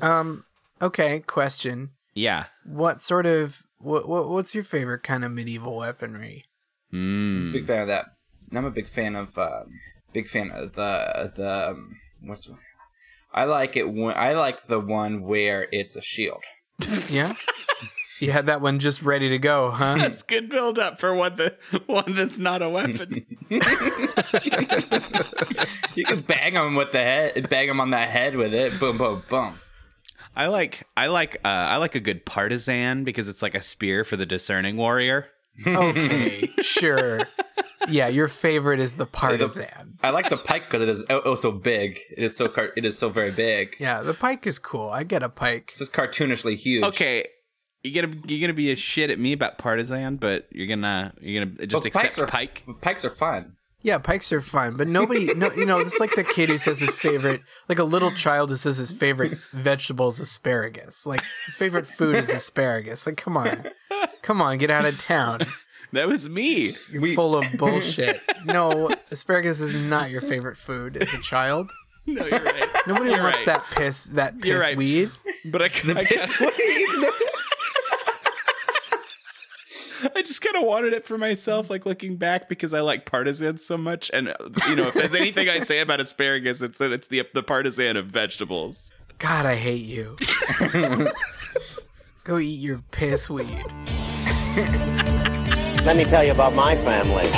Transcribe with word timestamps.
Um. 0.00 0.44
Okay. 0.80 1.20
Question. 1.20 1.90
Yeah. 2.14 2.46
What 2.64 3.00
sort 3.00 3.26
of 3.26 3.62
what, 3.78 4.08
what 4.08 4.28
what's 4.28 4.54
your 4.54 4.64
favorite 4.64 5.02
kind 5.02 5.24
of 5.24 5.32
medieval 5.32 5.76
weaponry? 5.76 6.44
Mm. 6.92 7.52
Big 7.52 7.66
fan 7.66 7.82
of 7.82 7.88
that. 7.88 8.06
I'm 8.52 8.64
a 8.64 8.70
big 8.70 8.88
fan 8.88 9.16
of. 9.16 9.36
Uh, 9.36 9.64
big 10.12 10.28
fan 10.28 10.50
of 10.50 10.72
the 10.72 11.32
the. 11.34 11.70
Um, 11.70 11.96
what's. 12.22 12.48
I 13.32 13.44
like 13.44 13.76
it 13.76 13.92
when 13.92 14.16
I 14.16 14.32
like 14.32 14.66
the 14.66 14.80
one 14.80 15.22
where 15.22 15.68
it's 15.72 15.96
a 15.96 16.02
shield. 16.02 16.44
Yeah. 17.10 17.34
You 18.20 18.32
had 18.32 18.46
that 18.46 18.60
one 18.60 18.78
just 18.78 19.02
ready 19.02 19.28
to 19.28 19.38
go, 19.38 19.70
huh? 19.70 19.96
That's 19.96 20.22
good 20.22 20.48
build 20.48 20.78
up 20.78 20.98
for 20.98 21.14
one 21.14 21.36
that 21.36 21.58
one 21.86 22.14
that's 22.14 22.38
not 22.38 22.62
a 22.62 22.68
weapon. 22.68 23.26
You 25.96 26.04
can 26.04 26.20
bang 26.20 26.54
them 26.54 26.74
with 26.74 26.92
the 26.92 26.98
head, 26.98 27.48
bang 27.48 27.68
them 27.68 27.80
on 27.80 27.90
that 27.90 28.10
head 28.10 28.36
with 28.36 28.52
it. 28.52 28.78
Boom, 28.78 28.98
boom, 28.98 29.22
boom. 29.30 29.58
I 30.34 30.46
like 30.46 30.86
I 30.96 31.06
like 31.06 31.36
uh, 31.44 31.48
I 31.48 31.76
like 31.76 31.94
a 31.94 32.00
good 32.00 32.26
partisan 32.26 33.04
because 33.04 33.28
it's 33.28 33.40
like 33.40 33.54
a 33.54 33.62
spear 33.62 34.04
for 34.04 34.16
the 34.16 34.26
discerning 34.26 34.76
warrior. 34.76 35.28
Okay. 35.66 36.48
sure. 36.60 37.22
Yeah, 37.88 38.08
your 38.08 38.28
favorite 38.28 38.80
is 38.80 38.94
the 38.94 39.06
partisan. 39.06 39.98
I 40.02 40.10
like 40.10 40.28
the 40.28 40.36
pike 40.36 40.64
because 40.64 40.82
it 40.82 40.88
is 40.88 41.04
oh, 41.08 41.22
oh 41.24 41.34
so 41.34 41.50
big. 41.52 41.98
It 42.10 42.24
is 42.24 42.36
so 42.36 42.48
car- 42.48 42.72
it 42.76 42.84
is 42.84 42.98
so 42.98 43.08
very 43.08 43.30
big. 43.30 43.76
Yeah, 43.78 44.02
the 44.02 44.12
pike 44.12 44.46
is 44.46 44.58
cool. 44.58 44.90
I 44.90 45.04
get 45.04 45.22
a 45.22 45.28
pike. 45.28 45.68
It's 45.68 45.78
just 45.78 45.92
cartoonishly 45.94 46.56
huge. 46.56 46.84
Okay, 46.84 47.26
you 47.86 48.02
gonna 48.02 48.14
you're 48.26 48.40
gonna 48.40 48.54
be 48.54 48.70
a 48.72 48.76
shit 48.76 49.10
at 49.10 49.18
me 49.18 49.32
about 49.32 49.58
partisan, 49.58 50.16
but 50.16 50.46
you're 50.50 50.66
gonna 50.66 51.12
you're 51.20 51.44
gonna 51.44 51.66
just 51.66 51.82
But 51.82 51.86
accept 51.86 52.04
pikes 52.04 52.18
are 52.18 52.26
pike. 52.26 52.62
Pikes 52.80 53.04
are 53.04 53.10
fun. 53.10 53.56
Yeah, 53.82 53.98
pikes 53.98 54.32
are 54.32 54.40
fun, 54.40 54.76
but 54.76 54.88
nobody, 54.88 55.32
no, 55.34 55.52
you 55.52 55.64
know, 55.64 55.78
it's 55.78 56.00
like 56.00 56.14
the 56.16 56.24
kid 56.24 56.48
who 56.48 56.58
says 56.58 56.80
his 56.80 56.92
favorite, 56.92 57.42
like 57.68 57.78
a 57.78 57.84
little 57.84 58.10
child 58.10 58.50
who 58.50 58.56
says 58.56 58.78
his 58.78 58.90
favorite 58.90 59.38
vegetable 59.52 60.08
is 60.08 60.18
asparagus. 60.18 61.06
Like 61.06 61.22
his 61.44 61.54
favorite 61.54 61.86
food 61.86 62.16
is 62.16 62.30
asparagus. 62.30 63.06
Like, 63.06 63.16
come 63.16 63.36
on, 63.36 63.68
come 64.22 64.42
on, 64.42 64.58
get 64.58 64.70
out 64.70 64.84
of 64.84 64.98
town. 64.98 65.40
That 65.92 66.08
was 66.08 66.28
me. 66.28 66.72
You're 66.90 67.14
full 67.14 67.36
of 67.36 67.46
bullshit. 67.58 68.20
No, 68.44 68.90
asparagus 69.10 69.60
is 69.60 69.74
not 69.74 70.10
your 70.10 70.20
favorite 70.20 70.56
food 70.56 70.96
as 70.96 71.14
a 71.14 71.20
child. 71.20 71.70
No, 72.06 72.26
you're 72.26 72.42
right. 72.42 72.68
Nobody 72.86 73.10
You're 73.10 73.22
wants 73.22 73.38
right. 73.38 73.46
that 73.46 73.64
piss, 73.76 74.04
that 74.06 74.40
piss 74.40 74.60
right. 74.62 74.76
weed. 74.76 75.10
But 75.46 75.62
I, 75.62 75.68
the 75.68 75.96
I, 75.96 76.04
It's 76.08 76.36
I 80.14 80.22
just 80.22 80.40
kind 80.42 80.56
of 80.56 80.64
wanted 80.64 80.92
it 80.92 81.04
for 81.06 81.16
myself, 81.18 81.70
like 81.70 81.86
looking 81.86 82.16
back, 82.16 82.48
because 82.48 82.72
I 82.72 82.80
like 82.80 83.06
partisans 83.06 83.64
so 83.64 83.76
much. 83.76 84.10
And 84.12 84.34
you 84.68 84.76
know, 84.76 84.88
if 84.88 84.94
there's 84.94 85.14
anything 85.14 85.48
I 85.48 85.60
say 85.60 85.80
about 85.80 86.00
asparagus, 86.00 86.60
it's 86.62 86.78
that 86.78 86.92
it's 86.92 87.08
the 87.08 87.24
the 87.34 87.42
partisan 87.42 87.96
of 87.96 88.06
vegetables. 88.06 88.92
God, 89.18 89.46
I 89.46 89.54
hate 89.54 89.84
you. 89.84 90.16
Go 92.24 92.38
eat 92.38 92.60
your 92.60 92.82
piss 92.90 93.30
weed. 93.30 93.64
Let 95.84 95.96
me 95.96 96.04
tell 96.04 96.24
you 96.24 96.32
about 96.32 96.54
my 96.54 96.74
family. 96.76 97.30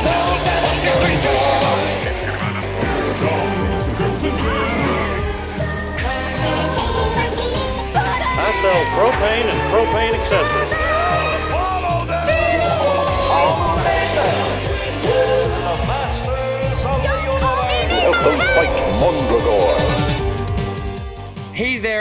I 8.41 8.53
sell 8.63 8.85
propane 8.97 9.47
and 9.53 9.61
propane 9.73 10.15
accessories. 10.15 10.68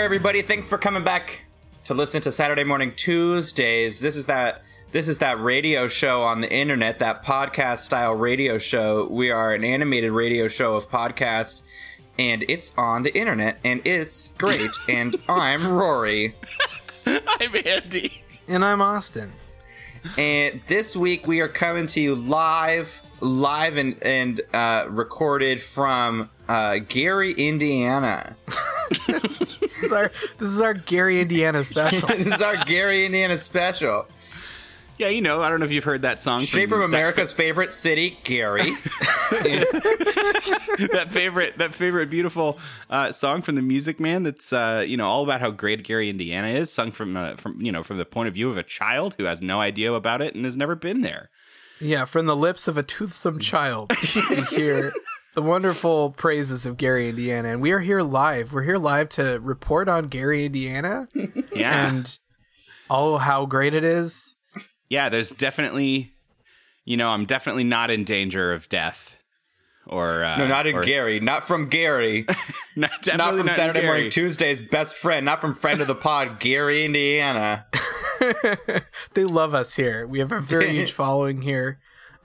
Everybody! 0.07 0.41
Thanks 0.41 0.69
for 0.69 0.77
coming 0.77 1.03
back 1.03 1.43
to 1.83 1.93
listen 1.93 2.21
to 2.21 2.31
Saturday 2.31 2.63
Morning 2.63 2.93
Tuesdays. 2.95 3.99
This 3.99 4.15
is 4.15 4.27
that. 4.27 4.61
This 4.93 5.09
is 5.09 5.17
that 5.17 5.37
radio 5.41 5.89
show 5.89 6.23
on 6.23 6.39
the 6.39 6.49
internet, 6.49 6.99
that 6.99 7.25
podcast 7.25 7.79
style 7.79 8.13
radio 8.13 8.57
show. 8.57 9.05
We 9.11 9.31
are 9.31 9.53
an 9.53 9.65
animated 9.65 10.13
radio 10.13 10.47
show 10.47 10.75
of 10.75 10.89
podcast, 10.89 11.63
and 12.17 12.45
it's 12.47 12.73
on 12.77 13.03
the 13.03 13.13
internet, 13.17 13.59
and 13.65 13.85
it's 13.85 14.29
great. 14.37 14.71
and 14.87 15.17
I'm 15.27 15.67
Rory. 15.67 16.35
I'm 17.05 17.53
Andy. 17.65 18.23
And 18.47 18.63
I'm 18.63 18.81
Austin. 18.81 19.33
And 20.17 20.61
this 20.67 20.95
week 20.95 21.27
we 21.27 21.41
are 21.41 21.49
coming 21.49 21.85
to 21.87 21.99
you 21.99 22.15
live, 22.15 23.01
live 23.19 23.75
and 23.75 24.01
and 24.01 24.39
uh, 24.53 24.85
recorded 24.87 25.61
from 25.61 26.29
uh, 26.47 26.77
Gary, 26.87 27.33
Indiana. 27.33 28.35
This 29.59 29.83
is 29.83 29.91
our 29.91 30.11
this 30.37 30.47
is 30.49 30.61
our 30.61 30.73
Gary, 30.73 31.19
Indiana 31.19 31.61
special. 31.63 32.07
this 32.15 32.33
is 32.35 32.41
our 32.41 32.55
Gary, 32.55 33.05
Indiana 33.05 33.37
special. 33.37 34.07
Yeah, 34.97 35.09
you 35.09 35.21
know, 35.21 35.41
I 35.43 35.49
don't 35.49 35.59
know 35.59 35.65
if 35.65 35.71
you've 35.73 35.83
heard 35.83 36.01
that 36.03 36.21
song. 36.21 36.39
Straight 36.39 36.69
from 36.69 36.79
that- 36.79 36.85
America's 36.85 37.31
favorite 37.33 37.73
city, 37.73 38.17
Gary. 38.23 38.71
that 39.31 41.07
favorite 41.11 41.57
that 41.57 41.75
favorite 41.75 42.09
beautiful 42.09 42.57
uh, 42.89 43.11
song 43.11 43.41
from 43.41 43.55
the 43.55 43.61
Music 43.61 43.99
Man. 43.99 44.23
That's 44.23 44.53
uh, 44.53 44.83
you 44.87 44.97
know 44.97 45.07
all 45.07 45.23
about 45.23 45.41
how 45.41 45.51
great 45.51 45.83
Gary, 45.83 46.09
Indiana 46.09 46.47
is, 46.47 46.71
sung 46.71 46.91
from 46.91 47.15
uh, 47.17 47.35
from 47.35 47.61
you 47.61 47.71
know 47.71 47.83
from 47.83 47.97
the 47.97 48.05
point 48.05 48.27
of 48.29 48.33
view 48.33 48.49
of 48.49 48.57
a 48.57 48.63
child 48.63 49.15
who 49.17 49.25
has 49.25 49.41
no 49.41 49.59
idea 49.61 49.91
about 49.93 50.21
it 50.21 50.33
and 50.33 50.45
has 50.45 50.57
never 50.57 50.75
been 50.75 51.01
there. 51.01 51.29
Yeah, 51.79 52.05
from 52.05 52.25
the 52.25 52.35
lips 52.35 52.67
of 52.67 52.77
a 52.77 52.83
toothsome 52.83 53.37
child, 53.39 53.91
we 54.31 54.41
hear 54.43 54.91
the 55.37 55.43
wonderful 55.43 56.09
praises 56.09 56.65
of 56.65 56.77
Gary, 56.77 57.09
Indiana. 57.09 57.49
And 57.49 57.61
we 57.61 57.71
are 57.71 57.79
here 57.79 58.01
live. 58.01 58.53
We're 58.53 58.63
here 58.63 58.79
live 58.79 59.07
to 59.09 59.39
report 59.39 59.87
on 59.87 60.07
Gary, 60.07 60.45
Indiana 60.45 61.07
Yeah, 61.55 61.87
and 61.87 62.17
oh, 62.89 63.17
how 63.19 63.45
great 63.45 63.75
it 63.75 63.83
is. 63.83 64.35
yeah. 64.89 65.09
There's 65.09 65.29
definitely, 65.29 66.11
you 66.85 66.97
know, 66.97 67.09
I'm 67.09 67.25
definitely 67.25 67.65
not 67.65 67.91
in 67.91 68.03
danger 68.03 68.51
of 68.51 68.67
death. 68.67 69.15
Or 69.85 70.23
uh, 70.23 70.37
no, 70.37 70.47
not 70.47 70.65
in 70.65 70.77
or- 70.77 70.83
Gary. 70.83 71.19
Not 71.19 71.47
from 71.47 71.69
Gary. 71.69 72.25
not, 72.75 72.89
not 73.05 73.37
from 73.37 73.47
in 73.47 73.49
Saturday 73.49 73.81
Gary. 73.81 73.91
Morning 73.93 74.09
Tuesday's 74.09 74.59
best 74.59 74.95
friend. 74.95 75.23
Not 75.23 75.39
from 75.39 75.53
friend 75.53 75.81
of 75.81 75.87
the 75.87 75.93
pod, 75.93 76.39
Gary, 76.39 76.83
Indiana. 76.83 77.67
they 79.13 79.23
love 79.23 79.53
us 79.53 79.75
here. 79.75 80.07
We 80.07 80.17
have 80.17 80.31
a 80.31 80.39
very 80.39 80.69
huge 80.69 80.93
following 80.93 81.43
here. 81.43 81.77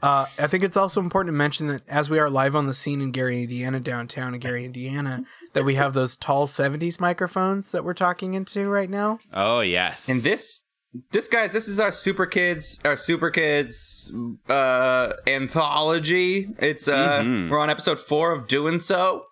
Uh, 0.02 0.26
I 0.38 0.48
think 0.48 0.64
it's 0.64 0.76
also 0.76 1.00
important 1.00 1.32
to 1.32 1.38
mention 1.38 1.68
that 1.68 1.88
as 1.88 2.10
we 2.10 2.18
are 2.18 2.28
live 2.28 2.56
on 2.56 2.66
the 2.66 2.74
scene 2.74 3.00
in 3.00 3.12
Gary, 3.12 3.42
Indiana, 3.42 3.78
downtown 3.78 4.34
in 4.34 4.40
Gary, 4.40 4.64
Indiana, 4.64 5.24
that 5.52 5.64
we 5.64 5.76
have 5.76 5.94
those 5.94 6.16
tall 6.16 6.46
70s 6.48 6.98
microphones 6.98 7.70
that 7.70 7.84
we're 7.84 7.94
talking 7.94 8.34
into 8.34 8.68
right 8.68 8.90
now. 8.90 9.20
Oh 9.32 9.60
yes, 9.60 10.08
And 10.08 10.22
this, 10.22 10.70
this 11.12 11.28
guys, 11.28 11.52
this 11.52 11.68
is 11.68 11.78
our 11.78 11.92
Super 11.92 12.26
Kids, 12.26 12.80
our 12.84 12.96
Super 12.96 13.30
Kids 13.30 14.12
uh, 14.48 15.12
anthology. 15.26 16.48
It's 16.58 16.88
uh, 16.88 17.22
we're 17.48 17.58
on 17.60 17.70
episode 17.70 18.00
four 18.00 18.32
of 18.32 18.48
doing 18.48 18.80
so, 18.80 19.26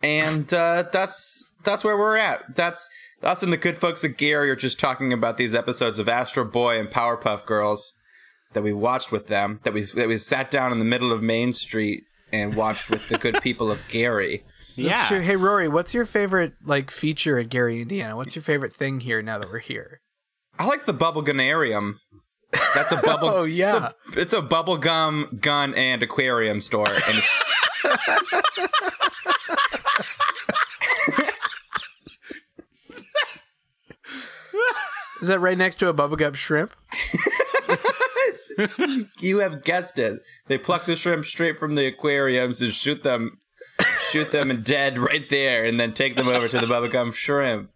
and 0.00 0.52
uh, 0.54 0.84
that's 0.92 1.52
that's 1.64 1.82
where 1.82 1.98
we're 1.98 2.16
at. 2.16 2.54
That's 2.54 2.88
us 3.22 3.42
and 3.42 3.52
the 3.52 3.56
good 3.56 3.76
folks 3.76 4.04
at 4.04 4.16
Gary 4.16 4.50
are 4.50 4.56
just 4.56 4.78
talking 4.78 5.12
about 5.12 5.38
these 5.38 5.54
episodes 5.54 5.98
of 5.98 6.08
Astro 6.08 6.44
Boy 6.44 6.78
and 6.78 6.88
Powerpuff 6.88 7.44
Girls 7.46 7.94
that 8.54 8.62
we 8.62 8.72
watched 8.72 9.12
with 9.12 9.26
them. 9.26 9.60
That 9.64 9.74
we 9.74 9.82
that 9.82 10.08
we 10.08 10.18
sat 10.18 10.50
down 10.50 10.72
in 10.72 10.78
the 10.78 10.84
middle 10.84 11.12
of 11.12 11.22
Main 11.22 11.52
Street 11.52 12.04
and 12.32 12.54
watched 12.54 12.90
with 12.90 13.08
the 13.08 13.18
good 13.18 13.40
people 13.42 13.70
of 13.70 13.86
Gary. 13.88 14.44
That's 14.76 14.88
yeah. 14.88 15.06
true. 15.06 15.20
Hey, 15.20 15.36
Rory, 15.36 15.68
what's 15.68 15.94
your 15.94 16.04
favorite 16.04 16.54
like 16.64 16.90
feature 16.90 17.38
at 17.38 17.48
Gary, 17.48 17.80
Indiana? 17.80 18.16
What's 18.16 18.34
your 18.34 18.42
favorite 18.42 18.72
thing 18.72 19.00
here 19.00 19.22
now 19.22 19.38
that 19.38 19.48
we're 19.48 19.58
here? 19.60 20.00
I 20.58 20.66
like 20.66 20.86
the 20.86 20.92
bubble 20.92 21.22
gunarium. 21.22 21.94
That's 22.74 22.92
a 22.92 22.96
bubble. 23.02 23.28
Oh, 23.28 23.44
yeah. 23.44 23.66
it's 23.66 23.74
a, 23.74 23.94
it's 24.20 24.34
a 24.34 24.42
bubble 24.42 24.78
gum 24.78 25.38
gun 25.40 25.74
and 25.74 26.02
aquarium 26.02 26.60
store, 26.60 26.88
and 26.88 27.02
it's 27.06 27.44
Is 35.20 35.28
that 35.28 35.40
right 35.40 35.56
next 35.56 35.76
to 35.76 35.88
a 35.88 35.94
bubblegum 35.94 36.34
shrimp? 36.34 36.72
you 39.20 39.38
have 39.38 39.64
guessed 39.64 39.98
it. 39.98 40.20
They 40.46 40.58
pluck 40.58 40.86
the 40.86 40.96
shrimp 40.96 41.24
straight 41.24 41.58
from 41.58 41.74
the 41.74 41.86
aquariums 41.86 42.62
and 42.62 42.72
shoot 42.72 43.02
them, 43.02 43.38
shoot 44.10 44.30
them 44.30 44.50
and 44.50 44.64
dead 44.64 44.98
right 44.98 45.28
there, 45.30 45.64
and 45.64 45.78
then 45.78 45.92
take 45.92 46.16
them 46.16 46.28
over 46.28 46.48
to 46.48 46.58
the 46.58 46.66
bubblegum 46.66 47.14
shrimp. 47.14 47.70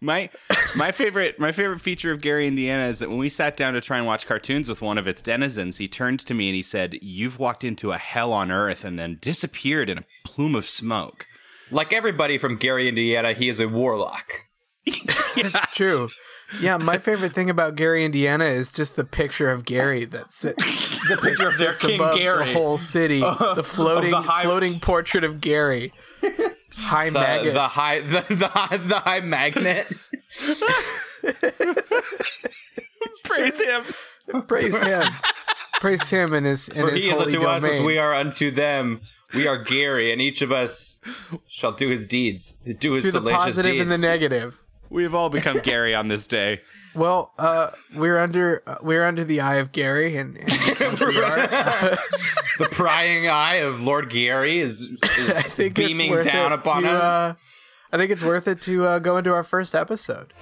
My 0.00 0.30
my 0.74 0.92
favorite 0.92 1.38
my 1.38 1.52
favorite 1.52 1.82
feature 1.82 2.10
of 2.10 2.22
Gary 2.22 2.46
Indiana 2.46 2.86
is 2.86 3.00
that 3.00 3.10
when 3.10 3.18
we 3.18 3.28
sat 3.28 3.56
down 3.56 3.74
to 3.74 3.82
try 3.82 3.98
and 3.98 4.06
watch 4.06 4.26
cartoons 4.26 4.66
with 4.66 4.80
one 4.80 4.96
of 4.96 5.06
its 5.06 5.20
denizens, 5.20 5.76
he 5.76 5.88
turned 5.88 6.20
to 6.20 6.32
me 6.32 6.48
and 6.48 6.56
he 6.56 6.62
said, 6.62 6.98
"You've 7.02 7.38
walked 7.38 7.64
into 7.64 7.92
a 7.92 7.98
hell 7.98 8.32
on 8.32 8.50
earth 8.50 8.82
and 8.82 8.98
then 8.98 9.18
disappeared 9.20 9.90
in 9.90 9.98
a 9.98 10.04
plume 10.24 10.54
of 10.54 10.66
smoke." 10.66 11.26
Like 11.70 11.92
everybody 11.92 12.38
from 12.38 12.56
Gary, 12.56 12.88
Indiana, 12.88 13.34
he 13.34 13.48
is 13.48 13.60
a 13.60 13.68
warlock. 13.68 14.46
It's 14.86 15.74
true. 15.74 16.08
Yeah, 16.58 16.78
my 16.78 16.98
favorite 16.98 17.32
thing 17.34 17.48
about 17.50 17.76
Gary, 17.76 18.04
Indiana 18.04 18.46
is 18.46 18.72
just 18.72 18.96
the 18.96 19.04
picture 19.04 19.50
of 19.50 19.64
Gary 19.64 20.04
that 20.06 20.32
sits 20.32 20.64
The 21.08 21.16
picture 21.16 21.46
of 21.46 21.56
their 21.58 21.74
King 21.74 22.00
above 22.00 22.16
Gary. 22.16 22.46
the 22.46 22.52
whole 22.54 22.76
city. 22.78 23.20
the 23.20 23.62
floating 23.64 24.10
the 24.10 24.22
high- 24.22 24.42
floating 24.42 24.80
portrait 24.80 25.22
of 25.22 25.40
Gary. 25.40 25.92
high 26.72 27.10
the, 27.10 27.20
magus. 27.20 27.54
the 27.54 27.60
high 27.60 28.00
the, 28.00 28.24
the 28.34 28.48
high 28.48 28.76
the 28.76 28.98
high 28.98 29.20
magnet. 29.20 29.86
Praise 33.24 33.60
him. 33.60 33.84
Praise 34.46 34.80
him. 34.80 35.04
Praise 35.80 36.08
him 36.10 36.34
and 36.34 36.46
his 36.46 36.68
and 36.68 36.88
For 36.88 36.94
his 36.94 37.04
he 37.04 37.10
is 37.10 37.18
holy 37.18 37.34
unto 37.36 37.46
us 37.46 37.64
as 37.64 37.80
we 37.80 37.98
are 37.98 38.14
unto 38.14 38.50
them. 38.50 39.00
We 39.32 39.46
are 39.46 39.62
Gary, 39.62 40.12
and 40.12 40.20
each 40.20 40.42
of 40.42 40.50
us 40.50 40.98
shall 41.46 41.70
do 41.72 41.88
his 41.88 42.04
deeds, 42.04 42.54
do 42.80 42.94
his 42.94 43.04
the 43.04 43.12
salacious 43.12 43.44
positive 43.44 43.72
deeds. 43.72 43.82
and 43.82 43.90
the 43.90 43.98
negative. 43.98 44.60
We've 44.90 45.14
all 45.14 45.30
become 45.30 45.58
Gary 45.62 45.94
on 45.94 46.08
this 46.08 46.26
day. 46.26 46.60
Well, 46.94 47.32
uh, 47.38 47.70
we're 47.94 48.18
under 48.18 48.62
uh, 48.66 48.78
we're 48.82 49.04
under 49.04 49.24
the 49.24 49.40
eye 49.40 49.56
of 49.56 49.70
Gary, 49.70 50.16
and, 50.16 50.36
and 50.36 50.48
we 51.00 51.20
are, 51.20 51.36
the 52.58 52.68
prying 52.72 53.28
eye 53.28 53.56
of 53.56 53.80
Lord 53.80 54.10
Gary 54.10 54.58
is, 54.58 54.90
is 55.16 55.56
beaming 55.72 56.20
down 56.22 56.52
upon 56.52 56.82
to, 56.82 56.90
us. 56.90 57.04
Uh, 57.04 57.34
I 57.92 57.96
think 57.96 58.10
it's 58.10 58.24
worth 58.24 58.48
it 58.48 58.60
to 58.62 58.84
uh, 58.84 58.98
go 58.98 59.16
into 59.16 59.32
our 59.32 59.44
first 59.44 59.74
episode. 59.74 60.32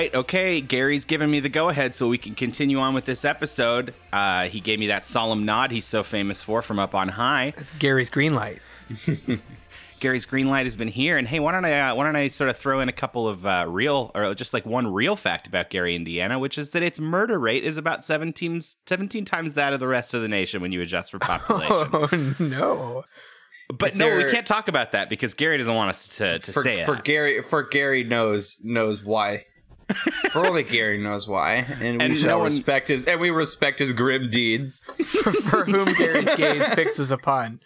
Right, 0.00 0.14
okay. 0.14 0.60
Gary's 0.60 1.04
given 1.04 1.30
me 1.30 1.40
the 1.40 1.48
go 1.48 1.68
ahead 1.68 1.94
so 1.94 2.08
we 2.08 2.16
can 2.16 2.34
continue 2.34 2.78
on 2.78 2.94
with 2.94 3.04
this 3.04 3.24
episode. 3.24 3.94
Uh, 4.12 4.44
he 4.44 4.60
gave 4.60 4.78
me 4.78 4.86
that 4.86 5.06
solemn 5.06 5.44
nod 5.44 5.70
he's 5.70 5.84
so 5.84 6.02
famous 6.02 6.42
for 6.42 6.62
from 6.62 6.78
up 6.78 6.94
on 6.94 7.08
high. 7.08 7.52
It's 7.56 7.72
Gary's 7.72 8.08
green 8.08 8.34
light. 8.34 8.60
Gary's 10.00 10.24
green 10.24 10.46
light 10.46 10.64
has 10.64 10.74
been 10.74 10.88
here, 10.88 11.18
and 11.18 11.28
hey, 11.28 11.40
why 11.40 11.52
don't 11.52 11.66
I 11.66 11.90
uh, 11.90 11.94
why 11.94 12.06
don't 12.06 12.16
I 12.16 12.28
sort 12.28 12.48
of 12.48 12.56
throw 12.56 12.80
in 12.80 12.88
a 12.88 12.92
couple 12.92 13.28
of 13.28 13.44
uh, 13.44 13.66
real 13.68 14.10
or 14.14 14.34
just 14.34 14.54
like 14.54 14.64
one 14.64 14.90
real 14.90 15.14
fact 15.14 15.46
about 15.46 15.68
Gary, 15.68 15.94
Indiana, 15.94 16.38
which 16.38 16.56
is 16.56 16.70
that 16.70 16.82
its 16.82 16.98
murder 16.98 17.38
rate 17.38 17.64
is 17.64 17.76
about 17.76 18.02
17, 18.02 18.62
17 18.86 19.24
times 19.26 19.54
that 19.54 19.74
of 19.74 19.80
the 19.80 19.86
rest 19.86 20.14
of 20.14 20.22
the 20.22 20.28
nation 20.28 20.62
when 20.62 20.72
you 20.72 20.80
adjust 20.80 21.10
for 21.10 21.18
population. 21.18 21.90
Oh 21.92 22.34
no! 22.38 23.04
but 23.72 23.94
no, 23.94 24.16
we 24.16 24.30
can't 24.30 24.46
talk 24.46 24.68
about 24.68 24.92
that 24.92 25.10
because 25.10 25.34
Gary 25.34 25.58
doesn't 25.58 25.74
want 25.74 25.90
us 25.90 26.08
to, 26.16 26.38
to 26.38 26.52
for, 26.52 26.62
say 26.62 26.84
for. 26.84 26.96
Gary, 26.96 27.42
for 27.42 27.62
Gary 27.62 28.02
knows 28.02 28.58
knows 28.62 29.04
why. 29.04 29.44
For 30.30 30.46
only 30.46 30.62
Gary 30.62 30.98
knows 30.98 31.28
why, 31.28 31.54
and 31.80 31.98
we 31.98 32.04
And 32.04 32.18
shall 32.18 32.28
no 32.28 32.38
one- 32.38 32.44
respect 32.46 32.88
his 32.88 33.04
and 33.04 33.20
we 33.20 33.30
respect 33.30 33.78
his 33.78 33.92
grim 33.92 34.28
deeds. 34.30 34.80
For, 35.04 35.32
for 35.32 35.64
whom 35.64 35.92
Gary's 35.94 36.34
gaze 36.36 36.66
fixes 36.74 37.10
upon. 37.10 37.60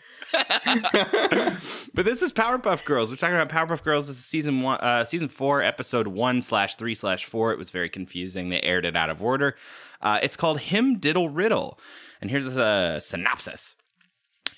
But 1.95 2.05
this 2.05 2.23
is 2.23 2.33
Powerpuff 2.33 2.85
Girls. 2.85 3.11
We're 3.11 3.17
talking 3.17 3.37
about 3.37 3.49
Powerpuff 3.51 3.85
Girls. 3.85 4.09
This 4.09 4.17
is 4.19 4.25
season 4.25 4.63
one, 4.63 4.81
uh, 4.81 5.05
season 5.05 5.29
four, 5.29 5.63
episode 5.63 6.09
one 6.09 6.43
slash 6.43 6.75
three 6.75 6.95
slash 6.95 7.25
four. 7.25 7.53
It 7.53 7.59
was 7.59 7.71
very 7.71 7.89
confusing. 7.89 8.49
They 8.49 8.61
aired 8.61 8.85
it 8.85 8.97
out 8.97 9.11
of 9.11 9.23
order. 9.23 9.57
Uh, 10.03 10.19
it's 10.23 10.37
called 10.37 10.61
Him 10.61 10.99
Diddle 10.99 11.29
Riddle, 11.29 11.79
and 12.21 12.31
here's 12.31 12.47
a 12.47 13.01
synopsis. 13.01 13.75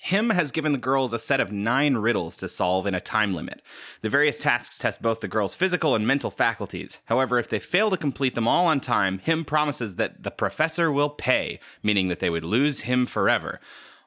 Him 0.07 0.29
has 0.29 0.53
given 0.53 0.71
the 0.71 0.77
girls 0.77 1.11
a 1.11 1.19
set 1.19 1.41
of 1.41 1.51
nine 1.51 1.95
riddles 1.95 2.37
to 2.37 2.47
solve 2.47 2.87
in 2.87 2.95
a 2.95 3.01
time 3.01 3.33
limit. 3.33 3.61
The 4.01 4.09
various 4.09 4.37
tasks 4.37 4.77
test 4.77 5.01
both 5.01 5.19
the 5.19 5.27
girls' 5.27 5.53
physical 5.53 5.95
and 5.95 6.07
mental 6.07 6.31
faculties. 6.31 6.99
However, 7.05 7.39
if 7.39 7.49
they 7.49 7.59
fail 7.59 7.89
to 7.89 7.97
complete 7.97 8.33
them 8.33 8.47
all 8.47 8.67
on 8.67 8.79
time, 8.79 9.19
Him 9.19 9.43
promises 9.43 9.97
that 9.97 10.23
the 10.23 10.31
professor 10.31 10.93
will 10.93 11.09
pay, 11.09 11.59
meaning 11.83 12.07
that 12.07 12.19
they 12.19 12.29
would 12.29 12.45
lose 12.45 12.81
him 12.81 13.05
forever, 13.05 13.59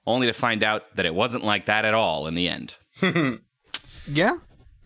only 0.07 0.27
to 0.27 0.33
find 0.33 0.65
out 0.65 0.97
that 0.97 1.05
it 1.05 1.15
wasn't 1.15 1.45
like 1.45 1.67
that 1.67 1.85
at 1.85 1.93
all 1.93 2.27
in 2.27 2.35
the 2.35 2.49
end. 2.49 2.77
Yeah, 4.09 4.39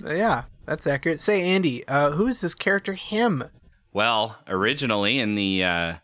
yeah, 0.04 0.44
that's 0.66 0.86
accurate. 0.86 1.20
Say, 1.20 1.42
Andy, 1.42 1.86
uh, 1.86 2.10
who 2.10 2.26
is 2.26 2.40
this 2.40 2.56
character? 2.56 2.94
Him. 2.94 3.44
Well, 3.92 4.38
originally 4.48 5.20
in 5.20 5.36
the 5.36 5.62
uh, 5.62 5.94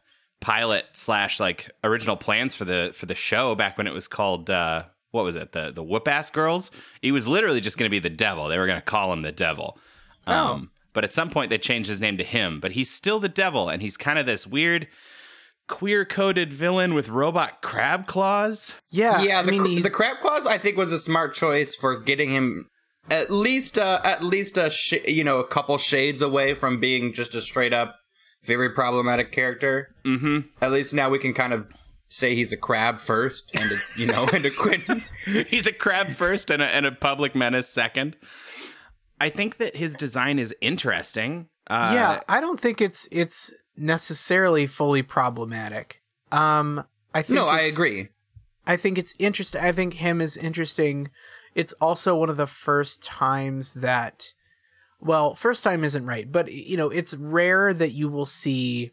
pilot 0.41 0.87
slash 0.93 1.41
like 1.41 1.71
original 1.83 2.17
plans 2.17 2.55
for 2.55 2.65
the 2.65 2.93
for 2.95 3.07
the 3.07 3.17
show 3.17 3.57
back 3.57 3.77
when 3.77 3.89
it 3.89 3.93
was 3.93 4.07
called 4.07 4.49
uh, 4.49 4.85
what 5.11 5.25
was 5.25 5.37
it 5.37 5.53
the 5.53 5.73
the 5.73 5.83
whoop 5.83 6.07
ass 6.09 6.31
girls? 6.31 6.71
He 7.03 7.13
was 7.13 7.29
literally 7.29 7.61
just 7.61 7.79
going 7.79 7.89
to 7.89 7.91
be 7.91 7.99
the 7.99 8.11
devil. 8.11 8.49
They 8.49 8.59
were 8.59 8.67
going 8.67 8.79
to 8.79 8.85
call 8.85 9.13
him 9.13 9.23
the 9.23 9.33
devil. 9.33 9.79
Um, 10.27 10.71
but 10.93 11.05
at 11.05 11.13
some 11.13 11.31
point 11.31 11.51
they 11.51 11.59
changed 11.59 11.89
his 11.89 12.01
name 12.01 12.17
to 12.19 12.25
him. 12.25 12.61
But 12.61 12.73
he's 12.73 12.91
still 12.91 13.21
the 13.21 13.29
devil, 13.29 13.69
and 13.69 13.83
he's 13.83 13.97
kind 13.97 14.19
of 14.19 14.27
this 14.27 14.47
weird 14.47 14.89
queer 15.69 16.05
coded 16.05 16.53
villain 16.53 16.95
with 16.95 17.09
robot 17.09 17.63
crab 17.63 18.07
claws. 18.07 18.75
Yeah, 18.91 19.23
yeah, 19.23 19.39
I 19.39 19.43
the, 19.43 19.53
mean, 19.53 19.77
cr- 19.77 19.83
the 19.83 19.91
crab 19.91 20.17
claws 20.21 20.47
I 20.47 20.59
think 20.59 20.77
was 20.77 20.93
a 20.93 20.99
smart 20.99 21.35
choice 21.35 21.75
for 21.75 21.99
getting 21.99 22.31
him 22.31 22.69
at 23.09 23.31
least 23.31 23.79
uh, 23.79 24.01
at 24.05 24.23
least 24.23 24.59
a 24.59 24.71
sh- 24.71 25.05
you 25.07 25.25
know 25.25 25.39
a 25.39 25.47
couple 25.47 25.79
shades 25.79 26.23
away 26.23 26.55
from 26.55 26.81
being 26.81 27.13
just 27.13 27.35
a 27.35 27.41
straight 27.41 27.73
up 27.73 27.97
very 28.43 28.71
problematic 28.71 29.33
character. 29.33 29.95
Mm-hmm. 30.05 30.41
At 30.63 30.73
least 30.73 30.95
now 30.95 31.11
we 31.11 31.19
can 31.19 31.35
kind 31.35 31.53
of 31.53 31.67
say 32.11 32.35
he's 32.35 32.53
a 32.53 32.57
crab 32.57 33.01
first, 33.01 33.51
and 33.55 33.73
a, 33.73 33.77
you 33.97 34.07
know, 34.07 34.29
and 34.33 34.45
a 34.45 34.51
quit. 34.51 34.83
he's 35.47 35.67
a 35.67 35.73
crab 35.73 36.11
first 36.11 36.51
and 36.51 36.61
a, 36.61 36.67
and 36.67 36.85
a 36.85 36.93
public 36.93 37.35
menace 37.35 37.69
second. 37.69 38.17
I 39.19 39.31
think 39.31 39.57
that 39.57 39.77
his 39.77 39.95
design 39.95 40.39
is 40.39 40.55
interesting. 40.61 41.49
Uh, 41.69 41.93
yeah, 41.95 42.21
I 42.29 42.41
don't 42.41 42.61
think 42.61 42.81
it's 42.81 43.09
it's 43.11 43.53
necessarily 43.77 44.67
fully 44.67 45.03
problematic. 45.03 46.03
Um, 46.33 46.85
I 47.15 47.23
think 47.23 47.37
no, 47.37 47.47
I 47.47 47.61
agree. 47.61 48.09
I 48.67 48.77
think 48.77 48.99
it's 48.99 49.15
interesting. 49.19 49.61
I 49.61 49.73
think 49.73 49.95
him 49.95 50.21
is 50.21 50.37
interesting. 50.37 51.11
It's 51.55 51.73
also 51.75 52.17
one 52.17 52.29
of 52.31 52.37
the 52.37 52.47
first 52.47 53.03
times 53.03 53.75
that, 53.75 54.33
well, 55.01 55.35
first 55.35 55.65
time 55.65 55.83
isn't 55.83 56.07
right, 56.07 56.31
but 56.31 56.53
you 56.53 56.77
know, 56.77 56.89
it's 56.89 57.15
rare 57.15 57.75
that 57.75 57.91
you 57.91 58.09
will 58.09 58.27
see 58.27 58.93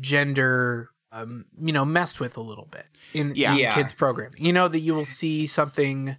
gender, 0.00 0.90
um, 1.14 1.44
you 1.60 1.72
know, 1.72 1.84
messed 1.84 2.18
with 2.20 2.36
a 2.36 2.40
little 2.40 2.66
bit 2.70 2.86
in, 3.12 3.32
Yeah. 3.34 3.52
in 3.52 3.58
Yeah. 3.58 3.74
kids 3.74 3.92
programming. 3.92 4.44
You 4.44 4.52
know 4.52 4.68
that 4.68 4.80
you 4.80 4.94
will 4.94 5.04
see 5.04 5.46
something 5.46 6.16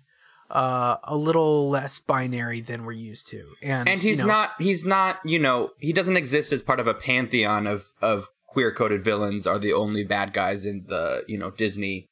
uh, 0.50 0.98
a 1.04 1.16
little 1.16 1.70
less 1.70 2.00
binary 2.00 2.62
than 2.62 2.86
we're 2.86 2.92
used 2.94 3.28
to, 3.30 3.44
and 3.64 3.90
and 3.90 4.02
he's 4.02 4.20
you 4.20 4.28
know, 4.28 4.34
not 4.34 4.52
he's 4.60 4.86
not 4.86 5.20
you 5.26 5.40
know 5.40 5.72
he 5.80 5.92
doesn't 5.92 6.18
exist 6.18 6.54
as 6.54 6.62
part 6.62 6.80
of 6.80 6.88
a 6.88 6.94
pantheon 6.94 7.66
of 7.68 7.92
of 8.02 8.30
queer 8.48 8.72
coded 8.72 9.04
villains 9.04 9.46
are 9.48 9.58
the 9.60 9.74
only 9.74 10.04
bad 10.04 10.34
guys 10.34 10.66
in 10.66 10.86
the 10.88 11.24
you 11.28 11.38
know 11.38 11.50
disney 11.52 12.08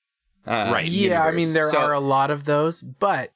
uh, 0.48 0.72
Right. 0.74 0.86
Yeah, 0.86 1.24
I 1.24 1.32
mean 1.32 1.54
there 1.54 1.70
So- 1.70 1.78
are 1.80 1.94
a 1.94 2.00
lot 2.02 2.32
of 2.32 2.44
those, 2.46 2.82
but 2.82 3.32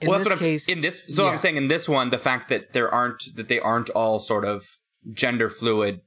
in 0.00 0.08
well, 0.08 0.18
this 0.18 0.28
that's 0.28 0.40
what 0.40 0.46
case, 0.46 0.68
I'm 0.68 0.76
in 0.76 0.80
this. 0.82 1.02
So 1.10 1.24
yeah. 1.24 1.30
I'm 1.32 1.38
saying 1.38 1.56
in 1.56 1.68
this 1.68 1.88
one, 1.88 2.10
the 2.10 2.18
fact 2.18 2.48
that 2.48 2.72
there 2.72 2.88
aren't 2.88 3.34
that 3.34 3.48
they 3.48 3.58
aren't 3.58 3.90
all 3.90 4.18
sort 4.20 4.44
of 4.44 4.78
gender 5.12 5.50
fluid. 5.50 6.00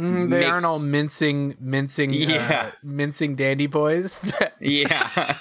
Mm, 0.00 0.30
they 0.30 0.44
aren't 0.44 0.64
all 0.64 0.84
mincing, 0.84 1.56
mincing, 1.60 2.12
Yeah. 2.12 2.68
uh, 2.68 2.76
mincing 2.82 3.34
dandy 3.36 3.66
boys. 3.66 4.18
Yeah, 4.62 5.36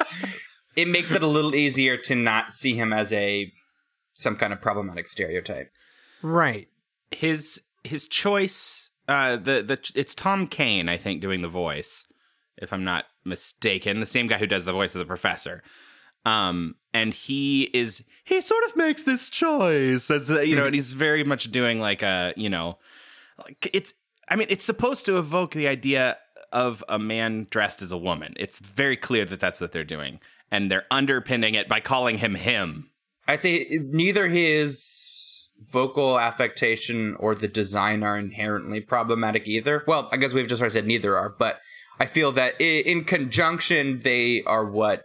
it 0.78 0.88
makes 0.88 1.14
it 1.14 1.22
a 1.22 1.28
little 1.28 1.54
easier 1.54 1.98
to 1.98 2.16
not 2.16 2.54
see 2.54 2.76
him 2.76 2.94
as 2.94 3.12
a 3.12 3.52
some 4.14 4.36
kind 4.38 4.54
of 4.54 4.62
problematic 4.62 5.08
stereotype. 5.08 5.72
right. 6.22 6.68
his 7.12 7.60
his 7.84 8.08
choice 8.08 8.90
uh 9.08 9.36
the 9.38 9.62
the 9.62 9.80
it's 9.96 10.14
Tom 10.16 10.48
Kane 10.48 10.88
I 10.90 10.98
think 10.98 11.22
doing 11.22 11.42
the 11.42 11.48
voice 11.50 12.06
if 12.58 12.72
I'm 12.72 12.84
not 12.84 13.06
mistaken 13.26 14.00
the 14.00 14.06
same 14.06 14.28
guy 14.28 14.38
who 14.38 14.46
does 14.48 14.66
the 14.66 14.74
voice 14.74 14.94
of 14.96 15.00
the 15.00 15.06
professor 15.06 15.64
um 16.26 16.76
and 16.94 17.14
he 17.14 17.64
is 17.74 18.04
he 18.26 18.40
sort 18.42 18.64
of 18.66 18.76
makes 18.76 19.04
this 19.04 19.30
choice 19.30 20.12
as 20.12 20.30
uh, 20.30 20.42
you 20.42 20.56
know 20.56 20.66
and 20.66 20.76
he's 20.76 20.92
very 20.92 21.24
much 21.24 21.50
doing 21.52 21.80
like 21.80 22.04
a 22.04 22.34
you 22.38 22.50
know 22.50 22.78
like 23.38 23.70
it's 23.74 23.94
I 24.30 24.36
mean 24.36 24.48
it's 24.50 24.66
supposed 24.66 25.06
to 25.06 25.18
evoke 25.18 25.54
the 25.54 25.68
idea 25.68 26.18
of 26.52 26.84
a 26.90 26.98
man 26.98 27.48
dressed 27.50 27.82
as 27.82 27.92
a 27.92 27.98
woman 27.98 28.34
it's 28.38 28.60
very 28.60 28.98
clear 28.98 29.26
that 29.26 29.40
that's 29.40 29.62
what 29.62 29.72
they're 29.72 29.84
doing 29.84 30.20
and 30.50 30.72
they're 30.72 30.86
underpinning 30.90 31.54
it 31.54 31.68
by 31.68 31.80
calling 31.80 32.18
him 32.18 32.36
him 32.36 32.90
I'd 33.28 33.42
say 33.42 33.80
neither 33.84 34.28
his 34.28 35.50
vocal 35.60 36.20
affectation 36.20 37.16
or 37.20 37.36
the 37.36 37.48
design 37.48 38.02
are 38.02 38.18
inherently 38.18 38.82
problematic 38.82 39.48
either. 39.48 39.84
Well, 39.86 40.10
I 40.12 40.18
guess 40.18 40.34
we've 40.34 40.48
just 40.48 40.62
already 40.62 40.74
said 40.74 40.88
neither 40.88 41.16
are, 41.16 41.30
but 41.30 41.60
I 42.00 42.08
feel 42.08 42.32
that 42.32 42.60
in 42.60 43.04
conjunction 43.04 44.00
they 44.00 44.42
are 44.48 44.66
what 44.66 45.04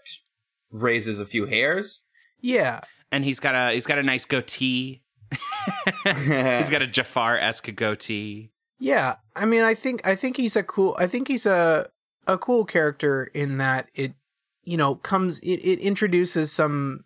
raises 0.70 1.20
a 1.20 1.26
few 1.26 1.44
hairs. 1.46 2.02
Yeah. 2.40 2.80
and 3.12 3.24
he's 3.24 3.40
got 3.40 3.54
a 3.54 3.74
he's 3.74 3.86
got 3.86 3.98
a 3.98 4.02
nice 4.02 4.24
goatee 4.24 5.02
He's 6.04 6.70
got 6.70 6.82
a 6.82 6.86
Jafar 6.86 7.38
esque 7.38 7.74
goatee. 7.74 8.52
Yeah. 8.78 9.16
I 9.36 9.44
mean, 9.44 9.62
I 9.62 9.74
think 9.74 10.06
I 10.06 10.14
think 10.14 10.36
he's 10.36 10.56
a 10.56 10.62
cool. 10.62 10.96
I 10.98 11.06
think 11.06 11.28
he's 11.28 11.46
a 11.46 11.88
a 12.26 12.38
cool 12.38 12.64
character 12.64 13.30
in 13.34 13.58
that 13.58 13.88
it, 13.94 14.14
you 14.62 14.76
know, 14.76 14.94
comes 14.96 15.38
it, 15.40 15.60
it 15.60 15.78
introduces 15.80 16.50
some 16.52 17.04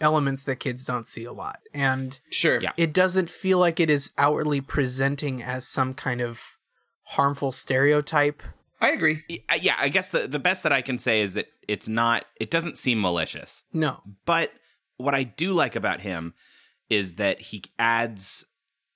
elements 0.00 0.42
that 0.44 0.56
kids 0.56 0.82
don't 0.84 1.06
see 1.06 1.24
a 1.24 1.32
lot, 1.32 1.60
and 1.72 2.18
Sure. 2.30 2.60
Yeah. 2.60 2.72
it 2.76 2.92
doesn't 2.92 3.30
feel 3.30 3.58
like 3.58 3.78
it 3.78 3.88
is 3.88 4.10
outwardly 4.18 4.60
presenting 4.60 5.42
as 5.42 5.66
some 5.66 5.94
kind 5.94 6.20
of 6.20 6.58
harmful 7.04 7.52
stereotype. 7.52 8.42
I 8.80 8.90
agree. 8.90 9.22
Yeah, 9.60 9.76
I 9.78 9.88
guess 9.90 10.10
the 10.10 10.26
the 10.26 10.40
best 10.40 10.64
that 10.64 10.72
I 10.72 10.82
can 10.82 10.98
say 10.98 11.20
is 11.20 11.34
that 11.34 11.46
it's 11.68 11.86
not. 11.86 12.24
It 12.40 12.50
doesn't 12.50 12.78
seem 12.78 13.00
malicious. 13.00 13.62
No. 13.72 14.00
But 14.26 14.50
what 14.96 15.14
I 15.14 15.22
do 15.22 15.52
like 15.52 15.76
about 15.76 16.00
him 16.00 16.34
is 16.90 17.14
that 17.14 17.40
he 17.40 17.62
adds. 17.78 18.44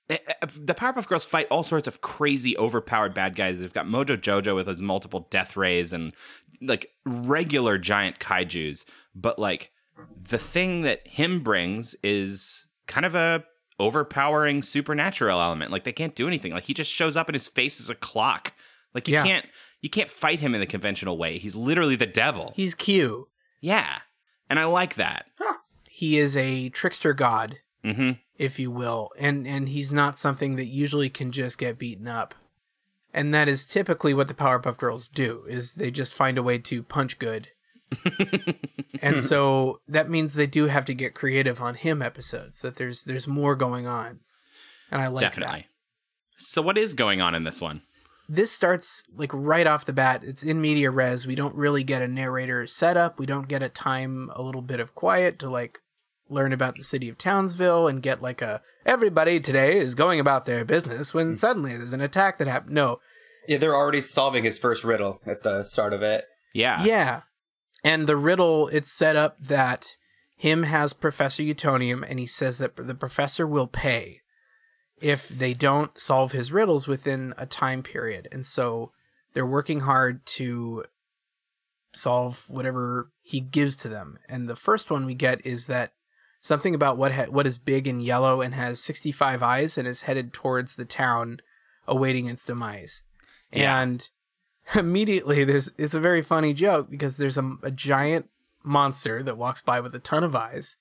Eh, 0.09 0.17
eh, 0.27 0.33
The 0.55 0.73
Powerpuff 0.73 1.07
Girls 1.07 1.25
fight 1.25 1.47
all 1.49 1.63
sorts 1.63 1.87
of 1.87 2.01
crazy, 2.01 2.57
overpowered 2.57 3.13
bad 3.13 3.35
guys. 3.35 3.59
They've 3.59 3.73
got 3.73 3.85
Mojo 3.87 4.17
Jojo 4.17 4.55
with 4.55 4.67
his 4.67 4.81
multiple 4.81 5.27
death 5.29 5.55
rays 5.57 5.93
and 5.93 6.13
like 6.61 6.89
regular 7.05 7.77
giant 7.77 8.19
kaiju's. 8.19 8.85
But 9.15 9.37
like 9.39 9.71
the 10.29 10.37
thing 10.37 10.81
that 10.83 11.07
him 11.07 11.41
brings 11.43 11.95
is 12.03 12.65
kind 12.87 13.05
of 13.05 13.15
a 13.15 13.43
overpowering 13.79 14.63
supernatural 14.63 15.39
element. 15.41 15.71
Like 15.71 15.83
they 15.83 15.91
can't 15.91 16.15
do 16.15 16.27
anything. 16.27 16.51
Like 16.51 16.63
he 16.65 16.73
just 16.73 16.91
shows 16.91 17.15
up 17.17 17.27
and 17.29 17.35
his 17.35 17.47
face 17.47 17.79
is 17.79 17.89
a 17.89 17.95
clock. 17.95 18.53
Like 18.93 19.07
you 19.07 19.15
Yeah. 19.15 19.23
can't 19.23 19.45
you 19.81 19.89
can't 19.89 20.09
fight 20.09 20.39
him 20.39 20.55
in 20.55 20.59
the 20.59 20.65
conventional 20.65 21.17
way. 21.17 21.37
He's 21.37 21.55
literally 21.55 21.95
the 21.95 22.05
devil. 22.07 22.51
He's 22.55 22.73
cute. 22.75 23.27
yeah. 23.61 23.99
And 24.49 24.59
I 24.59 24.65
like 24.65 24.95
that. 24.95 25.25
He 25.89 26.17
is 26.17 26.37
a 26.37 26.69
trickster 26.69 27.13
god, 27.13 27.57
hmm 27.83 28.11
if 28.37 28.59
you 28.59 28.69
will, 28.69 29.09
and 29.17 29.47
and 29.47 29.69
he's 29.69 29.91
not 29.91 30.17
something 30.17 30.55
that 30.55 30.67
usually 30.67 31.09
can 31.09 31.31
just 31.31 31.57
get 31.57 31.79
beaten 31.79 32.07
up. 32.07 32.35
And 33.13 33.33
that 33.33 33.47
is 33.47 33.65
typically 33.65 34.13
what 34.13 34.27
the 34.27 34.33
Powerpuff 34.33 34.77
Girls 34.77 35.07
do 35.07 35.43
is 35.47 35.73
they 35.73 35.89
just 35.89 36.13
find 36.13 36.37
a 36.37 36.43
way 36.43 36.59
to 36.59 36.83
punch 36.83 37.17
good. 37.17 37.49
and 39.01 39.19
so 39.19 39.79
that 39.87 40.09
means 40.09 40.33
they 40.33 40.45
do 40.45 40.65
have 40.65 40.85
to 40.85 40.93
get 40.93 41.15
creative 41.15 41.61
on 41.61 41.75
him 41.75 42.01
episodes 42.01 42.61
that 42.61 42.75
there's 42.75 43.03
there's 43.03 43.27
more 43.27 43.55
going 43.55 43.87
on. 43.87 44.19
And 44.91 45.01
I 45.01 45.07
like 45.07 45.23
Definitely. 45.23 45.61
that. 45.61 45.65
So 46.37 46.61
what 46.61 46.77
is 46.77 46.93
going 46.93 47.21
on 47.21 47.33
in 47.33 47.43
this 47.43 47.59
one? 47.59 47.81
This 48.29 48.51
starts 48.51 49.03
like 49.15 49.31
right 49.33 49.65
off 49.65 49.85
the 49.85 49.93
bat. 49.93 50.21
It's 50.23 50.43
in 50.43 50.59
media 50.59 50.91
res. 50.91 51.25
We 51.25 51.35
don't 51.35 51.55
really 51.55 51.83
get 51.83 52.01
a 52.01 52.07
narrator 52.07 52.67
setup. 52.67 53.17
We 53.17 53.25
don't 53.25 53.47
get 53.47 53.63
a 53.63 53.69
time 53.69 54.29
a 54.35 54.41
little 54.41 54.61
bit 54.61 54.81
of 54.81 54.93
quiet 54.93 55.39
to 55.39 55.49
like 55.49 55.79
learn 56.29 56.53
about 56.53 56.75
the 56.75 56.83
city 56.83 57.09
of 57.09 57.17
Townsville 57.17 57.87
and 57.87 58.01
get 58.01 58.21
like 58.21 58.41
a 58.41 58.61
everybody 58.85 59.39
today 59.39 59.77
is 59.77 59.95
going 59.95 60.19
about 60.19 60.45
their 60.45 60.65
business 60.65 61.13
when 61.13 61.33
mm. 61.33 61.37
suddenly 61.37 61.75
there's 61.75 61.93
an 61.93 62.01
attack 62.01 62.37
that 62.37 62.47
happened. 62.47 62.75
No. 62.75 62.99
Yeah, 63.47 63.57
they're 63.57 63.75
already 63.75 64.01
solving 64.01 64.43
his 64.43 64.57
first 64.57 64.83
riddle 64.83 65.21
at 65.25 65.43
the 65.43 65.63
start 65.63 65.93
of 65.93 66.01
it. 66.01 66.25
Yeah. 66.53 66.83
Yeah. 66.83 67.21
And 67.83 68.07
the 68.07 68.17
riddle 68.17 68.67
it's 68.69 68.91
set 68.91 69.15
up 69.15 69.39
that 69.39 69.95
him 70.35 70.63
has 70.63 70.93
Professor 70.93 71.43
Utonium 71.43 72.05
and 72.07 72.19
he 72.19 72.27
says 72.27 72.57
that 72.57 72.75
the 72.75 72.95
professor 72.95 73.47
will 73.47 73.67
pay 73.67 74.21
if 75.01 75.27
they 75.27 75.53
don't 75.53 75.97
solve 75.97 76.31
his 76.31 76.51
riddles 76.51 76.87
within 76.87 77.33
a 77.37 77.45
time 77.45 77.83
period. 77.83 78.27
And 78.31 78.45
so 78.45 78.91
they're 79.33 79.45
working 79.45 79.81
hard 79.81 80.25
to 80.25 80.85
solve 81.93 82.45
whatever 82.47 83.11
he 83.21 83.39
gives 83.39 83.75
to 83.77 83.89
them. 83.89 84.17
And 84.27 84.47
the 84.47 84.55
first 84.55 84.89
one 84.89 85.05
we 85.05 85.15
get 85.15 85.45
is 85.45 85.67
that 85.67 85.93
something 86.41 86.73
about 86.75 86.97
what 86.97 87.11
ha- 87.13 87.25
what 87.29 87.47
is 87.47 87.57
big 87.57 87.87
and 87.87 88.01
yellow 88.01 88.41
and 88.41 88.53
has 88.53 88.81
65 88.81 89.41
eyes 89.43 89.77
and 89.77 89.87
is 89.87 90.03
headed 90.03 90.33
towards 90.33 90.75
the 90.75 90.85
town 90.85 91.39
awaiting 91.87 92.27
its 92.27 92.45
demise. 92.45 93.01
Yeah. 93.51 93.79
And 93.81 94.09
immediately 94.75 95.43
there's 95.43 95.71
it's 95.77 95.93
a 95.93 95.99
very 95.99 96.21
funny 96.21 96.53
joke 96.53 96.89
because 96.89 97.17
there's 97.17 97.37
a, 97.37 97.57
a 97.63 97.71
giant 97.71 98.29
monster 98.63 99.23
that 99.23 99.37
walks 99.37 99.61
by 99.61 99.79
with 99.79 99.95
a 99.95 99.99
ton 99.99 100.23
of 100.23 100.35
eyes. 100.35 100.77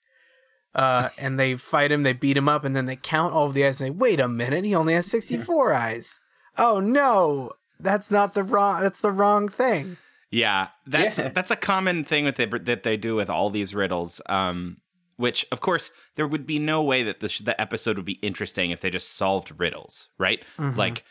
Uh, 0.74 1.08
and 1.18 1.38
they 1.40 1.56
fight 1.56 1.90
him, 1.90 2.02
they 2.02 2.12
beat 2.12 2.36
him 2.36 2.48
up, 2.48 2.64
and 2.64 2.76
then 2.76 2.86
they 2.86 2.96
count 2.96 3.32
all 3.32 3.46
of 3.46 3.54
the 3.54 3.64
eyes 3.64 3.80
and 3.80 3.88
say, 3.88 3.90
wait 3.98 4.20
a 4.20 4.28
minute, 4.28 4.64
he 4.64 4.74
only 4.74 4.94
has 4.94 5.06
64 5.06 5.72
eyes. 5.72 6.20
Oh 6.58 6.80
no, 6.80 7.52
that's 7.80 8.10
not 8.10 8.34
the 8.34 8.42
wrong, 8.44 8.80
that's 8.82 9.00
the 9.00 9.12
wrong 9.12 9.48
thing. 9.48 9.96
Yeah, 10.30 10.68
that's 10.86 11.18
Yeah. 11.18 11.28
that's 11.28 11.50
a 11.50 11.56
common 11.56 12.04
thing 12.04 12.24
with 12.24 12.36
they, 12.36 12.46
that 12.46 12.82
they 12.82 12.96
do 12.96 13.14
with 13.14 13.30
all 13.30 13.48
these 13.50 13.74
riddles. 13.74 14.20
Um, 14.26 14.78
which 15.16 15.46
of 15.50 15.60
course 15.60 15.90
there 16.16 16.26
would 16.26 16.46
be 16.46 16.58
no 16.58 16.82
way 16.82 17.02
that 17.02 17.20
the 17.20 17.28
sh- 17.28 17.40
the 17.40 17.60
episode 17.60 17.96
would 17.96 18.06
be 18.06 18.18
interesting 18.22 18.70
if 18.70 18.80
they 18.80 18.90
just 18.90 19.16
solved 19.16 19.52
riddles, 19.58 20.08
right? 20.18 20.40
Mm-hmm. 20.58 20.78
Like 20.78 21.04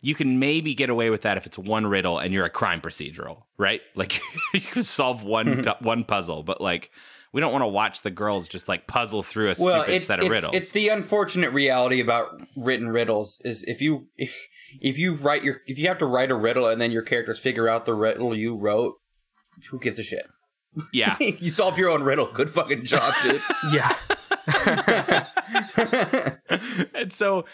you 0.00 0.14
can 0.14 0.38
maybe 0.38 0.74
get 0.74 0.90
away 0.90 1.10
with 1.10 1.22
that 1.22 1.36
if 1.36 1.46
it's 1.46 1.58
one 1.58 1.86
riddle 1.86 2.18
and 2.18 2.32
you're 2.32 2.46
a 2.46 2.50
crime 2.50 2.80
procedural, 2.80 3.42
right? 3.58 3.80
Like 3.94 4.20
you 4.54 4.60
can 4.60 4.82
solve 4.82 5.22
one 5.22 5.46
mm-hmm. 5.46 5.62
pu- 5.62 5.84
one 5.84 6.04
puzzle, 6.04 6.42
but 6.42 6.60
like 6.60 6.90
we 7.32 7.40
don't 7.40 7.52
want 7.52 7.62
to 7.62 7.68
watch 7.68 8.02
the 8.02 8.10
girls 8.10 8.48
just 8.48 8.68
like 8.68 8.86
puzzle 8.86 9.22
through 9.22 9.50
a 9.50 9.54
Well, 9.58 9.82
stupid 9.82 9.94
it's 9.94 10.06
set 10.06 10.18
of 10.18 10.26
it's, 10.26 10.34
riddles. 10.34 10.54
it's 10.54 10.70
the 10.70 10.88
unfortunate 10.88 11.52
reality 11.52 12.00
about 12.00 12.28
written 12.56 12.88
riddles 12.88 13.40
is 13.44 13.62
if 13.64 13.80
you 13.80 14.06
if, 14.16 14.48
if 14.80 14.98
you 14.98 15.14
write 15.14 15.44
your 15.44 15.60
if 15.66 15.78
you 15.78 15.86
have 15.88 15.98
to 15.98 16.06
write 16.06 16.30
a 16.30 16.34
riddle 16.34 16.66
and 16.66 16.80
then 16.80 16.90
your 16.90 17.02
characters 17.02 17.38
figure 17.38 17.68
out 17.68 17.84
the 17.84 17.94
riddle 17.94 18.34
you 18.34 18.56
wrote, 18.56 18.94
who 19.70 19.78
gives 19.78 19.98
a 19.98 20.02
shit? 20.02 20.26
Yeah. 20.92 21.16
you 21.20 21.50
solved 21.50 21.78
your 21.78 21.90
own 21.90 22.02
riddle. 22.02 22.26
Good 22.32 22.50
fucking 22.50 22.84
job, 22.84 23.14
dude. 23.22 23.40
Yeah. 23.72 23.94
and 26.94 27.12
so 27.12 27.44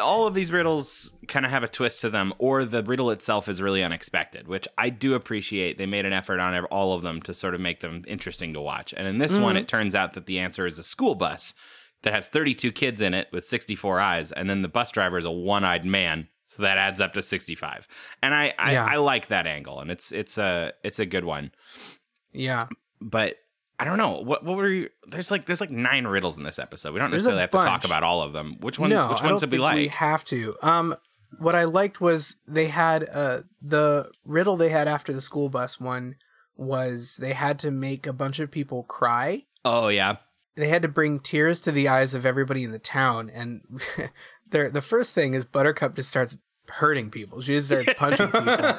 all 0.00 0.26
of 0.26 0.34
these 0.34 0.50
riddles 0.50 1.12
kind 1.28 1.44
of 1.44 1.52
have 1.52 1.62
a 1.62 1.68
twist 1.68 2.00
to 2.00 2.10
them 2.10 2.32
or 2.38 2.64
the 2.64 2.82
riddle 2.82 3.10
itself 3.10 3.48
is 3.48 3.60
really 3.62 3.82
unexpected 3.82 4.48
which 4.48 4.66
i 4.78 4.88
do 4.88 5.14
appreciate 5.14 5.78
they 5.78 5.86
made 5.86 6.04
an 6.04 6.12
effort 6.12 6.40
on 6.40 6.64
all 6.66 6.92
of 6.92 7.02
them 7.02 7.20
to 7.22 7.34
sort 7.34 7.54
of 7.54 7.60
make 7.60 7.80
them 7.80 8.02
interesting 8.06 8.52
to 8.52 8.60
watch 8.60 8.92
and 8.96 9.06
in 9.06 9.18
this 9.18 9.32
mm-hmm. 9.32 9.42
one 9.42 9.56
it 9.56 9.68
turns 9.68 9.94
out 9.94 10.14
that 10.14 10.26
the 10.26 10.38
answer 10.38 10.66
is 10.66 10.78
a 10.78 10.82
school 10.82 11.14
bus 11.14 11.54
that 12.02 12.12
has 12.12 12.28
32 12.28 12.72
kids 12.72 13.00
in 13.00 13.14
it 13.14 13.28
with 13.32 13.44
64 13.44 14.00
eyes 14.00 14.32
and 14.32 14.48
then 14.48 14.62
the 14.62 14.68
bus 14.68 14.90
driver 14.90 15.18
is 15.18 15.24
a 15.24 15.30
one-eyed 15.30 15.84
man 15.84 16.28
so 16.44 16.62
that 16.62 16.78
adds 16.78 17.00
up 17.00 17.12
to 17.14 17.22
65 17.22 17.86
and 18.22 18.34
i 18.34 18.54
i, 18.58 18.72
Yeah. 18.72 18.84
I 18.84 18.96
like 18.96 19.28
that 19.28 19.46
angle 19.46 19.80
and 19.80 19.90
it's 19.90 20.12
it's 20.12 20.38
a 20.38 20.72
it's 20.82 20.98
a 20.98 21.06
good 21.06 21.24
one 21.24 21.52
Yeah. 22.34 22.66
but 23.00 23.36
I 23.78 23.84
don't 23.84 23.98
know 23.98 24.20
what 24.20 24.44
what 24.44 24.56
were 24.56 24.68
you, 24.68 24.88
there's 25.08 25.30
like 25.30 25.46
there's 25.46 25.60
like 25.60 25.70
nine 25.70 26.06
riddles 26.06 26.36
in 26.38 26.44
this 26.44 26.58
episode. 26.58 26.92
We 26.92 27.00
don't 27.00 27.10
There's 27.10 27.24
necessarily 27.24 27.40
have 27.40 27.50
to 27.50 27.56
talk 27.58 27.84
about 27.84 28.02
all 28.02 28.22
of 28.22 28.32
them. 28.32 28.56
Which 28.60 28.78
ones 28.78 28.90
no, 28.92 29.08
which 29.08 29.22
ones 29.22 29.40
did 29.40 29.50
we 29.50 29.58
like? 29.58 29.76
we 29.76 29.88
have 29.88 30.24
to. 30.26 30.56
Um, 30.62 30.96
what 31.38 31.54
I 31.56 31.64
liked 31.64 32.00
was 32.00 32.36
they 32.46 32.68
had 32.68 33.08
uh 33.12 33.42
the 33.60 34.10
riddle 34.24 34.56
they 34.56 34.68
had 34.68 34.86
after 34.86 35.12
the 35.12 35.20
school 35.20 35.48
bus 35.48 35.80
one 35.80 36.14
was 36.56 37.16
they 37.16 37.32
had 37.32 37.58
to 37.60 37.70
make 37.72 38.06
a 38.06 38.12
bunch 38.12 38.38
of 38.38 38.50
people 38.50 38.84
cry. 38.84 39.44
oh 39.64 39.88
yeah. 39.88 40.16
They 40.56 40.68
had 40.68 40.82
to 40.82 40.88
bring 40.88 41.18
tears 41.18 41.58
to 41.60 41.72
the 41.72 41.88
eyes 41.88 42.14
of 42.14 42.24
everybody 42.24 42.62
in 42.62 42.70
the 42.70 42.78
town, 42.78 43.28
and 43.28 43.62
their 44.48 44.70
the 44.70 44.80
first 44.80 45.12
thing 45.12 45.34
is 45.34 45.44
Buttercup 45.44 45.96
just 45.96 46.08
starts 46.08 46.36
hurting 46.68 47.10
people. 47.10 47.40
She 47.40 47.56
just 47.56 47.70
starts 47.70 47.92
punching 47.94 48.28
people, 48.28 48.46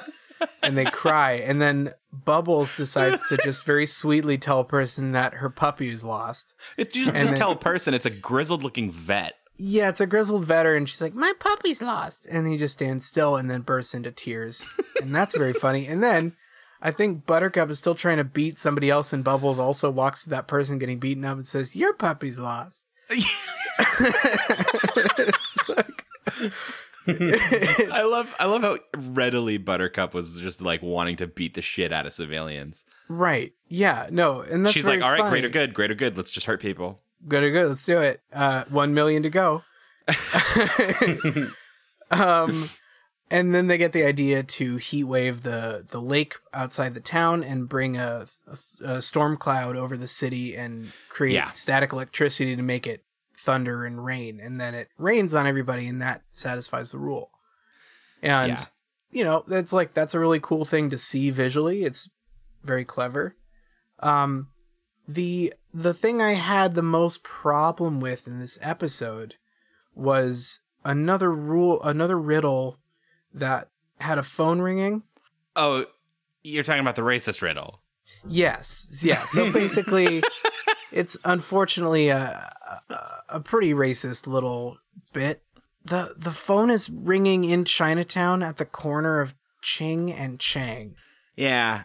and 0.64 0.78
they 0.78 0.86
cry. 0.86 1.34
And 1.34 1.62
then 1.62 1.92
Bubbles 2.12 2.76
decides 2.76 3.28
to 3.30 3.38
just 3.38 3.66
very 3.66 3.86
sweetly 3.86 4.38
tell 4.38 4.60
a 4.62 4.66
person 4.66 5.12
that 5.14 5.36
her 5.36 5.50
puppy 5.50 5.90
is 5.90 6.04
lost. 6.04 6.56
It 6.78 6.94
just, 6.94 7.14
And 7.14 7.30
then- 7.30 7.36
tell 7.38 7.52
a 7.52 7.56
person 7.58 7.94
it's 7.94 8.06
a 8.06 8.10
grizzled 8.10 8.64
looking 8.64 8.92
vet. 8.92 9.36
Yeah, 9.58 9.88
it's 9.90 10.02
a 10.02 10.06
grizzled 10.06 10.44
veteran. 10.46 10.86
She's 10.86 11.02
like, 11.02 11.14
my 11.14 11.32
puppy's 11.40 11.82
lost. 11.82 12.26
And 12.30 12.46
he 12.48 12.58
just 12.58 12.74
stands 12.74 13.06
still 13.06 13.38
and 13.38 13.50
then 13.50 13.62
bursts 13.62 13.94
into 13.94 14.12
tears. 14.12 14.66
And 15.02 15.16
that's 15.16 15.36
very 15.38 15.54
funny. 15.62 15.88
And 15.88 16.04
then 16.04 16.34
I 16.82 16.92
think 16.92 17.26
Buttercup 17.26 17.70
is 17.70 17.78
still 17.78 17.96
trying 17.96 18.18
to 18.18 18.24
beat 18.26 18.58
somebody 18.60 18.90
else, 18.90 19.14
and 19.14 19.24
Bubbles 19.24 19.58
also 19.58 19.90
walks 19.90 20.24
to 20.26 20.30
that 20.32 20.48
person 20.48 20.78
getting 20.78 21.00
beaten 21.00 21.24
up 21.26 21.38
and 21.38 21.48
says, 21.48 21.76
Your 21.76 21.94
puppy's 21.94 22.38
lost. 22.40 22.86
Like- 25.68 26.04
I 27.08 28.04
love 28.10 28.34
I 28.40 28.46
love 28.46 28.62
how 28.62 28.78
readily 28.96 29.58
Buttercup 29.58 30.14
was 30.14 30.38
just 30.38 30.62
like 30.62 30.82
wanting 30.82 31.18
to 31.18 31.28
beat 31.28 31.54
the 31.54 31.62
shit 31.62 31.92
out 31.94 32.06
of 32.06 32.14
civilians. 32.14 32.84
right. 33.10 33.54
Yeah. 33.68 34.08
No. 34.12 34.42
And 34.42 34.66
that's 34.66 34.74
She's 34.76 34.86
like, 34.86 35.02
all 35.02 35.10
right, 35.12 35.20
funny. 35.20 35.32
greater 35.32 35.50
good, 35.50 35.74
greater 35.74 35.96
good. 35.96 36.18
Let's 36.18 36.32
just 36.32 36.46
hurt 36.46 36.62
people. 36.62 37.02
Good 37.28 37.44
or 37.44 37.52
good. 37.52 37.70
Let's 37.70 37.86
do 37.86 38.00
it. 38.00 38.22
Uh, 38.34 38.64
one 38.70 38.94
million 38.94 39.24
to 39.24 39.30
go. 39.30 39.64
um, 42.12 42.70
and 43.32 43.56
then 43.56 43.68
they 43.68 43.78
get 43.78 43.92
the 43.92 44.04
idea 44.04 44.44
to 44.44 44.78
heat 44.78 45.04
wave 45.06 45.42
the 45.42 45.86
the 45.90 46.02
lake 46.02 46.36
outside 46.54 46.94
the 46.94 47.00
town 47.00 47.44
and 47.44 47.68
bring 47.68 47.98
a, 47.98 48.28
a, 48.48 48.58
a 48.96 49.02
storm 49.02 49.38
cloud 49.38 49.76
over 49.76 49.98
the 49.98 50.08
city 50.08 50.56
and 50.56 50.92
create 51.10 51.34
Yeah. 51.36 51.52
static 51.54 51.92
electricity 51.92 52.56
to 52.56 52.62
make 52.62 52.86
it 52.86 53.04
thunder 53.38 53.86
and 53.86 54.04
rain, 54.04 54.40
and 54.40 54.60
then 54.60 54.74
it 54.74 54.90
rains 54.98 55.34
on 55.34 55.46
everybody, 55.48 55.88
and 55.88 56.02
that 56.02 56.22
satisfies 56.32 56.92
the 56.92 56.98
rule. 56.98 57.32
And 58.22 58.52
Yeah. 58.54 58.66
you 59.12 59.24
know, 59.24 59.44
that's 59.48 59.72
like 59.74 59.94
that's 59.94 60.14
a 60.14 60.20
really 60.20 60.40
cool 60.40 60.66
thing 60.66 60.90
to 60.90 60.98
see 60.98 61.30
visually. 61.30 61.84
It's 61.84 62.10
very 62.64 62.86
clever. 62.86 63.36
Um, 64.00 64.50
the 65.08 65.54
the 65.74 65.94
thing 65.94 66.22
I 66.22 66.34
had 66.34 66.74
the 66.76 66.82
most 66.82 67.24
problem 67.24 68.00
with 68.00 68.28
in 68.28 68.40
this 68.40 68.58
episode 68.62 69.36
was 69.94 70.60
another 70.84 71.32
rule, 71.34 71.82
another 71.84 72.20
riddle 72.20 72.78
that 73.34 73.70
had 74.00 74.18
a 74.18 74.24
phone 74.24 74.62
ringing. 74.62 75.04
Oh, 75.56 75.86
you're 76.44 76.64
talking 76.64 76.82
about 76.82 76.96
the 76.96 77.02
racist 77.02 77.42
riddle. 77.42 77.82
Yes, 78.28 79.02
yeah. 79.04 79.24
So 79.28 79.52
basically, 79.54 80.24
it's 80.92 81.18
unfortunately 81.24 82.10
a, 82.10 82.52
a 82.90 82.96
a 83.30 83.40
pretty 83.40 83.74
racist 83.74 84.28
little 84.28 84.78
bit. 85.14 85.44
the 85.84 86.14
The 86.18 86.32
phone 86.32 86.70
is 86.70 86.90
ringing 86.90 87.44
in 87.44 87.66
Chinatown 87.66 88.44
at 88.44 88.58
the 88.58 88.66
corner 88.66 89.20
of 89.20 89.36
Ching 89.62 90.12
and 90.12 90.40
Chang. 90.40 90.96
Yeah. 91.36 91.84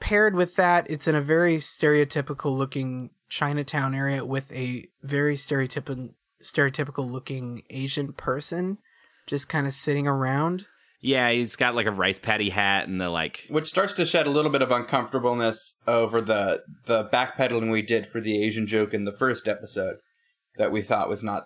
Paired 0.00 0.34
with 0.34 0.56
that, 0.56 0.88
it's 0.88 1.08
in 1.08 1.14
a 1.14 1.20
very 1.20 1.56
stereotypical 1.56 2.56
looking 2.56 3.10
Chinatown 3.28 3.94
area 3.94 4.24
with 4.24 4.52
a 4.52 4.88
very 5.02 5.36
stereotypical 5.36 6.14
stereotypical 6.42 7.10
looking 7.10 7.62
Asian 7.68 8.12
person 8.12 8.78
just 9.26 9.48
kind 9.48 9.66
of 9.66 9.72
sitting 9.72 10.06
around. 10.06 10.66
Yeah, 11.00 11.30
he's 11.30 11.54
got 11.56 11.74
like 11.74 11.86
a 11.86 11.90
rice 11.92 12.18
paddy 12.18 12.50
hat 12.50 12.88
and 12.88 13.00
the 13.00 13.08
like. 13.08 13.46
Which 13.48 13.68
starts 13.68 13.92
to 13.94 14.04
shed 14.04 14.26
a 14.26 14.30
little 14.30 14.50
bit 14.50 14.62
of 14.62 14.72
uncomfortableness 14.72 15.78
over 15.86 16.20
the 16.20 16.62
the 16.86 17.04
backpedaling 17.04 17.70
we 17.70 17.82
did 17.82 18.06
for 18.06 18.20
the 18.20 18.42
Asian 18.42 18.66
joke 18.66 18.92
in 18.94 19.04
the 19.04 19.12
first 19.12 19.46
episode 19.48 19.96
that 20.56 20.72
we 20.72 20.82
thought 20.82 21.08
was 21.08 21.22
not. 21.22 21.44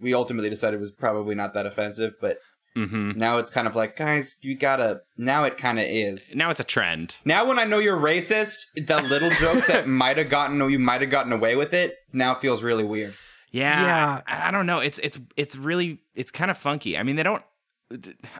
We 0.00 0.14
ultimately 0.14 0.50
decided 0.50 0.80
was 0.80 0.92
probably 0.92 1.34
not 1.34 1.54
that 1.54 1.66
offensive, 1.66 2.14
but 2.20 2.38
hmm 2.74 3.12
now 3.16 3.38
it's 3.38 3.50
kind 3.50 3.66
of 3.66 3.74
like, 3.74 3.96
guys, 3.96 4.36
you 4.42 4.54
gotta. 4.56 5.00
Now 5.16 5.44
it 5.44 5.58
kind 5.58 5.78
of 5.78 5.86
is. 5.88 6.34
Now 6.34 6.50
it's 6.50 6.60
a 6.60 6.64
trend. 6.64 7.16
Now 7.24 7.46
when 7.46 7.58
I 7.58 7.64
know 7.64 7.78
you're 7.78 7.98
racist, 7.98 8.66
the 8.76 9.00
little 9.02 9.30
joke 9.30 9.66
that 9.66 9.86
might 9.88 10.18
have 10.18 10.28
gotten 10.28 10.60
you 10.70 10.78
might 10.78 11.00
have 11.00 11.10
gotten 11.10 11.32
away 11.32 11.56
with 11.56 11.72
it 11.74 11.96
now 12.12 12.34
feels 12.34 12.62
really 12.62 12.84
weird. 12.84 13.14
Yeah, 13.50 13.82
Yeah. 13.82 14.20
I, 14.26 14.48
I 14.48 14.50
don't 14.50 14.66
know. 14.66 14.78
It's 14.78 14.98
it's 14.98 15.18
it's 15.36 15.56
really 15.56 16.00
it's 16.14 16.30
kind 16.30 16.50
of 16.50 16.58
funky. 16.58 16.96
I 16.98 17.02
mean, 17.02 17.16
they 17.16 17.22
don't. 17.22 17.42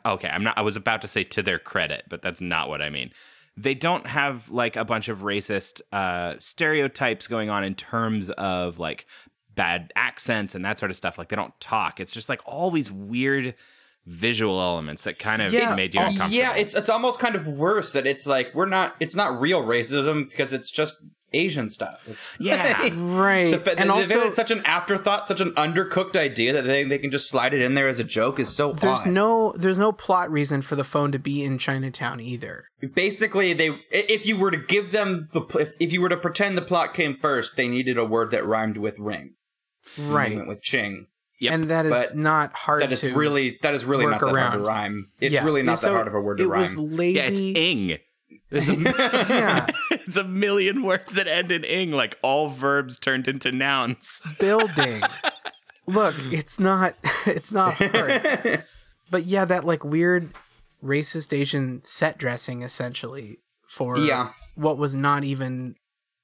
Okay, 0.07 0.29
I'm 0.29 0.45
not. 0.45 0.57
I 0.59 0.63
was 0.63 0.77
about 0.77 1.03
to 1.03 1.09
say 1.09 1.25
to 1.25 1.43
their 1.43 1.59
credit, 1.59 2.05
but 2.09 2.23
that's 2.23 2.41
not 2.41 2.69
what 2.69 2.81
I 2.83 2.91
mean. 2.91 3.11
They 3.57 3.75
don't 3.75 4.07
have 4.07 4.49
like 4.51 4.77
a 4.77 4.85
bunch 4.85 5.09
of 5.09 5.19
racist 5.21 5.81
uh, 5.93 6.35
stereotypes 6.39 7.27
going 7.27 7.51
on 7.51 7.65
in 7.65 7.75
terms 7.75 8.31
of 8.31 8.79
like 8.79 9.07
bad 9.55 9.93
accents 9.97 10.55
and 10.55 10.65
that 10.65 10.79
sort 10.79 10.91
of 10.91 10.97
stuff. 10.97 11.19
Like 11.19 11.29
they 11.29 11.37
don't 11.37 11.59
talk. 11.61 12.01
It's 12.01 12.13
just 12.15 12.29
like 12.29 12.41
all 12.47 12.71
these 12.71 12.91
weird 12.93 13.55
visual 14.07 14.61
elements 14.61 15.03
that 15.03 15.19
kind 15.19 15.43
of 15.43 15.53
Yeah, 15.53 15.75
made 15.75 15.93
you 15.95 16.01
Uh, 16.01 16.05
uncomfortable. 16.09 16.33
yeah, 16.35 16.57
it's 16.57 16.75
it's 16.75 16.89
almost 16.89 17.19
kind 17.21 17.35
of 17.35 17.47
worse 17.49 17.93
that 17.93 18.07
it's 18.07 18.27
like 18.27 18.55
we're 18.55 18.67
not. 18.67 18.95
It's 19.01 19.17
not 19.17 19.39
real 19.41 19.63
racism 19.63 20.29
because 20.31 20.53
it's 20.53 20.71
just 20.71 20.97
Asian 21.33 21.71
stuff. 21.71 22.07
It's 22.09 22.29
yeah. 22.39 22.89
Right. 22.95 23.51
The, 23.53 23.59
fa- 23.59 23.79
and 23.79 23.89
the, 23.91 23.95
also, 23.95 24.03
the 24.03 24.09
fact 24.15 24.21
that 24.23 24.27
it's 24.29 24.37
such 24.37 24.51
an 24.51 24.63
afterthought, 24.65 25.29
such 25.29 25.41
an 25.41 25.53
undercooked 25.53 26.17
idea 26.17 26.53
that 26.53 26.63
they, 26.65 26.85
they 26.85 26.99
can 26.99 27.11
just 27.11 27.29
slide 27.29 27.55
it 27.55 27.61
in 27.61 27.75
there 27.75 27.89
as 27.89 27.99
a 28.01 28.05
joke 28.05 28.39
is 28.41 28.49
so 28.55 28.73
there's 28.73 29.07
odd. 29.07 29.13
no 29.13 29.53
there's 29.57 29.79
no 29.79 29.93
plot 29.93 30.31
reason 30.31 30.63
for 30.63 30.77
the 30.77 30.85
phone 30.85 31.13
to 31.13 31.19
be 31.19 31.45
in 31.45 31.59
Chinatown 31.59 32.21
either. 32.21 32.65
Basically, 32.95 33.53
they 33.53 33.79
if 33.91 34.27
you 34.27 34.37
were 34.37 34.51
to 34.51 34.57
give 34.59 34.91
them 34.91 35.29
the 35.33 35.43
if, 35.59 35.73
if 35.79 35.93
you 35.93 36.01
were 36.01 36.09
to 36.09 36.17
pretend 36.17 36.57
the 36.57 36.63
plot 36.63 36.95
came 36.95 37.17
first, 37.17 37.57
they 37.57 37.69
needed 37.69 37.97
a 37.99 38.05
word 38.05 38.31
that 38.33 38.45
rhymed 38.47 38.77
with 38.77 38.99
ring. 38.99 39.35
They 39.97 40.05
Right. 40.05 40.37
went 40.37 40.49
with 40.49 40.63
ching. 40.63 41.07
Yep. 41.41 41.53
And 41.55 41.65
that 41.71 41.87
is 41.87 41.91
But 41.93 42.17
not 42.17 42.53
hard 42.53 42.83
That 42.83 42.93
is 42.93 43.01
to 43.01 43.15
really 43.15 43.59
that 43.63 43.73
is 43.75 43.85
really 43.87 44.05
not 44.07 44.21
that 44.21 44.29
hard 44.29 44.53
to 44.53 44.59
rhyme. 44.59 45.11
It's 45.21 45.35
Yeah. 45.35 45.45
really 45.45 45.63
not 45.63 45.79
So 45.79 45.89
that 45.91 45.95
hard 45.95 46.07
of 46.07 46.15
a 46.15 46.21
word 46.21 46.37
to 46.39 46.45
it 46.45 46.49
rhyme. 46.49 46.61
was 46.61 46.77
lazy. 46.77 47.13
Yeah, 47.19 47.23
it's 47.29 47.41
ing. 47.59 47.99
There's 48.51 48.69
a, 48.69 48.75
yeah. 48.81 49.67
it's 49.91 50.17
a 50.17 50.25
million 50.25 50.83
words 50.83 51.15
that 51.15 51.29
end 51.29 51.53
in 51.53 51.65
ing, 51.65 51.93
like 51.93 52.19
all 52.23 52.49
verbs 52.49 52.97
turned 52.97 53.29
into 53.29 53.53
nouns. 53.53 54.23
building. 54.39 55.03
Look, 55.87 56.15
it's 56.19 56.61
not 56.61 56.95
it's 57.27 57.53
not 57.53 57.75
hard. 57.75 58.65
But 59.11 59.25
yeah, 59.25 59.45
that 59.45 59.65
like 59.65 59.85
weird 59.85 60.31
racist 60.83 61.37
Asian 61.37 61.83
set 61.85 62.17
dressing 62.19 62.63
essentially 62.63 63.39
for 63.69 63.99
Yeah. 63.99 64.31
what 64.55 64.79
was 64.79 64.95
not 64.95 65.25
even, 65.25 65.75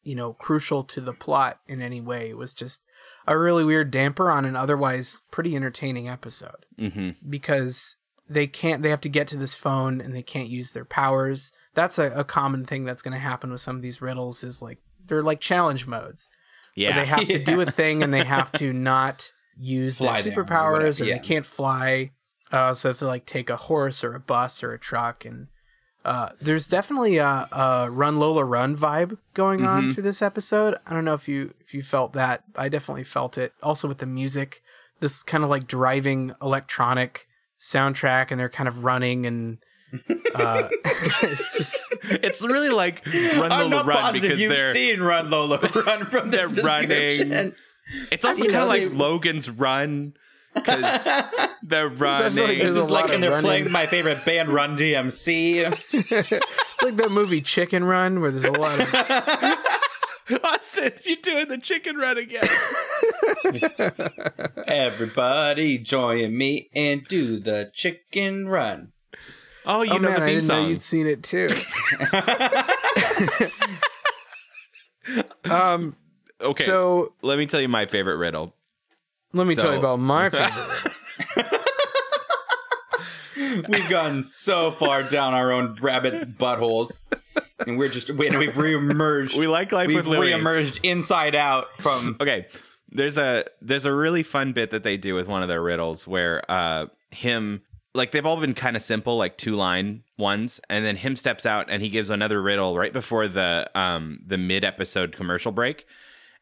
you 0.02 0.14
know, 0.14 0.32
crucial 0.32 0.84
to 0.84 1.00
the 1.00 1.12
plot 1.12 1.60
in 1.66 1.82
any 1.82 2.00
way. 2.00 2.30
It 2.30 2.36
was 2.38 2.54
just 2.54 2.80
a 3.26 3.36
really 3.36 3.64
weird 3.64 3.90
damper 3.90 4.30
on 4.30 4.44
an 4.44 4.54
otherwise 4.56 5.22
pretty 5.32 5.56
entertaining 5.56 6.08
episode. 6.08 6.64
Mm-hmm. 6.78 7.28
Because 7.28 7.96
they 8.28 8.46
can't 8.46 8.82
they 8.82 8.90
have 8.90 9.00
to 9.02 9.08
get 9.08 9.26
to 9.28 9.36
this 9.36 9.54
phone 9.54 10.00
and 10.00 10.14
they 10.14 10.22
can't 10.22 10.48
use 10.48 10.72
their 10.72 10.84
powers. 10.84 11.50
That's 11.76 11.96
a, 12.00 12.10
a 12.10 12.24
common 12.24 12.64
thing 12.64 12.82
that's 12.84 13.02
gonna 13.02 13.18
happen 13.20 13.52
with 13.52 13.60
some 13.60 13.76
of 13.76 13.82
these 13.82 14.02
riddles 14.02 14.42
is 14.42 14.60
like 14.60 14.78
they're 15.06 15.22
like 15.22 15.38
challenge 15.40 15.86
modes 15.86 16.28
Yeah. 16.74 16.88
where 16.96 17.04
they 17.04 17.06
have 17.06 17.28
to 17.28 17.38
do 17.38 17.60
a 17.60 17.66
thing 17.70 18.02
and 18.02 18.12
they 18.12 18.24
have 18.24 18.50
to 18.52 18.72
not 18.72 19.30
use 19.56 19.98
Fly 19.98 20.20
their 20.20 20.32
or 20.32 20.44
superpowers 20.44 20.66
or, 20.66 20.72
whatever, 20.72 21.04
yeah. 21.04 21.14
they 21.14 21.20
can't 21.20 21.46
fly. 21.46 22.10
Uh, 22.50 22.74
so 22.74 22.88
they 22.88 22.90
have 22.90 22.98
to 22.98 23.06
like 23.06 23.24
take 23.26 23.48
a 23.48 23.56
horse 23.56 24.02
or 24.02 24.14
a 24.14 24.20
bus 24.20 24.62
or 24.64 24.72
a 24.72 24.78
truck 24.78 25.24
and 25.24 25.46
uh, 26.04 26.30
there's 26.40 26.68
definitely 26.68 27.16
a, 27.16 27.48
a 27.50 27.88
run 27.90 28.18
Lola 28.20 28.44
run 28.44 28.76
vibe 28.76 29.18
going 29.34 29.58
Mm-hmm. 29.60 29.68
on 29.88 29.92
through 29.94 30.04
this 30.04 30.22
episode. 30.22 30.76
I 30.86 30.92
don't 30.94 31.04
know 31.04 31.14
if 31.14 31.26
you 31.28 31.52
if 31.60 31.74
you 31.74 31.82
felt 31.82 32.12
that. 32.12 32.44
I 32.54 32.68
definitely 32.68 33.02
felt 33.04 33.36
it. 33.36 33.52
Also 33.62 33.88
with 33.88 33.98
the 33.98 34.06
music, 34.06 34.62
this 35.00 35.22
kind 35.24 35.42
of 35.42 35.50
like 35.50 35.66
driving 35.66 36.32
electronic 36.40 37.26
soundtrack, 37.58 38.30
and 38.30 38.38
they're 38.38 38.48
kind 38.48 38.68
of 38.68 38.84
running 38.84 39.26
and 39.26 39.58
uh, 40.34 40.68
it's 41.22 41.52
just 41.58 41.76
it's 42.02 42.42
really 42.42 42.70
like 42.70 43.04
Run 43.06 43.52
I'm 43.52 43.60
Lola 43.60 43.70
not 43.70 43.86
Run 43.86 43.96
positive 43.98 44.22
because 44.22 44.40
you've 44.40 44.56
they're 44.56 44.72
seen 44.72 45.00
Run 45.00 45.30
Lola 45.30 45.58
Run 45.86 46.06
from 46.06 46.30
this 46.30 46.50
they're 46.50 46.64
running. 46.64 46.88
description. 46.88 47.54
it's 48.10 48.24
also 48.24 48.44
kind 48.44 48.56
of 48.56 48.68
like 48.68 48.80
that's- 48.82 48.92
Logan's 48.94 49.48
Run 49.50 50.14
because 50.54 51.08
they're 51.62 51.88
running. 51.88 52.34
there's 52.34 52.74
This 52.74 52.76
is 52.76 52.90
like 52.90 53.02
lot 53.02 53.04
when 53.10 53.14
of 53.16 53.20
they're 53.20 53.30
running. 53.30 53.44
playing 53.44 53.72
my 53.72 53.86
favorite 53.86 54.24
band, 54.24 54.48
Run 54.48 54.76
DMC. 54.76 55.64
it's 55.92 56.82
like 56.82 56.96
that 56.96 57.10
movie 57.10 57.40
Chicken 57.42 57.84
Run 57.84 58.20
where 58.20 58.30
there's 58.30 58.44
a 58.44 58.52
lot 58.52 58.80
of 58.80 60.42
Austin, 60.42 60.92
you're 61.04 61.18
doing 61.22 61.46
the 61.46 61.56
chicken 61.58 61.96
run 61.96 62.18
again? 62.18 62.48
Everybody 64.66 65.78
join 65.78 66.36
me 66.36 66.68
and 66.74 67.04
do 67.06 67.38
the 67.38 67.70
chicken 67.72 68.48
run. 68.48 68.92
Oh, 69.66 69.82
you 69.82 69.92
oh 69.92 69.96
know 69.98 70.10
man, 70.10 70.20
the 70.20 70.26
I 70.26 70.34
didn't 70.34 70.48
know 70.48 70.66
you'd 70.66 70.80
seen 70.82 71.06
it 71.06 71.22
too. 71.22 71.50
um, 75.50 75.96
Okay, 76.40 76.64
so 76.64 77.14
let 77.22 77.38
me 77.38 77.46
tell 77.46 77.60
you 77.62 77.68
my 77.68 77.86
favorite 77.86 78.16
riddle. 78.16 78.54
let 79.32 79.46
me 79.46 79.54
So- 79.54 79.62
tell 79.62 79.72
you 79.72 79.78
about 79.78 79.98
my 79.98 80.28
favorite. 80.30 81.62
We've 83.68 83.88
gone 83.88 84.22
so 84.22 84.70
far 84.70 85.02
down 85.02 85.32
our 85.34 85.50
own 85.52 85.76
rabbit 85.80 86.36
buttholes, 86.36 87.04
and 87.66 87.78
we're 87.78 87.88
just 87.88 88.10
wait. 88.10 88.36
We've 88.36 88.52
reemerged. 88.52 89.38
We 89.38 89.46
like 89.46 89.72
life 89.72 89.88
We've 89.88 89.96
with 89.96 90.06
Louie. 90.06 90.30
reemerged 90.32 90.80
inside 90.82 91.34
out 91.34 91.76
from. 91.78 92.16
Okay, 92.20 92.46
there's 92.90 93.16
a 93.18 93.44
there's 93.62 93.84
a 93.86 93.92
really 93.94 94.22
fun 94.22 94.52
bit 94.52 94.70
that 94.72 94.82
they 94.84 94.96
do 94.98 95.14
with 95.14 95.26
one 95.26 95.42
of 95.42 95.48
their 95.48 95.62
riddles 95.62 96.06
where 96.06 96.42
uh 96.50 96.86
him 97.10 97.62
like 97.96 98.10
they've 98.12 98.26
all 98.26 98.36
been 98.36 98.54
kind 98.54 98.76
of 98.76 98.82
simple 98.82 99.16
like 99.16 99.36
two 99.36 99.56
line 99.56 100.02
ones 100.18 100.60
and 100.68 100.84
then 100.84 100.96
him 100.96 101.16
steps 101.16 101.46
out 101.46 101.70
and 101.70 101.82
he 101.82 101.88
gives 101.88 102.10
another 102.10 102.40
riddle 102.40 102.76
right 102.76 102.92
before 102.92 103.28
the 103.28 103.68
um 103.74 104.20
the 104.26 104.38
mid 104.38 104.64
episode 104.64 105.12
commercial 105.12 105.52
break 105.52 105.86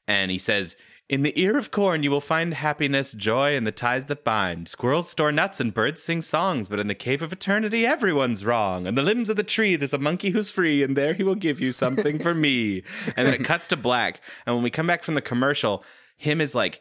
and 0.07 0.31
he 0.31 0.39
says 0.39 0.77
in 1.09 1.23
the 1.23 1.39
ear 1.39 1.59
of 1.59 1.71
corn 1.71 2.03
you 2.03 2.11
will 2.11 2.21
find 2.21 2.55
happiness 2.55 3.13
joy 3.13 3.55
and 3.55 3.67
the 3.67 3.73
ties 3.73 4.07
that 4.07 4.25
bind. 4.25 4.69
Squirrels 4.69 5.11
store 5.11 5.31
nuts 5.31 5.61
and 5.61 5.75
birds 5.75 6.03
sing 6.03 6.23
songs 6.23 6.69
but 6.69 6.81
in 6.81 6.87
the 6.87 6.95
cave 6.95 7.21
of 7.21 7.33
eternity 7.33 7.85
everyone's 7.85 8.45
wrong. 8.45 8.87
On 8.87 8.95
the 8.95 9.03
limbs 9.03 9.29
of 9.29 9.37
the 9.37 9.43
tree 9.43 9.77
there's 9.77 9.93
a 9.93 9.99
monkey 9.99 10.31
who's 10.31 10.51
free 10.51 10.83
and 10.83 10.97
there 10.97 11.15
he 11.15 11.23
will 11.23 11.35
give 11.35 11.61
you 11.61 11.73
something 11.73 12.19
for 12.19 12.35
me. 12.35 12.83
And 13.17 13.27
then 13.27 13.35
it 13.35 13.45
cuts 13.45 13.69
to 13.69 13.77
black 13.77 14.21
and 14.47 14.55
when 14.55 14.65
we 14.65 14.71
come 14.71 14.87
back 14.87 15.05
from 15.05 15.15
the 15.15 15.21
commercial 15.21 15.85
him 16.17 16.41
is 16.41 16.55
like 16.55 16.81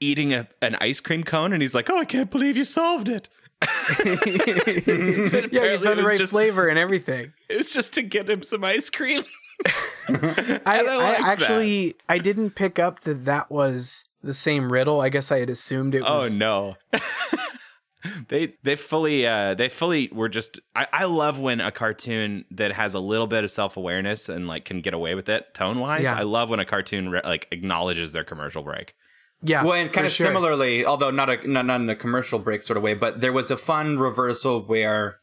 eating 0.00 0.34
a, 0.34 0.48
an 0.60 0.76
ice 0.76 1.00
cream 1.00 1.24
cone 1.24 1.52
and 1.52 1.62
he's 1.62 1.74
like 1.74 1.88
oh 1.88 1.98
i 1.98 2.04
can't 2.04 2.30
believe 2.30 2.56
you 2.56 2.64
solved 2.64 3.08
it 3.08 3.28
yeah, 4.04 5.72
you 5.72 5.78
found 5.80 5.98
the 5.98 6.04
right 6.04 6.18
just- 6.18 6.32
flavor 6.32 6.68
and 6.68 6.78
everything. 6.78 7.32
it's 7.48 7.72
just 7.72 7.92
to 7.94 8.02
get 8.02 8.28
him 8.28 8.42
some 8.42 8.64
ice 8.64 8.90
cream 8.90 9.22
I, 10.08 10.60
I 10.66 10.78
I, 10.78 10.96
like 10.96 11.18
that. 11.18 11.20
actually 11.20 11.94
I 12.08 12.18
didn't 12.18 12.50
pick 12.54 12.78
up 12.78 13.00
that 13.00 13.24
that 13.26 13.50
was 13.50 14.04
the 14.22 14.34
same 14.34 14.72
riddle. 14.72 15.00
I 15.00 15.08
guess 15.08 15.30
I 15.32 15.40
had 15.40 15.50
assumed 15.50 15.94
it 15.94 16.02
Oh 16.06 16.20
was. 16.20 16.36
no. 16.38 16.76
they 18.28 18.54
they 18.64 18.74
fully 18.74 19.26
uh 19.26 19.54
they 19.54 19.68
fully 19.68 20.08
were 20.12 20.28
just 20.28 20.58
I, 20.74 20.86
I 20.92 21.04
love 21.04 21.38
when 21.38 21.60
a 21.60 21.70
cartoon 21.70 22.44
that 22.50 22.72
has 22.72 22.94
a 22.94 22.98
little 23.00 23.28
bit 23.28 23.44
of 23.44 23.50
self-awareness 23.52 24.28
and 24.28 24.48
like 24.48 24.64
can 24.64 24.80
get 24.80 24.92
away 24.92 25.14
with 25.14 25.28
it 25.28 25.54
tone 25.54 25.78
wise 25.78 26.02
Yeah. 26.02 26.16
i 26.16 26.22
love 26.22 26.50
when 26.50 26.58
a 26.58 26.64
cartoon 26.64 27.10
re- 27.10 27.20
like 27.22 27.46
acknowledges 27.52 28.10
their 28.10 28.24
commercial 28.24 28.64
break 28.64 28.96
Yeah, 29.42 29.64
Well, 29.64 29.74
and 29.74 29.92
kind 29.92 30.06
of 30.06 30.12
sure. 30.12 30.26
similarly, 30.26 30.84
although 30.86 31.10
not 31.10 31.28
a 31.28 31.48
not, 31.48 31.66
not 31.66 31.80
in 31.80 31.90
a 31.90 31.96
commercial 31.96 32.38
break 32.38 32.62
sort 32.62 32.76
of 32.76 32.82
way, 32.82 32.94
but 32.94 33.20
there 33.20 33.32
was 33.32 33.50
a 33.50 33.56
fun 33.56 33.98
reversal 33.98 34.62
where 34.62 35.16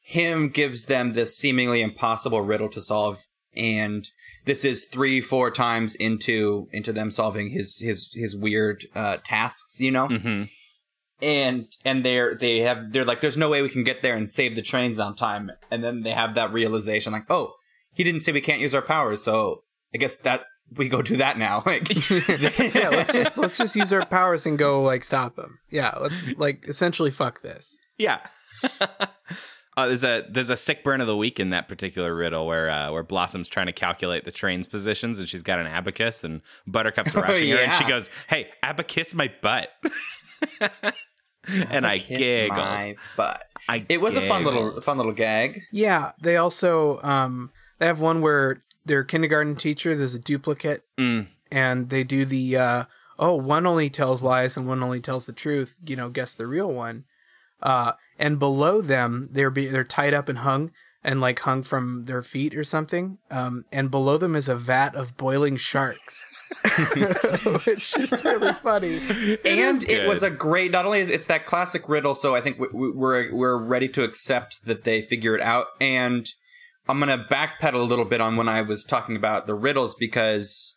him 0.00 0.48
gives 0.48 0.86
them 0.86 1.12
this 1.12 1.36
seemingly 1.36 1.80
impossible 1.80 2.40
riddle 2.40 2.68
to 2.70 2.80
solve, 2.80 3.24
and 3.54 4.08
this 4.44 4.64
is 4.64 4.84
three, 4.84 5.20
four 5.20 5.50
times 5.50 5.94
into 5.94 6.68
into 6.72 6.92
them 6.92 7.10
solving 7.10 7.50
his 7.50 7.78
his 7.78 8.10
his 8.14 8.36
weird 8.36 8.86
uh, 8.94 9.18
tasks, 9.24 9.78
you 9.80 9.90
know. 9.92 10.08
mm-hmm. 10.08 10.44
and 11.22 11.66
and 11.84 12.04
they're 12.04 12.34
they 12.34 12.60
have 12.60 12.92
they're 12.92 13.04
like 13.04 13.20
there's 13.20 13.38
no 13.38 13.48
way 13.48 13.62
we 13.62 13.68
can 13.68 13.84
get 13.84 14.02
there 14.02 14.16
and 14.16 14.32
save 14.32 14.56
the 14.56 14.62
trains 14.62 14.98
on 14.98 15.14
time 15.14 15.50
and 15.70 15.84
then 15.84 16.02
they 16.02 16.12
have 16.12 16.34
that 16.34 16.52
realization 16.52 17.12
like 17.12 17.26
oh 17.30 17.52
he 17.92 18.02
didn't 18.02 18.22
say 18.22 18.32
we 18.32 18.40
can't 18.40 18.60
use 18.60 18.74
our 18.74 18.80
powers 18.82 19.22
so 19.22 19.62
i 19.94 19.98
guess 19.98 20.16
that 20.16 20.44
we 20.76 20.88
go 20.88 21.02
do 21.02 21.16
that 21.16 21.38
now 21.38 21.62
like 21.66 21.88
yeah, 22.74 22.88
let's 22.90 23.12
just 23.12 23.36
let's 23.38 23.56
just 23.58 23.74
use 23.76 23.92
our 23.92 24.04
powers 24.06 24.46
and 24.46 24.58
go 24.58 24.82
like 24.82 25.04
stop 25.04 25.36
them. 25.36 25.58
Yeah, 25.70 25.92
let's 26.00 26.24
like 26.36 26.64
essentially 26.68 27.10
fuck 27.10 27.42
this. 27.42 27.76
yeah 27.98 28.20
Uh, 29.76 29.86
there's 29.86 30.02
a 30.04 30.26
there's 30.28 30.50
a 30.50 30.56
sick 30.56 30.82
burn 30.82 31.00
of 31.00 31.06
the 31.06 31.16
week 31.16 31.38
in 31.38 31.50
that 31.50 31.68
particular 31.68 32.14
riddle 32.14 32.44
where 32.44 32.68
uh, 32.68 32.90
where 32.92 33.04
Blossom's 33.04 33.48
trying 33.48 33.66
to 33.66 33.72
calculate 33.72 34.24
the 34.24 34.32
train's 34.32 34.66
positions 34.66 35.18
and 35.18 35.28
she's 35.28 35.44
got 35.44 35.58
an 35.60 35.66
abacus 35.66 36.24
and 36.24 36.42
Buttercup's 36.66 37.14
rushing 37.14 37.50
her 37.52 37.58
and 37.58 37.72
she 37.74 37.84
goes, 37.84 38.10
"Hey, 38.28 38.48
abacus 38.64 39.14
my 39.14 39.32
butt," 39.40 39.70
and 41.46 41.86
I 41.86 41.98
Kiss 41.98 42.18
giggled. 42.18 42.58
my 42.58 42.96
butt. 43.16 43.42
I 43.68 43.86
It 43.88 44.00
was 44.00 44.16
a 44.16 44.20
fun 44.22 44.44
little 44.44 44.80
fun 44.80 44.96
little 44.98 45.12
gag. 45.12 45.62
Yeah, 45.72 46.12
they 46.20 46.36
also 46.36 47.00
um 47.02 47.50
they 47.78 47.86
have 47.86 48.00
one 48.00 48.20
where 48.20 48.64
their 48.84 49.04
kindergarten 49.04 49.54
teacher 49.56 49.94
there's 49.96 50.14
a 50.14 50.18
duplicate 50.18 50.82
Mm. 50.98 51.28
and 51.52 51.90
they 51.90 52.04
do 52.04 52.24
the 52.24 52.56
uh 52.56 52.84
oh 53.18 53.34
one 53.36 53.66
only 53.66 53.90
tells 53.90 54.22
lies 54.22 54.56
and 54.56 54.66
one 54.66 54.82
only 54.82 55.00
tells 55.00 55.26
the 55.26 55.32
truth, 55.32 55.76
you 55.86 55.96
know, 55.96 56.08
guess 56.08 56.32
the 56.34 56.46
real 56.46 56.72
one. 56.72 57.04
Uh 57.62 57.92
and 58.18 58.38
below 58.38 58.80
them 58.80 59.28
they're 59.32 59.50
be 59.50 59.66
they're 59.66 59.84
tied 59.84 60.14
up 60.14 60.28
and 60.28 60.38
hung 60.38 60.72
and 61.02 61.20
like 61.20 61.38
hung 61.40 61.62
from 61.62 62.04
their 62.06 62.22
feet 62.22 62.54
or 62.56 62.64
something. 62.64 63.18
Um 63.30 63.64
and 63.72 63.90
below 63.90 64.16
them 64.16 64.34
is 64.36 64.48
a 64.48 64.56
vat 64.56 64.94
of 64.94 65.16
boiling 65.16 65.56
sharks. 65.56 66.24
Which 67.66 67.96
is 67.96 68.24
really 68.24 68.52
funny. 68.54 68.96
and 69.44 69.82
it 69.84 70.08
was 70.08 70.22
a 70.22 70.30
great. 70.30 70.70
Not 70.72 70.84
only 70.86 71.00
is 71.00 71.08
it's 71.08 71.26
that 71.26 71.46
classic 71.46 71.88
riddle, 71.88 72.14
so 72.14 72.34
I 72.34 72.40
think 72.40 72.58
we, 72.58 72.68
we, 72.72 72.90
we're 72.90 73.32
we're 73.34 73.56
ready 73.56 73.88
to 73.90 74.02
accept 74.02 74.64
that 74.64 74.84
they 74.84 75.02
figure 75.02 75.34
it 75.36 75.40
out. 75.42 75.66
And 75.80 76.28
I'm 76.90 76.98
gonna 77.00 77.24
backpedal 77.30 77.74
a 77.74 77.78
little 77.78 78.04
bit 78.04 78.20
on 78.20 78.36
when 78.36 78.48
I 78.48 78.62
was 78.62 78.84
talking 78.84 79.16
about 79.16 79.46
the 79.46 79.54
riddles 79.54 79.94
because 79.94 80.76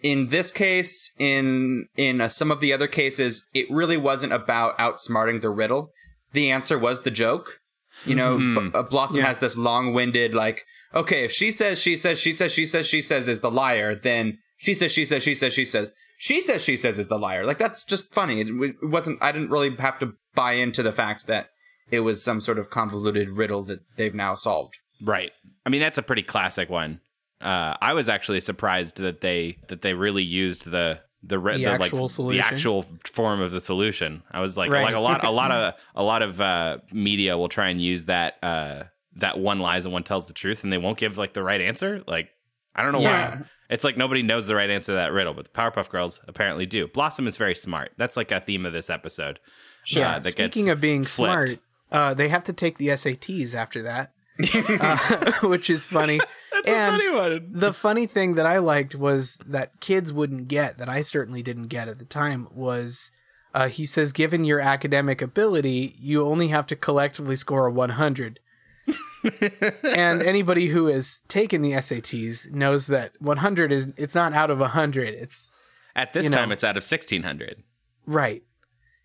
in 0.00 0.28
this 0.28 0.50
case, 0.50 1.12
in 1.18 1.86
in 1.96 2.20
uh, 2.20 2.28
some 2.28 2.50
of 2.50 2.60
the 2.60 2.72
other 2.72 2.86
cases, 2.86 3.46
it 3.52 3.66
really 3.70 3.96
wasn't 3.96 4.32
about 4.32 4.78
outsmarting 4.78 5.40
the 5.40 5.50
riddle. 5.50 5.90
The 6.32 6.50
answer 6.50 6.78
was 6.78 7.02
the 7.02 7.10
joke. 7.10 7.60
You 8.06 8.14
know, 8.14 8.38
B- 8.38 8.70
uh, 8.72 8.82
Blossom 8.84 9.18
Yeah. 9.18 9.26
has 9.26 9.40
this 9.40 9.58
long-winded 9.58 10.32
like, 10.34 10.64
okay, 10.94 11.24
if 11.24 11.32
she 11.32 11.52
says, 11.52 11.78
she 11.78 11.98
says, 11.98 12.18
she 12.18 12.32
says, 12.32 12.50
she 12.50 12.64
says, 12.64 12.86
she 12.86 13.02
says 13.02 13.28
is 13.28 13.40
the 13.40 13.50
liar, 13.50 13.94
then 13.94 14.38
she 14.56 14.72
says, 14.72 14.90
she 14.90 15.04
says, 15.04 15.22
she 15.22 15.34
says, 15.34 15.52
she 15.52 15.66
says, 15.66 15.92
she 16.18 16.40
says, 16.40 16.64
she 16.64 16.76
says 16.78 16.98
is 16.98 17.08
the 17.08 17.18
liar. 17.18 17.44
Like 17.44 17.58
that's 17.58 17.84
just 17.84 18.12
funny. 18.14 18.40
It, 18.40 18.48
it 18.48 18.76
wasn't. 18.82 19.18
I 19.20 19.32
didn't 19.32 19.50
really 19.50 19.74
have 19.76 19.98
to 19.98 20.14
buy 20.34 20.52
into 20.52 20.82
the 20.82 20.92
fact 20.92 21.26
that 21.26 21.48
it 21.90 22.00
was 22.00 22.22
some 22.24 22.40
sort 22.40 22.58
of 22.58 22.70
convoluted 22.70 23.30
riddle 23.30 23.62
that 23.64 23.80
they've 23.96 24.14
now 24.14 24.34
solved. 24.34 24.78
Right. 25.02 25.32
I 25.64 25.70
mean, 25.70 25.80
that's 25.80 25.98
a 25.98 26.02
pretty 26.02 26.22
classic 26.22 26.68
one. 26.70 27.00
Uh, 27.40 27.74
I 27.80 27.94
was 27.94 28.08
actually 28.08 28.40
surprised 28.40 28.96
that 28.98 29.20
they 29.20 29.58
that 29.68 29.80
they 29.82 29.94
really 29.94 30.22
used 30.22 30.70
the 30.70 31.00
the, 31.22 31.38
re- 31.38 31.56
The 31.58 31.64
the, 31.64 31.70
actual 31.70 32.00
like 32.02 32.10
solution. 32.10 32.40
the 32.40 32.46
actual 32.46 32.86
form 33.04 33.40
of 33.40 33.50
the 33.52 33.60
solution. 33.60 34.22
I 34.30 34.40
was 34.40 34.56
like 34.56 34.70
Right. 34.70 34.84
like 34.84 34.94
a 34.94 35.00
lot 35.00 35.24
a 35.24 35.30
lot 35.30 35.50
of 35.50 35.74
a 35.94 36.02
lot 36.02 36.22
of 36.22 36.40
uh, 36.40 36.78
media 36.92 37.36
will 37.38 37.48
try 37.48 37.68
and 37.68 37.80
use 37.80 38.06
that 38.06 38.34
uh, 38.42 38.84
that 39.16 39.38
one 39.38 39.58
lies 39.58 39.84
and 39.84 39.92
one 39.92 40.02
tells 40.02 40.28
the 40.28 40.34
truth, 40.34 40.64
and 40.64 40.72
they 40.72 40.78
won't 40.78 40.98
give 40.98 41.16
like 41.18 41.32
the 41.32 41.42
right 41.42 41.60
answer. 41.60 42.02
Like 42.06 42.28
I 42.74 42.82
don't 42.82 42.92
know 42.92 43.00
Yeah. 43.00 43.36
why. 43.36 43.44
It's 43.70 43.84
like 43.84 43.96
nobody 43.96 44.22
knows 44.22 44.46
the 44.48 44.54
right 44.56 44.68
answer 44.68 44.92
to 44.92 44.96
that 44.96 45.12
riddle, 45.12 45.32
but 45.32 45.44
the 45.44 45.50
Powerpuff 45.50 45.88
Girls 45.90 46.20
apparently 46.26 46.66
do. 46.66 46.88
Blossom 46.88 47.26
is 47.28 47.36
very 47.36 47.54
smart. 47.54 47.92
That's 47.96 48.16
like 48.16 48.32
a 48.32 48.40
theme 48.40 48.66
of 48.66 48.72
this 48.72 48.90
episode. 48.90 49.38
Yeah. 49.86 50.16
Uh, 50.16 50.22
Speaking 50.24 50.68
of 50.70 50.80
being 50.80 51.04
flipped. 51.04 51.50
smart, 51.50 51.58
uh, 51.92 52.14
they 52.14 52.28
have 52.28 52.44
to 52.44 52.52
take 52.52 52.78
the 52.78 52.88
SATs 52.88 53.54
after 53.54 53.80
that, 53.82 54.12
uh, 54.80 55.32
which 55.42 55.70
is 55.70 55.84
funny. 55.84 56.20
That's 56.52 56.68
and 56.68 56.96
a 56.96 56.98
funny 56.98 57.10
one. 57.10 57.48
the 57.52 57.72
funny 57.72 58.06
thing 58.06 58.34
that 58.34 58.46
I 58.46 58.58
liked 58.58 58.94
was 58.94 59.36
that 59.46 59.80
kids 59.80 60.12
wouldn't 60.12 60.48
get 60.48 60.78
that 60.78 60.88
I 60.88 61.02
certainly 61.02 61.42
didn't 61.42 61.68
get 61.68 61.88
at 61.88 61.98
the 61.98 62.04
time 62.04 62.48
was 62.52 63.10
uh, 63.54 63.68
he 63.68 63.84
says, 63.84 64.12
given 64.12 64.44
your 64.44 64.60
academic 64.60 65.20
ability, 65.22 65.96
you 65.98 66.24
only 66.24 66.48
have 66.48 66.66
to 66.68 66.76
collectively 66.76 67.36
score 67.36 67.66
a 67.66 67.72
100. 67.72 68.38
and 69.84 70.22
anybody 70.22 70.68
who 70.68 70.86
has 70.86 71.20
taken 71.28 71.62
the 71.62 71.72
SATs 71.72 72.50
knows 72.52 72.86
that 72.86 73.12
100 73.20 73.72
is 73.72 73.92
it's 73.96 74.14
not 74.14 74.32
out 74.32 74.50
of 74.50 74.58
100. 74.60 75.14
It's 75.14 75.54
At 75.94 76.12
this 76.12 76.24
you 76.24 76.30
know. 76.30 76.36
time, 76.38 76.52
it's 76.52 76.64
out 76.64 76.76
of 76.76 76.84
sixteen 76.84 77.22
hundred. 77.22 77.62
Right. 78.06 78.42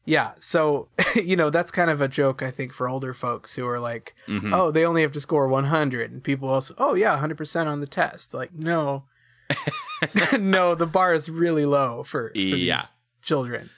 Yeah. 0.05 0.31
So, 0.39 0.87
you 1.15 1.35
know, 1.35 1.49
that's 1.49 1.71
kind 1.71 1.89
of 1.89 1.99
a 2.01 2.07
joke, 2.07 2.41
I 2.43 2.51
think, 2.51 2.71
for 2.73 2.87
older 2.87 3.13
folks 3.13 3.55
who 3.55 3.67
are 3.67 3.79
like, 3.79 4.15
Mm-hmm. 4.27 4.53
oh, 4.53 4.71
they 4.71 4.85
only 4.85 5.01
have 5.01 5.11
to 5.13 5.19
score 5.21 5.47
100. 5.47 6.11
And 6.11 6.23
people 6.23 6.47
also, 6.49 6.73
oh, 6.77 6.93
yeah, 6.93 7.17
100% 7.19 7.65
on 7.67 7.79
the 7.81 7.87
test. 7.87 8.33
Like, 8.33 8.53
no. 8.53 9.05
no, 10.39 10.75
the 10.75 10.87
bar 10.87 11.13
is 11.13 11.29
really 11.29 11.65
low 11.65 12.03
for, 12.03 12.29
for 12.29 12.37
Yeah. 12.37 12.77
these 12.77 12.93
children. 13.21 13.69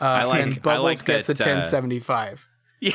Uh, 0.00 0.04
I 0.04 0.24
like- 0.24 0.42
and 0.42 0.54
I 0.54 0.58
Bubbles 0.58 0.84
like 1.00 1.04
gets 1.04 1.28
that, 1.28 1.40
a 1.40 1.44
uh, 1.44 1.46
1075. 1.46 2.48
Yeah. 2.80 2.92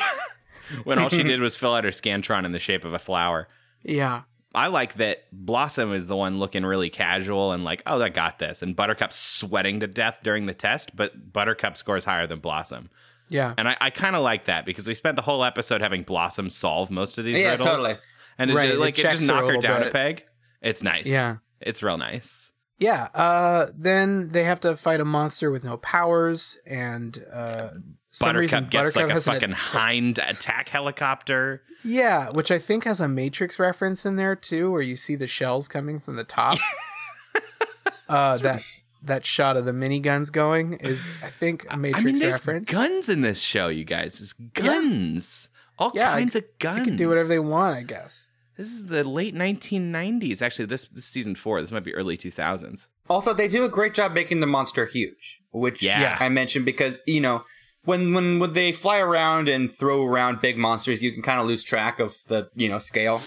when 0.84 0.98
all 0.98 1.08
she 1.08 1.22
did 1.22 1.40
was 1.40 1.54
fill 1.54 1.74
out 1.74 1.84
her 1.84 1.90
Scantron 1.90 2.44
in 2.44 2.52
the 2.52 2.58
shape 2.58 2.84
of 2.84 2.92
a 2.92 2.98
flower. 2.98 3.48
Yeah. 3.84 4.22
I 4.56 4.68
like 4.68 4.94
that 4.94 5.24
Blossom 5.30 5.92
is 5.92 6.08
the 6.08 6.16
one 6.16 6.38
looking 6.38 6.64
really 6.64 6.88
casual 6.90 7.52
and 7.52 7.62
like, 7.62 7.82
oh, 7.86 8.00
I 8.02 8.08
got 8.08 8.38
this. 8.38 8.62
And 8.62 8.74
Buttercup's 8.74 9.16
sweating 9.16 9.80
to 9.80 9.86
death 9.86 10.20
during 10.24 10.46
the 10.46 10.54
test, 10.54 10.96
but 10.96 11.32
Buttercup 11.32 11.76
scores 11.76 12.04
higher 12.06 12.26
than 12.26 12.40
Blossom. 12.40 12.88
Yeah. 13.28 13.52
And 13.58 13.68
I, 13.68 13.76
I 13.80 13.90
kind 13.90 14.16
of 14.16 14.22
like 14.22 14.46
that 14.46 14.64
because 14.64 14.86
we 14.88 14.94
spent 14.94 15.16
the 15.16 15.22
whole 15.22 15.44
episode 15.44 15.82
having 15.82 16.02
Blossom 16.04 16.48
solve 16.48 16.90
most 16.90 17.18
of 17.18 17.24
these 17.26 17.38
Yeah, 17.38 17.50
riddles. 17.52 17.66
totally. 17.66 17.96
And 18.38 18.50
it 18.50 18.54
Right, 18.54 18.66
just, 18.68 18.76
it 18.76 18.80
like 18.80 18.98
it 18.98 19.02
checks 19.02 19.16
just 19.18 19.28
her 19.28 19.34
knocked 19.34 19.42
her 19.42 19.46
little 19.56 19.60
down 19.60 19.80
bit. 19.80 19.88
a 19.88 19.92
peg. 19.92 20.24
It's 20.62 20.82
nice. 20.82 21.06
Yeah. 21.06 21.36
It's 21.60 21.82
real 21.82 21.98
nice. 21.98 22.52
Yeah. 22.78 23.08
Uh, 23.14 23.68
then 23.76 24.30
they 24.30 24.44
have 24.44 24.60
to 24.60 24.74
fight 24.76 25.00
a 25.00 25.04
monster 25.04 25.50
with 25.50 25.64
no 25.64 25.76
powers. 25.76 26.56
And 26.66 27.22
uh, 27.32 27.70
some 28.16 28.28
Buttercup 28.28 28.40
reason 28.40 28.64
gets 28.70 28.94
Buttercup 28.94 29.02
like 29.02 29.10
a 29.10 29.12
has 29.14 29.26
an 29.26 29.32
fucking 29.34 29.52
atta- 29.52 29.60
hind 29.78 30.18
attack 30.18 30.68
helicopter. 30.70 31.62
Yeah, 31.84 32.30
which 32.30 32.50
I 32.50 32.58
think 32.58 32.84
has 32.84 32.98
a 33.00 33.08
Matrix 33.08 33.58
reference 33.58 34.06
in 34.06 34.16
there 34.16 34.34
too, 34.34 34.70
where 34.72 34.80
you 34.80 34.96
see 34.96 35.16
the 35.16 35.26
shells 35.26 35.68
coming 35.68 36.00
from 36.00 36.16
the 36.16 36.24
top. 36.24 36.58
uh, 38.08 38.38
that 38.38 38.62
that 39.02 39.24
shot 39.26 39.56
of 39.56 39.64
the 39.66 39.72
miniguns 39.72 40.32
going 40.32 40.74
is, 40.74 41.14
I 41.22 41.28
think, 41.30 41.66
a 41.70 41.76
Matrix 41.76 42.02
I 42.02 42.06
mean, 42.06 42.18
there's 42.18 42.34
reference. 42.34 42.70
guns 42.70 43.08
in 43.08 43.20
this 43.20 43.40
show, 43.40 43.68
you 43.68 43.84
guys. 43.84 44.18
There's 44.18 44.32
guns. 44.32 45.48
All 45.78 45.92
Yeah, 45.94 46.10
kinds 46.12 46.34
I- 46.34 46.40
of 46.40 46.44
guns. 46.58 46.78
They 46.80 46.84
can 46.86 46.96
do 46.96 47.08
whatever 47.08 47.28
they 47.28 47.38
want, 47.38 47.76
I 47.76 47.82
guess. 47.82 48.30
This 48.56 48.68
is 48.72 48.86
the 48.86 49.04
late 49.04 49.34
1990s. 49.34 50.40
Actually, 50.40 50.64
this, 50.64 50.86
this 50.86 51.04
is 51.04 51.10
season 51.10 51.34
four. 51.34 51.60
This 51.60 51.70
might 51.70 51.84
be 51.84 51.94
early 51.94 52.16
2000s. 52.16 52.88
Also, 53.10 53.34
they 53.34 53.48
do 53.48 53.64
a 53.64 53.68
great 53.68 53.92
job 53.92 54.12
making 54.12 54.40
the 54.40 54.46
monster 54.46 54.86
huge, 54.86 55.40
which 55.50 55.82
Yeah. 55.84 56.16
I 56.18 56.30
mentioned 56.30 56.64
because 56.64 56.98
you 57.06 57.20
know 57.20 57.44
when 57.86 58.12
when 58.12 58.38
when 58.38 58.52
they 58.52 58.72
fly 58.72 58.98
around 58.98 59.48
and 59.48 59.72
throw 59.72 60.04
around 60.04 60.40
big 60.42 60.58
monsters, 60.58 61.02
you 61.02 61.12
can 61.12 61.22
kind 61.22 61.40
of 61.40 61.46
lose 61.46 61.64
track 61.64 61.98
of 61.98 62.14
the 62.28 62.48
you 62.54 62.68
know 62.68 62.78
scale, 62.78 63.22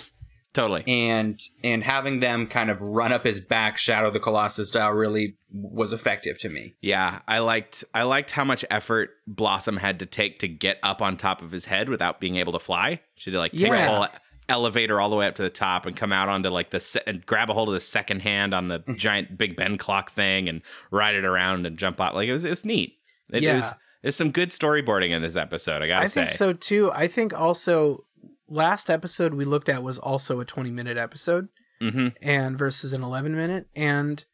Totally. 0.53 0.83
and 0.87 1.39
and 1.63 1.83
having 1.83 2.19
them 2.19 2.45
kind 2.47 2.69
of 2.69 2.81
run 2.81 3.11
up 3.11 3.23
his 3.25 3.39
back, 3.39 3.77
Shadow 3.77 4.11
the 4.11 4.19
Colossus 4.19 4.69
style, 4.69 4.91
really 4.91 5.35
was 5.51 5.93
effective 5.93 6.37
to 6.39 6.49
me. 6.49 6.75
Yeah, 6.81 7.19
I 7.27 7.39
liked 7.39 7.83
I 7.93 8.03
liked 8.03 8.31
how 8.31 8.43
much 8.43 8.63
effort 8.69 9.09
Blossom 9.27 9.77
had 9.77 9.99
to 9.99 10.05
take 10.05 10.39
to 10.39 10.47
get 10.47 10.77
up 10.83 11.01
on 11.01 11.17
top 11.17 11.41
of 11.41 11.51
his 11.51 11.65
head 11.65 11.89
without 11.89 12.19
being 12.19 12.35
able 12.35 12.53
to 12.53 12.59
fly. 12.59 13.01
She 13.15 13.31
to 13.31 13.37
like 13.39 13.51
take 13.53 13.61
Yeah. 13.61 13.85
a 13.85 13.95
whole 13.95 14.07
elevator 14.47 14.99
all 14.99 15.11
the 15.11 15.15
way 15.15 15.27
up 15.27 15.35
to 15.35 15.43
the 15.43 15.49
top 15.51 15.85
and 15.85 15.95
come 15.95 16.11
out 16.11 16.27
onto 16.27 16.49
like 16.49 16.71
the 16.71 16.79
se- 16.79 17.03
and 17.05 17.23
grab 17.23 17.51
a 17.51 17.53
hold 17.53 17.67
of 17.69 17.75
the 17.75 17.79
second 17.79 18.21
hand 18.23 18.51
on 18.53 18.67
the 18.67 18.79
giant 18.97 19.37
Big 19.37 19.55
Ben 19.55 19.77
clock 19.77 20.11
thing 20.11 20.49
and 20.49 20.63
ride 20.89 21.13
it 21.15 21.23
around 21.23 21.67
and 21.67 21.77
jump 21.77 22.01
out. 22.01 22.15
Like 22.15 22.27
it 22.27 22.33
was 22.33 22.43
it 22.43 22.49
was 22.49 22.65
neat. 22.65 22.93
It, 23.31 23.43
Yeah. 23.43 23.57
was 23.57 23.71
there's 24.01 24.15
some 24.15 24.31
good 24.31 24.49
storyboarding 24.49 25.11
in 25.11 25.21
this 25.21 25.35
episode. 25.35 25.81
I 25.81 25.87
gotta 25.87 26.05
I 26.05 26.07
say. 26.07 26.21
think 26.21 26.29
so 26.31 26.53
too. 26.53 26.91
I 26.93 27.07
think 27.07 27.33
also 27.33 28.05
last 28.47 28.89
episode 28.89 29.33
we 29.33 29.45
looked 29.45 29.69
at 29.69 29.83
was 29.83 29.99
also 29.99 30.39
a 30.39 30.45
20 30.45 30.71
minute 30.71 30.97
episode 30.97 31.49
hmm 31.79 32.07
and 32.21 32.57
versus 32.57 32.91
an 32.93 33.03
11 33.03 33.35
minute 33.35 33.67
and 33.75 34.25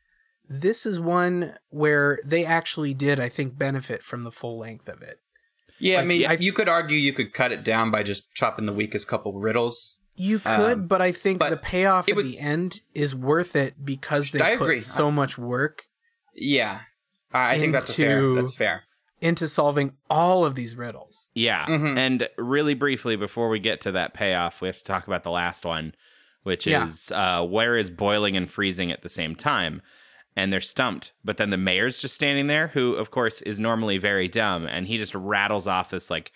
this 0.48 0.86
is 0.86 1.00
one 1.00 1.54
where 1.70 2.18
they 2.26 2.46
actually 2.46 2.94
did 2.94 3.20
I 3.20 3.30
think 3.30 3.58
benefit 3.58 4.04
from 4.04 4.24
the 4.24 4.32
full 4.32 4.58
length 4.60 4.88
of 4.88 5.02
it. 5.02 5.18
Yeah, 5.80 6.00
I 6.00 6.06
mean, 6.06 6.22
yeah, 6.22 6.32
I- 6.32 6.38
you 6.40 6.54
could 6.54 6.70
argue 6.70 6.98
you 6.98 7.12
could 7.14 7.34
cut 7.34 7.52
it 7.52 7.64
down 7.64 7.92
by 7.92 8.04
just 8.04 8.34
chopping 8.34 8.66
the 8.66 8.72
weakest 8.74 9.08
couple 9.10 9.34
riddles. 9.34 9.98
You 10.16 10.40
could, 10.40 10.72
Um, 10.80 10.88
but 10.88 11.02
I 11.02 11.12
think 11.12 11.40
but 11.40 11.50
the 11.50 11.58
payoff 11.58 12.08
at 12.08 12.16
was- 12.16 12.38
the 12.40 12.46
end 12.46 12.80
is 12.94 13.14
worth 13.14 13.56
it 13.56 13.84
because 13.84 14.32
they 14.32 14.40
I 14.42 14.56
put 14.56 14.64
agree. 14.66 14.78
so 14.78 15.12
much 15.12 15.38
work 15.38 15.84
Yeah, 16.34 16.82
I 17.34 17.56
I 17.56 17.60
think 17.60 17.74
that's 17.74 17.94
fair. 17.94 18.34
That's 18.36 18.56
fair. 18.56 18.84
Into 19.26 19.48
solving 19.48 19.94
all 20.10 20.46
of 20.46 20.56
these 20.56 20.76
riddles. 20.76 21.28
Yeah. 21.34 21.66
Mhm. 21.66 21.98
And 21.98 22.30
really 22.38 22.76
briefly, 22.76 23.16
before 23.16 23.50
we 23.50 23.60
get 23.60 23.82
to 23.82 23.92
that 23.94 24.14
payoff, 24.14 24.62
we 24.62 24.68
have 24.68 24.78
to 24.78 24.84
talk 24.84 25.08
about 25.08 25.24
the 25.24 25.32
last 25.32 25.66
one, 25.66 25.96
which 26.44 26.68
Yeah. 26.68 26.86
is 26.86 27.12
uh, 27.12 27.44
where 27.44 27.76
is 27.76 27.90
boiling 27.90 28.38
and 28.38 28.50
freezing 28.50 28.92
at 28.92 29.02
the 29.02 29.10
same 29.10 29.36
time? 29.36 29.82
And 30.38 30.54
they're 30.54 30.62
stumped. 30.62 31.14
But 31.24 31.38
then 31.38 31.50
the 31.50 31.58
mayor's 31.58 32.00
just 32.00 32.14
standing 32.14 32.48
there, 32.48 32.68
who, 32.68 32.94
of 32.94 33.10
course, 33.10 33.42
is 33.42 33.60
normally 33.60 33.98
very 33.98 34.28
dumb. 34.28 34.66
And 34.68 34.86
he 34.86 34.98
just 34.98 35.16
rattles 35.16 35.68
off 35.68 35.90
this, 35.90 36.10
like, 36.10 36.32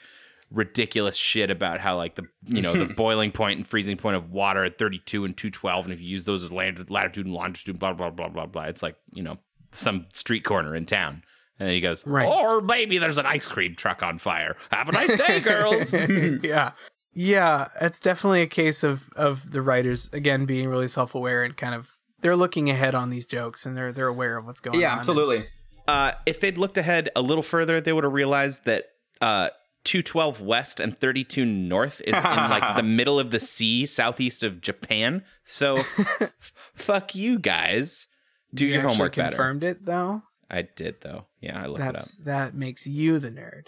ridiculous 0.52 1.15
shit 1.15 1.52
about 1.52 1.80
how, 1.80 1.95
like, 1.97 2.15
the, 2.15 2.23
you 2.45 2.62
know, 2.62 2.73
the 2.73 2.86
boiling 2.95 3.32
point 3.32 3.58
and 3.58 3.67
freezing 3.67 3.97
point 3.97 4.15
of 4.15 4.32
water 4.32 4.63
at 4.63 4.78
32 4.80 5.25
and 5.25 5.38
212. 5.38 5.86
And 5.86 5.93
if 5.93 5.99
you 6.02 6.08
use 6.08 6.25
those 6.25 6.43
as 6.43 6.52
lat- 6.52 6.89
latitude 6.89 7.25
and 7.28 7.36
longitude, 7.36 7.78
blah, 7.78 7.93
blah, 7.93 8.10
blah, 8.10 8.30
blah, 8.30 8.45
blah. 8.47 8.63
It's 8.63 8.82
like, 8.82 8.95
you 9.13 9.21
know, 9.21 9.38
some 9.71 10.08
street 10.13 10.43
corner 10.43 10.75
in 10.75 10.86
town. 10.88 11.21
And 11.60 11.67
then 11.67 11.76
he 11.76 11.82
goes, 11.82 12.06
Right. 12.08 12.26
or 12.28 12.62
maybe 12.62 12.98
there's 12.98 13.17
an 13.17 13.26
ice 13.26 13.48
cream 13.48 13.76
truck 13.76 14.02
on 14.02 14.17
fire. 14.19 14.56
Have 14.72 14.89
a 14.89 14.91
nice 14.93 15.17
day, 15.17 15.39
girls. 15.41 15.93
yeah. 16.43 16.72
Yeah, 17.13 17.67
it's 17.82 18.00
definitely 18.00 18.41
a 18.43 18.48
case 18.48 18.84
of 18.84 19.10
of 19.15 19.52
the 19.52 19.62
writers 19.62 20.10
again 20.13 20.45
being 20.45 20.69
really 20.69 20.88
self 20.88 21.13
aware 21.15 21.43
and 21.43 21.58
kind 21.58 21.74
of 21.76 21.89
they're 22.22 22.36
looking 22.36 22.69
ahead 22.69 22.93
on 22.95 23.10
these 23.10 23.26
jokes 23.26 23.65
and 23.65 23.76
they're 23.76 23.91
they're 23.91 24.08
aware 24.08 24.38
of 24.38 24.45
what's 24.45 24.60
going 24.62 24.80
Yeah, 24.80 24.88
on. 24.89 24.93
Yeah, 24.93 24.98
absolutely. 25.00 25.45
Uh, 25.88 26.12
if 26.28 26.39
they'd 26.39 26.58
looked 26.58 26.78
ahead 26.78 27.10
a 27.15 27.22
little 27.22 27.41
further, 27.43 27.82
they 27.82 27.91
would 27.91 28.04
have 28.04 28.13
realized 28.13 28.65
that 28.65 28.84
uh, 29.22 29.50
212 29.86 30.39
West 30.39 30.80
and 30.80 30.95
32 30.95 31.45
North 31.45 32.00
is 32.06 32.15
in 32.15 32.24
like 32.24 32.76
the 32.76 32.84
middle 32.84 33.19
of 33.19 33.32
the 33.32 33.39
sea, 33.39 33.88
southeast 33.88 34.43
of 34.43 34.62
Japan. 34.62 35.24
So, 35.45 35.78
f- 35.78 36.54
fuck 36.76 37.15
you 37.15 37.39
guys. 37.39 38.06
Do 38.54 38.65
You 38.65 38.74
your 38.74 38.82
actually 38.82 38.93
homework 38.93 39.15
better. 39.15 39.30
confirmed 39.30 39.63
it 39.63 39.86
though. 39.86 40.22
I 40.50 40.64
did 40.76 41.02
though. 41.02 41.26
Yeah, 41.42 41.62
I 41.62 41.68
looked 41.68 41.80
That's 41.80 42.16
it 42.16 42.20
up. 42.22 42.26
that 42.26 42.54
makes 42.56 42.88
you 42.88 43.20
the 43.20 43.32
nerd. 43.32 43.68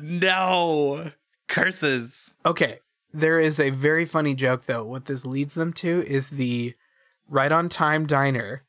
No 0.02 1.12
curses. 1.48 2.34
Okay, 2.44 2.78
there 3.12 3.38
is 3.38 3.58
a 3.58 3.70
very 3.70 4.04
funny 4.04 4.34
joke 4.34 4.66
though. 4.66 4.84
What 4.84 5.06
this 5.06 5.24
leads 5.24 5.54
them 5.54 5.72
to 5.74 6.04
is 6.06 6.30
the 6.30 6.74
right 7.28 7.50
on 7.52 7.68
time 7.68 8.06
diner. 8.06 8.64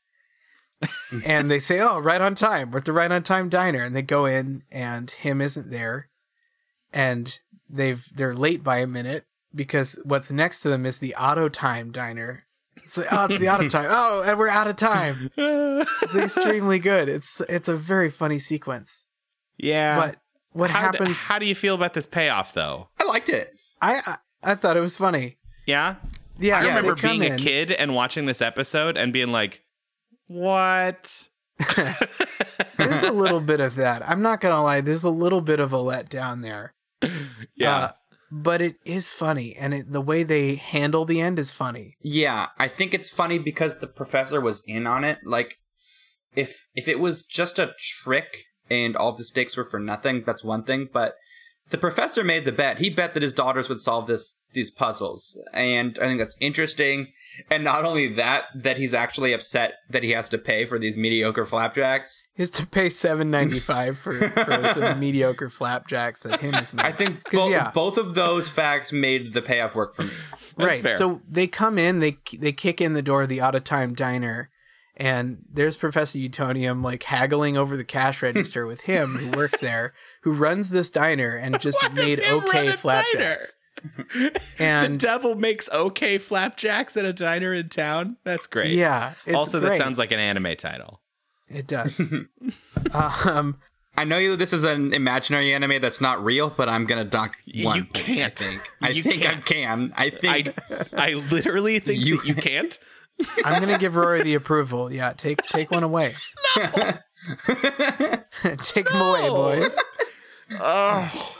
and 1.26 1.50
they 1.50 1.58
say, 1.58 1.78
"Oh, 1.80 1.98
right 1.98 2.22
on 2.22 2.34
time. 2.34 2.70
We're 2.70 2.78
at 2.78 2.86
the 2.86 2.92
right 2.94 3.12
on 3.12 3.22
time 3.22 3.50
diner." 3.50 3.82
And 3.82 3.94
they 3.94 4.02
go 4.02 4.24
in 4.24 4.62
and 4.72 5.10
him 5.10 5.42
isn't 5.42 5.70
there. 5.70 6.08
And 6.92 7.38
they've 7.68 8.02
they're 8.14 8.34
late 8.34 8.64
by 8.64 8.78
a 8.78 8.86
minute 8.86 9.26
because 9.54 9.98
what's 10.04 10.30
next 10.30 10.60
to 10.60 10.70
them 10.70 10.86
is 10.86 10.98
the 10.98 11.14
auto 11.16 11.50
time 11.50 11.92
diner. 11.92 12.46
It's 12.76 12.96
like, 12.96 13.08
"Oh, 13.12 13.26
it's 13.26 13.38
the 13.38 13.48
auto 13.48 13.68
time. 13.68 13.88
Oh, 13.90 14.22
and 14.26 14.38
we're 14.38 14.48
out 14.48 14.66
of 14.66 14.76
time." 14.76 15.30
It's 15.36 16.14
extremely 16.16 16.78
good. 16.78 17.08
It's 17.08 17.40
it's 17.42 17.68
a 17.68 17.76
very 17.76 18.10
funny 18.10 18.38
sequence. 18.38 19.04
Yeah. 19.58 19.96
But 19.96 20.16
what 20.52 20.70
how, 20.70 20.90
d- 20.90 20.98
happens 20.98 21.18
how 21.18 21.38
do 21.38 21.46
you 21.46 21.54
feel 21.54 21.74
about 21.74 21.94
this 21.94 22.06
payoff 22.06 22.52
though? 22.54 22.88
I 22.98 23.04
liked 23.04 23.28
it. 23.28 23.54
I, 23.80 24.00
I 24.06 24.52
I 24.52 24.54
thought 24.54 24.76
it 24.76 24.80
was 24.80 24.96
funny. 24.96 25.36
Yeah. 25.66 25.96
Yeah, 26.38 26.58
I 26.58 26.62
they 26.62 26.68
remember 26.68 26.96
come 26.96 27.18
being 27.18 27.32
a 27.32 27.36
kid 27.36 27.70
and 27.70 27.94
watching 27.94 28.24
this 28.26 28.40
episode 28.40 28.96
and 28.96 29.12
being 29.12 29.30
like, 29.30 29.62
"What?" 30.26 31.28
There's 32.78 33.02
a 33.02 33.12
little 33.12 33.40
bit 33.40 33.60
of 33.60 33.74
that. 33.76 34.08
I'm 34.08 34.22
not 34.22 34.40
gonna 34.40 34.62
lie. 34.62 34.80
There's 34.80 35.04
a 35.04 35.10
little 35.10 35.42
bit 35.42 35.60
of 35.60 35.72
a 35.72 35.78
letdown 35.78 36.42
there. 36.42 36.74
Yeah. 37.56 37.76
Uh, 37.76 37.92
but 38.30 38.62
it 38.62 38.76
is 38.84 39.10
funny, 39.10 39.56
and 39.56 39.74
it, 39.74 39.92
the 39.92 40.00
way 40.00 40.22
they 40.22 40.54
handle 40.54 41.04
the 41.04 41.20
end 41.20 41.38
is 41.38 41.52
funny. 41.52 41.96
Yeah, 42.00 42.48
I 42.58 42.68
think 42.68 42.94
it's 42.94 43.08
funny 43.08 43.38
because 43.38 43.78
the 43.78 43.86
professor 43.86 44.40
was 44.40 44.62
in 44.66 44.86
on 44.86 45.04
it. 45.04 45.18
Like, 45.24 45.58
if 46.34 46.66
if 46.74 46.88
it 46.88 47.00
was 47.00 47.24
just 47.24 47.58
a 47.58 47.74
trick 47.78 48.44
and 48.68 48.96
all 48.96 49.14
the 49.16 49.24
stakes 49.24 49.56
were 49.56 49.68
for 49.68 49.80
nothing, 49.80 50.22
that's 50.24 50.44
one 50.44 50.64
thing. 50.64 50.88
But 50.92 51.14
the 51.70 51.78
professor 51.78 52.22
made 52.24 52.44
the 52.44 52.52
bet. 52.52 52.78
He 52.78 52.90
bet 52.90 53.14
that 53.14 53.22
his 53.22 53.32
daughters 53.32 53.68
would 53.68 53.80
solve 53.80 54.06
this 54.06 54.34
these 54.52 54.70
puzzles, 54.70 55.38
and 55.52 55.96
I 56.02 56.06
think 56.06 56.18
that's 56.18 56.36
interesting. 56.40 57.08
And 57.50 57.62
not 57.62 57.84
only 57.84 58.08
that, 58.14 58.46
that 58.56 58.78
he's 58.78 58.92
actually 58.92 59.32
upset 59.32 59.74
that 59.88 60.02
he 60.02 60.10
has 60.10 60.28
to 60.30 60.38
pay 60.38 60.64
for 60.64 60.76
these 60.78 60.96
mediocre 60.96 61.46
flapjacks. 61.46 62.24
He 62.34 62.42
has 62.42 62.50
to 62.50 62.66
pay 62.66 62.88
seven 62.88 63.30
ninety 63.30 63.60
five 63.60 63.96
for, 63.98 64.12
for 64.12 64.68
some 64.74 64.98
mediocre 64.98 65.48
flapjacks 65.48 66.20
that 66.20 66.40
him 66.40 66.52
has 66.54 66.74
made. 66.74 66.84
I 66.86 66.92
think 66.92 67.22
'Cause, 67.24 67.32
bo- 67.40 67.48
yeah. 67.48 67.70
both 67.72 67.96
of 67.96 68.14
those 68.14 68.48
facts 68.48 68.92
made 68.92 69.32
the 69.32 69.42
payoff 69.42 69.74
work 69.76 69.94
for 69.94 70.02
me. 70.04 70.12
right. 70.56 70.78
fair. 70.82 70.96
So 70.96 71.20
they 71.28 71.46
come 71.46 71.78
in, 71.78 72.00
they 72.00 72.18
they 72.38 72.52
kick 72.52 72.80
in 72.80 72.94
the 72.94 73.02
door 73.02 73.22
of 73.22 73.28
the 73.28 73.40
out 73.40 73.54
of 73.54 73.62
time 73.64 73.94
diner, 73.94 74.50
and 74.96 75.38
there's 75.50 75.76
Professor 75.76 76.18
Utonium 76.18 76.82
like 76.84 77.02
haggling 77.04 77.56
over 77.56 77.76
the 77.76 77.84
cash 77.84 78.22
register 78.22 78.66
with 78.66 78.82
him 78.82 79.16
who 79.16 79.36
works 79.36 79.60
there, 79.60 79.94
who 80.22 80.32
runs 80.32 80.70
this 80.70 80.90
diner 80.90 81.36
and 81.36 81.60
just 81.60 81.78
made 81.92 82.18
him 82.18 82.40
run 82.40 82.48
okay 82.48 82.68
a 82.68 82.76
flapjacks. 82.76 83.56
the 84.58 84.96
devil 84.98 85.34
makes 85.34 85.70
okay 85.70 86.18
flapjacks 86.18 86.96
at 86.96 87.04
a 87.04 87.12
diner 87.12 87.54
in 87.54 87.68
town. 87.70 88.16
That's 88.24 88.46
great. 88.46 88.72
yeah, 88.72 89.14
it's 89.24 89.34
also, 89.36 89.58
that 89.60 89.78
sounds 89.78 89.98
like 89.98 90.10
an 90.12 90.18
anime 90.18 90.54
title. 90.56 91.00
it 91.48 91.66
does. 91.66 92.00
um, 92.92 93.58
I 93.96 94.04
know 94.04 94.18
you. 94.18 94.36
This 94.36 94.52
is 94.52 94.64
an 94.64 94.92
imaginary 94.92 95.52
anime 95.52 95.80
that's 95.80 96.00
not 96.00 96.22
real, 96.24 96.50
but 96.50 96.68
I'm 96.68 96.86
gonna 96.86 97.04
dock 97.04 97.36
one. 97.46 97.54
You 97.54 97.64
one. 97.66 97.86
can't. 97.86 98.32
I 98.40 98.44
think. 98.44 98.62
I 98.82 98.88
You 98.90 99.02
think 99.02 99.22
I 99.22 99.26
can't. 99.34 99.44
can. 99.46 99.92
I 99.96 100.04
I, 100.04 100.10
think. 100.10 100.94
I 100.94 101.12
literally 101.14 101.78
think 101.80 102.00
You- 102.04 102.18
that 102.18 102.26
you 102.26 102.34
can't. 102.34 102.78
I'm 103.44 103.60
gonna 103.60 103.78
give 103.78 103.96
Rory 103.96 104.22
the 104.22 104.34
approval. 104.34 104.92
Yeah, 104.92 105.12
take 105.12 105.42
take 105.46 105.70
one 105.70 105.82
away. 105.82 106.14
No. 106.56 106.98
take 108.62 108.88
him 108.88 109.00
away, 109.00 109.28
boys. 109.28 109.76
Oh, 110.58 111.36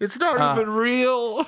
it's 0.00 0.18
not 0.18 0.40
Uh, 0.40 0.54
even 0.60 0.70
real. 0.72 1.46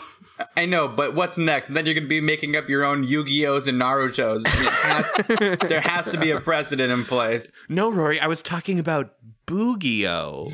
I 0.56 0.66
know, 0.66 0.86
but 0.86 1.14
what's 1.14 1.38
next? 1.38 1.68
And 1.68 1.76
then 1.76 1.86
you're 1.86 1.94
gonna 1.94 2.06
be 2.06 2.20
making 2.20 2.54
up 2.56 2.68
your 2.68 2.84
own 2.84 3.04
Yu-Gi-Ohs 3.04 3.66
and 3.66 3.80
Naruto's. 3.80 4.44
And 4.44 4.54
has- 4.66 5.58
there 5.68 5.80
has 5.80 6.10
to 6.10 6.18
be 6.18 6.30
a 6.30 6.40
precedent 6.40 6.92
in 6.92 7.04
place. 7.04 7.54
No, 7.70 7.90
Rory, 7.90 8.20
I 8.20 8.26
was 8.26 8.42
talking 8.42 8.78
about 8.78 9.14
Boogio. 9.46 10.52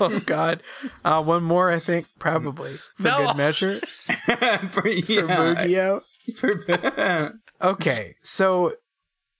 Oh 0.00 0.18
God, 0.20 0.62
uh, 1.04 1.22
one 1.22 1.42
more. 1.44 1.70
I 1.70 1.78
think 1.78 2.06
probably 2.18 2.78
for 2.96 3.02
No. 3.02 3.18
good 3.26 3.36
measure 3.36 3.80
for 3.80 4.36
for 4.70 4.88
yeah, 4.88 6.00
Bugio. 6.26 7.38
Okay, 7.62 8.14
so 8.22 8.74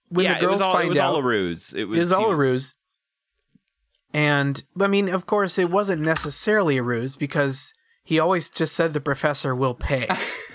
when 0.09 0.25
yeah, 0.25 0.33
the 0.33 0.37
it 0.39 0.41
girls 0.41 0.51
was 0.57 0.61
all 0.61 0.73
find 0.73 0.85
it 0.87 0.89
was 0.89 0.97
out, 0.97 1.13
all 1.13 1.19
a 1.19 1.23
ruse. 1.23 1.73
It 1.73 1.85
was, 1.85 1.97
it 1.97 2.01
was 2.01 2.11
all 2.11 2.31
a 2.31 2.35
ruse. 2.35 2.75
And 4.13 4.63
I 4.79 4.87
mean, 4.87 5.07
of 5.09 5.25
course, 5.25 5.57
it 5.59 5.69
wasn't 5.69 6.01
necessarily 6.01 6.77
a 6.77 6.83
ruse 6.83 7.15
because 7.15 7.73
he 8.03 8.19
always 8.19 8.49
just 8.49 8.73
said 8.75 8.93
the 8.93 8.99
professor 9.01 9.55
will 9.55 9.75
pay. 9.75 10.07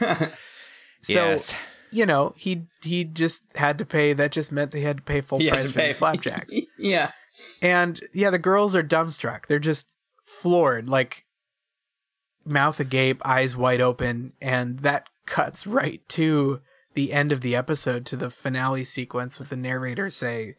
so 1.01 1.13
Yes. 1.13 1.55
you 1.93 2.05
know, 2.05 2.35
he 2.37 2.67
he 2.83 3.05
just 3.05 3.45
had 3.57 3.79
to 3.79 3.85
pay. 3.87 4.13
That 4.13 4.33
just 4.33 4.51
meant 4.51 4.73
they 4.73 4.81
had 4.81 4.99
to 4.99 5.03
pay 5.05 5.21
full 5.21 5.39
He 5.39 5.49
price 5.51 5.69
for 5.71 5.79
pay. 5.79 5.87
these 5.87 5.97
flapjacks. 5.97 6.53
yeah. 6.79 7.13
and 7.63 8.01
yeah, 8.13 8.31
the 8.31 8.39
girls 8.39 8.75
are 8.75 8.83
dumbstruck. 8.83 9.47
They're 9.47 9.59
just 9.61 9.97
floored, 10.25 10.89
like 10.89 11.25
mouth 12.45 12.81
agape, 12.81 13.23
eyes 13.25 13.57
wide 13.57 13.81
open, 13.81 14.33
and 14.43 14.81
that 14.81 15.07
cuts 15.27 15.67
right 15.67 16.03
to 16.11 16.61
the 16.95 17.13
end 17.13 17.33
of 17.33 17.41
the 17.41 17.55
episode 17.57 18.07
to 18.07 18.17
the 18.17 18.31
finale 18.31 18.85
sequence 18.85 19.39
with 19.39 19.51
the 19.51 19.57
narrator 19.57 20.11
say 20.11 20.55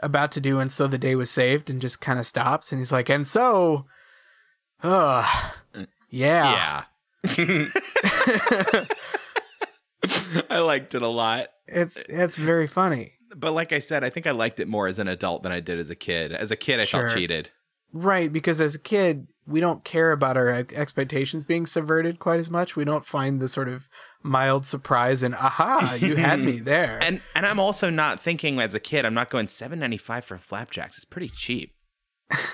about 0.00 0.30
to 0.32 0.40
do 0.40 0.58
and 0.60 0.70
so 0.70 0.86
the 0.86 0.98
day 0.98 1.14
was 1.14 1.30
saved 1.30 1.70
and 1.70 1.80
just 1.80 2.00
kind 2.00 2.18
of 2.18 2.26
stops 2.26 2.70
and 2.72 2.80
he's 2.80 2.92
like 2.92 3.08
and 3.08 3.26
so 3.26 3.84
uh 4.82 5.50
yeah, 6.10 6.84
Yeah. 7.24 7.66
I 10.50 10.58
liked 10.58 10.94
it 10.94 11.02
a 11.02 11.08
lot. 11.08 11.48
it's 11.66 11.96
it's 12.08 12.36
very 12.36 12.66
funny 12.66 13.14
But 13.34 13.52
like 13.52 13.72
I 13.72 13.80
said, 13.80 14.04
I 14.04 14.10
think 14.10 14.26
I 14.26 14.30
liked 14.30 14.60
it 14.60 14.68
more 14.68 14.86
as 14.86 14.98
an 14.98 15.08
adult 15.08 15.42
than 15.42 15.52
I 15.52 15.60
did 15.60 15.78
as 15.78 15.90
a 15.90 15.94
kid. 15.96 16.32
As 16.32 16.50
a 16.50 16.56
kid, 16.56 16.78
I 16.80 16.84
Sure. 16.84 17.08
felt 17.08 17.14
cheated. 17.18 17.50
right 17.92 18.32
because 18.32 18.60
as 18.60 18.74
a 18.74 18.78
kid 18.78 19.26
we 19.48 19.60
don't 19.60 19.84
care 19.84 20.10
about 20.12 20.36
our 20.36 20.48
expectations 20.48 21.44
being 21.44 21.66
subverted 21.66 22.18
quite 22.18 22.40
as 22.40 22.50
much 22.50 22.74
we 22.76 22.84
don't 22.84 23.06
find 23.06 23.40
the 23.40 23.48
sort 23.48 23.68
of 23.68 23.88
mild 24.22 24.66
surprise 24.66 25.22
and 25.22 25.34
aha 25.36 25.96
you 26.00 26.16
had 26.16 26.40
me 26.40 26.58
there 26.72 26.98
And 27.00 27.20
and 27.34 27.46
I'm 27.46 27.60
also 27.60 27.88
not 27.90 28.20
thinking 28.20 28.58
as 28.60 28.74
a 28.74 28.80
kid, 28.80 29.04
I'm 29.04 29.14
not 29.14 29.30
going 29.30 29.46
7.95 29.46 30.24
for 30.24 30.38
flapjacks. 30.38 30.96
It's 30.96 31.04
pretty 31.04 31.28
cheap. 31.28 31.72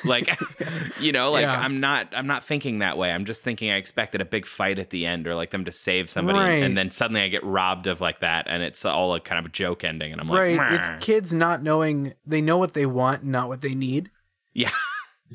Like 0.04 0.38
you 1.00 1.12
know, 1.12 1.30
like 1.32 1.42
Yeah. 1.44 1.58
I'm 1.58 1.80
not 1.80 2.08
I'm 2.14 2.26
not 2.26 2.44
thinking 2.44 2.80
that 2.80 2.98
way. 2.98 3.10
I'm 3.10 3.24
just 3.24 3.42
thinking 3.42 3.70
I 3.70 3.76
expected 3.76 4.20
a 4.20 4.26
big 4.26 4.46
fight 4.46 4.78
at 4.78 4.90
the 4.90 5.06
end 5.06 5.26
or 5.26 5.34
like 5.34 5.50
them 5.50 5.64
to 5.64 5.72
save 5.72 6.10
somebody 6.10 6.38
Right. 6.38 6.62
and 6.62 6.76
then 6.76 6.90
suddenly 6.90 7.22
I 7.22 7.28
get 7.28 7.42
robbed 7.42 7.86
of 7.86 8.02
like 8.02 8.20
that 8.20 8.46
and 8.48 8.62
it's 8.62 8.84
all 8.84 9.14
a 9.14 9.20
kind 9.20 9.38
of 9.38 9.46
a 9.46 9.48
joke 9.48 9.82
ending 9.82 10.12
and 10.12 10.20
I'm 10.20 10.28
like 10.28 10.58
right 10.58 10.74
it's 10.74 10.90
kids 11.04 11.32
not 11.32 11.62
knowing 11.62 12.12
they 12.26 12.42
know 12.42 12.58
what 12.58 12.74
they 12.74 12.84
want 12.84 13.24
not 13.24 13.48
what 13.48 13.62
they 13.62 13.74
need 13.74 14.10
Yeah. 14.52 14.70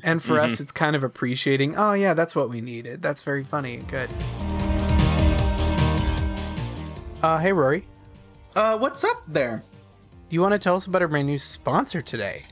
And 0.04 0.22
for 0.22 0.34
Mm-hmm. 0.34 0.52
us 0.52 0.60
it's 0.60 0.72
kind 0.72 0.94
of 0.96 1.02
appreciating 1.04 1.76
oh 1.76 1.92
yeah 1.92 2.14
that's 2.14 2.34
what 2.36 2.48
we 2.48 2.60
needed 2.60 3.02
that's 3.02 3.22
very 3.22 3.44
funny 3.44 3.74
and 3.76 3.88
good 3.88 4.10
uh 7.22 7.38
hey 7.38 7.52
rory 7.52 7.84
Uh, 8.54 8.76
what's 8.78 9.04
up 9.04 9.22
there? 9.28 9.62
do 10.28 10.34
you 10.34 10.40
want 10.42 10.52
to 10.52 10.58
tell 10.58 10.74
us 10.76 10.86
about 10.86 11.02
our 11.02 11.08
brand 11.08 11.26
new 11.26 11.38
sponsor 11.38 12.00
today 12.00 12.44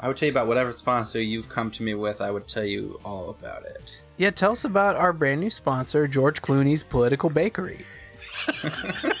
I 0.00 0.08
would 0.08 0.16
tell 0.18 0.26
you 0.26 0.32
about 0.32 0.48
whatever 0.48 0.70
sponsor 0.72 1.22
you've 1.22 1.48
come 1.48 1.70
to 1.70 1.82
me 1.82 1.94
with. 1.94 2.20
I 2.20 2.30
would 2.30 2.46
tell 2.46 2.64
you 2.64 3.00
all 3.04 3.30
about 3.30 3.64
it. 3.64 4.02
yeah 4.18 4.30
tell 4.30 4.52
us 4.52 4.64
about 4.64 4.96
our 4.96 5.12
brand 5.12 5.40
new 5.40 5.50
sponsor 5.50 6.06
george 6.08 6.42
clooney's 6.42 6.82
political 6.82 7.30
bakery 7.30 7.84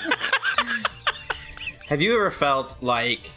Have 1.88 2.00
you 2.00 2.14
ever 2.14 2.30
felt 2.30 2.76
like 2.82 3.30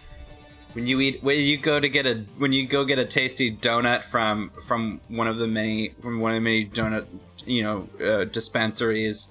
when 0.78 0.86
you 0.86 1.02
eat 1.02 1.24
when 1.24 1.40
you 1.40 1.58
go 1.58 1.80
to 1.80 1.90
get 1.90 2.06
a 2.06 2.24
when 2.38 2.54
you 2.54 2.68
go 2.68 2.86
get 2.86 3.00
a 3.00 3.06
tasty 3.06 3.52
donut 3.52 4.04
from 4.04 4.52
from 4.68 5.02
one 5.08 5.26
of 5.26 5.38
the 5.38 5.48
many 5.48 5.90
from 6.04 6.20
one 6.20 6.34
of 6.34 6.36
the 6.36 6.42
many 6.42 6.68
donut 6.68 7.08
you 7.48 7.64
know 7.64 7.90
uh, 8.00 8.26
dispensaries, 8.26 9.30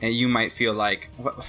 and 0.00 0.14
you 0.14 0.28
might 0.28 0.52
feel 0.52 0.72
like 0.72 1.10
what, 1.16 1.44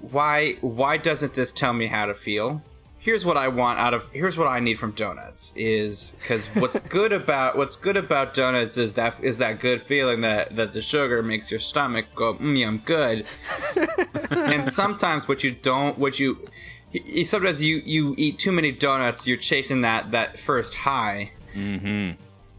why 0.00 0.54
why 0.62 0.96
doesn't 0.96 1.34
this 1.34 1.52
tell 1.52 1.74
me 1.74 1.88
how 1.88 2.06
to 2.06 2.14
feel? 2.14 2.62
here's 3.02 3.24
what 3.24 3.36
I 3.36 3.48
want 3.48 3.80
out 3.80 3.94
of 3.94 4.08
here's 4.12 4.38
what 4.38 4.46
I 4.46 4.60
need 4.60 4.74
from 4.74 4.92
donuts 4.92 5.52
is 5.56 6.12
because 6.20 6.46
what's 6.54 6.78
good 6.98 7.12
about 7.12 7.56
what's 7.56 7.76
good 7.76 7.96
about 7.96 8.32
donuts 8.32 8.78
is 8.78 8.94
that 8.94 9.22
is 9.22 9.38
that 9.38 9.60
good 9.60 9.82
feeling 9.82 10.20
that 10.20 10.54
that 10.56 10.72
the 10.72 10.80
sugar 10.80 11.22
makes 11.22 11.50
your 11.50 11.60
stomach 11.60 12.06
go 12.14 12.34
mm, 12.34 12.66
I'm 12.66 12.78
good, 12.78 13.26
and 14.30 14.66
sometimes 14.66 15.26
what 15.28 15.42
you 15.42 15.50
don't 15.50 15.98
what 15.98 16.20
you 16.20 16.48
sometimes 17.24 17.62
you 17.62 17.82
you 17.84 18.14
eat 18.18 18.38
too 18.38 18.52
many 18.52 18.72
donuts 18.72 19.26
you're 19.26 19.36
chasing 19.36 19.80
that 19.82 20.10
that 20.10 20.38
first 20.38 20.74
high. 20.74 21.32
Mm-hmm. 21.54 22.12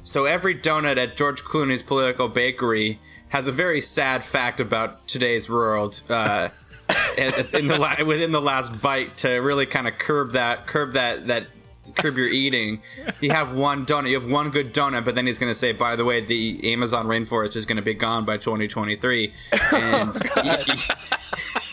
So 0.04 0.26
every 0.26 0.56
donut 0.56 0.98
at 0.98 1.16
George 1.16 1.44
Clooney's 1.44 1.82
Political 1.82 2.30
Bakery 2.30 3.00
has 3.30 3.48
a 3.48 3.52
very 3.52 3.82
sad 3.82 4.24
fact 4.24 4.60
about 4.60 5.08
today's 5.08 5.50
world. 5.50 6.02
Uh, 6.10 6.50
in 7.18 7.68
the 7.68 7.78
la- 7.78 8.04
within 8.04 8.32
the 8.32 8.42
last 8.42 8.82
bite 8.82 9.16
to 9.18 9.30
really 9.30 9.66
kind 9.66 9.88
of 9.88 9.98
curb 9.98 10.32
that 10.32 10.68
curb 10.68 10.94
that 10.94 11.28
that 11.28 11.48
curb 11.96 12.18
your 12.18 12.28
eating. 12.28 12.82
You 13.22 13.32
have 13.32 13.54
one 13.54 13.86
donut. 13.86 14.10
You 14.10 14.20
have 14.20 14.30
one 14.30 14.50
good 14.50 14.74
donut, 14.74 15.06
but 15.06 15.16
then 15.16 15.28
he's 15.28 15.40
going 15.40 15.52
to 15.52 15.58
say, 15.58 15.72
by 15.72 15.96
the 15.96 16.06
way, 16.06 16.22
the 16.22 16.74
Amazon 16.74 17.08
rainforest 17.08 17.56
is 17.56 17.66
going 17.66 17.78
to 17.78 17.84
be 17.84 17.94
gone 17.94 18.26
by 18.26 18.38
2023, 18.38 19.34
and. 19.72 20.16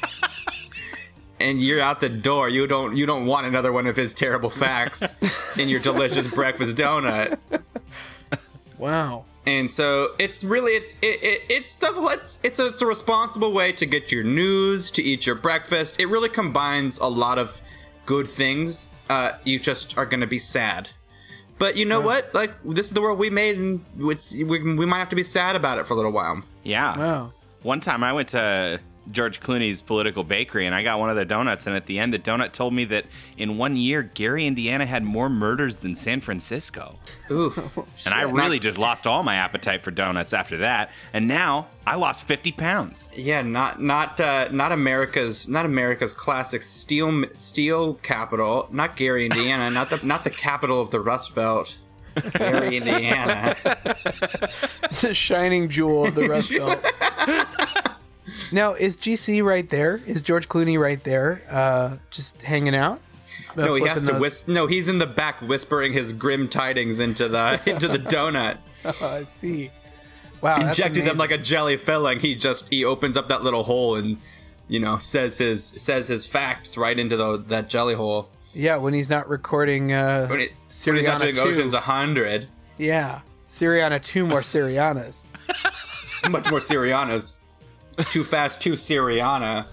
and 1.40 1.60
you're 1.60 1.80
out 1.80 2.00
the 2.00 2.08
door. 2.08 2.48
You 2.48 2.66
don't 2.66 2.96
you 2.96 3.06
don't 3.06 3.26
want 3.26 3.46
another 3.46 3.72
one 3.72 3.86
of 3.86 3.96
his 3.96 4.14
terrible 4.14 4.50
facts 4.50 5.14
in 5.56 5.68
your 5.68 5.80
delicious 5.80 6.28
breakfast 6.28 6.76
donut. 6.76 7.38
Wow. 8.78 9.24
And 9.46 9.72
so 9.72 10.14
it's 10.18 10.44
really 10.44 10.72
it's 10.72 10.94
it 11.02 11.22
it, 11.22 11.42
it 11.48 11.76
does 11.80 11.98
it's 11.98 12.38
it's 12.42 12.58
a, 12.58 12.66
it's 12.68 12.82
a 12.82 12.86
responsible 12.86 13.52
way 13.52 13.72
to 13.72 13.86
get 13.86 14.12
your 14.12 14.24
news, 14.24 14.90
to 14.92 15.02
eat 15.02 15.26
your 15.26 15.34
breakfast. 15.34 15.98
It 15.98 16.06
really 16.06 16.28
combines 16.28 16.98
a 16.98 17.06
lot 17.06 17.38
of 17.38 17.60
good 18.06 18.28
things. 18.28 18.90
Uh, 19.08 19.32
you 19.44 19.58
just 19.58 19.96
are 19.98 20.06
going 20.06 20.20
to 20.20 20.26
be 20.26 20.38
sad. 20.38 20.88
But 21.58 21.76
you 21.76 21.84
know 21.84 22.00
what? 22.00 22.32
Like 22.34 22.52
this 22.64 22.86
is 22.86 22.92
the 22.92 23.02
world 23.02 23.18
we 23.18 23.28
made, 23.28 23.58
and 23.58 23.84
it's, 23.98 24.34
we, 24.34 24.44
we 24.44 24.86
might 24.86 24.98
have 24.98 25.10
to 25.10 25.16
be 25.16 25.22
sad 25.22 25.56
about 25.56 25.78
it 25.78 25.86
for 25.86 25.92
a 25.92 25.96
little 25.96 26.12
while. 26.12 26.42
Yeah. 26.62 26.96
Wow. 26.96 27.32
One 27.62 27.80
time 27.80 28.02
I 28.02 28.14
went 28.14 28.30
to 28.30 28.80
George 29.10 29.40
Clooney's 29.40 29.80
political 29.80 30.24
bakery 30.24 30.66
and 30.66 30.74
I 30.74 30.82
got 30.82 30.98
one 30.98 31.10
of 31.10 31.16
the 31.16 31.24
donuts 31.24 31.66
and 31.66 31.74
at 31.74 31.86
the 31.86 31.98
end 31.98 32.12
the 32.14 32.18
donut 32.18 32.52
told 32.52 32.72
me 32.74 32.84
that 32.86 33.06
in 33.36 33.58
one 33.58 33.76
year 33.76 34.02
Gary, 34.02 34.46
Indiana 34.46 34.86
had 34.86 35.02
more 35.02 35.28
murders 35.28 35.78
than 35.78 35.94
San 35.94 36.20
Francisco. 36.20 36.98
Oof. 37.30 37.78
And 38.06 38.14
I 38.14 38.22
really 38.22 38.58
just 38.58 38.78
lost 38.78 39.06
all 39.06 39.22
my 39.22 39.34
appetite 39.36 39.82
for 39.82 39.90
donuts 39.90 40.32
after 40.32 40.56
that. 40.58 40.90
And 41.12 41.28
now 41.28 41.68
I 41.86 41.96
lost 41.96 42.26
50 42.26 42.52
pounds. 42.52 43.08
yeah, 43.14 43.42
not 43.42 43.80
not 43.82 44.18
uh, 44.20 44.48
not 44.50 44.72
America's 44.72 45.48
not 45.48 45.64
America's 45.66 46.12
classic 46.12 46.62
steel 46.62 47.24
steel 47.32 47.94
capital. 47.94 48.68
Not 48.70 48.96
Gary, 48.96 49.26
Indiana. 49.26 49.70
not 49.70 49.90
the 49.90 50.00
not 50.04 50.24
the 50.24 50.30
capital 50.30 50.80
of 50.80 50.90
the 50.90 51.00
Rust 51.00 51.34
Belt. 51.34 51.76
Gary, 52.34 52.76
Indiana. 52.78 53.54
the 55.00 55.12
shining 55.12 55.68
jewel 55.68 56.06
of 56.06 56.14
the 56.14 56.28
Rust 56.28 56.50
Belt. 56.50 56.84
Now, 58.52 58.74
is 58.74 58.96
GC 58.96 59.42
right 59.44 59.68
there? 59.68 60.00
Is 60.06 60.22
George 60.22 60.48
Clooney 60.48 60.78
right 60.78 61.02
there? 61.02 61.42
Uh, 61.50 61.96
just 62.10 62.42
hanging 62.42 62.74
out? 62.74 63.00
Uh, 63.56 63.66
No, 63.66 63.74
he 63.74 63.86
has 63.86 64.04
to 64.04 64.12
those- 64.12 64.20
whis- 64.20 64.48
No, 64.48 64.66
he's 64.66 64.88
in 64.88 64.98
the 64.98 65.06
back 65.06 65.40
whispering 65.40 65.92
his 65.92 66.12
grim 66.12 66.48
tidings 66.48 67.00
into 67.00 67.28
the 67.28 67.60
into 67.66 67.88
the 67.88 67.98
donut, 67.98 68.58
Oh, 68.84 68.94
I 69.18 69.22
see. 69.24 69.70
Wow, 70.40 70.56
injecting 70.68 71.04
them 71.04 71.18
like 71.18 71.30
a 71.32 71.38
jelly 71.38 71.76
filling. 71.76 72.18
He 72.20 72.34
just 72.34 72.68
he 72.70 72.84
opens 72.84 73.16
up 73.18 73.28
that 73.28 73.42
little 73.42 73.62
hole 73.62 73.96
and 73.96 74.16
you 74.68 74.80
know 74.80 74.96
says 74.98 75.36
his 75.36 75.64
says 75.76 76.08
his 76.08 76.24
facts 76.26 76.78
right 76.78 76.98
into 76.98 77.16
the, 77.16 77.38
that 77.48 77.68
jelly 77.68 77.94
hole. 77.94 78.30
yeah. 78.54 78.76
When 78.76 78.94
he's 78.94 79.10
not 79.10 79.28
recording 79.28 79.92
uh, 79.92 80.26
when, 80.28 80.40
it, 80.40 80.52
when 80.86 80.96
he's 80.96 81.04
not 81.04 81.20
doing 81.20 81.34
two. 81.34 81.42
Ocean's 81.42 81.74
a 81.74 81.80
hundred, 81.80 82.48
yeah, 82.78 83.20
Syriana 83.50 84.02
two 84.02 84.24
more 84.26 84.40
Syrianas. 84.40 85.26
much 86.30 86.48
more 86.50 86.60
Syrianas. 86.60 87.34
Too 88.04 88.24
fast, 88.24 88.60
too 88.60 88.74
Syriana. 88.74 89.66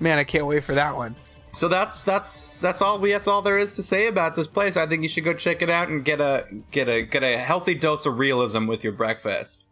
Man, 0.00 0.18
I 0.18 0.24
can't 0.24 0.46
wait 0.46 0.64
for 0.64 0.74
that 0.74 0.96
one. 0.96 1.14
So 1.54 1.68
that's 1.68 2.02
that's 2.02 2.58
that's 2.58 2.82
all 2.82 2.98
we 2.98 3.12
that's 3.12 3.28
all 3.28 3.40
there 3.40 3.56
is 3.56 3.72
to 3.74 3.82
say 3.82 4.08
about 4.08 4.34
this 4.34 4.48
place. 4.48 4.76
I 4.76 4.86
think 4.86 5.02
you 5.02 5.08
should 5.08 5.24
go 5.24 5.34
check 5.34 5.62
it 5.62 5.70
out 5.70 5.88
and 5.88 6.04
get 6.04 6.20
a 6.20 6.46
get 6.72 6.88
a 6.88 7.02
get 7.02 7.22
a 7.22 7.38
healthy 7.38 7.74
dose 7.74 8.06
of 8.06 8.18
realism 8.18 8.66
with 8.66 8.82
your 8.82 8.92
breakfast. 8.92 9.62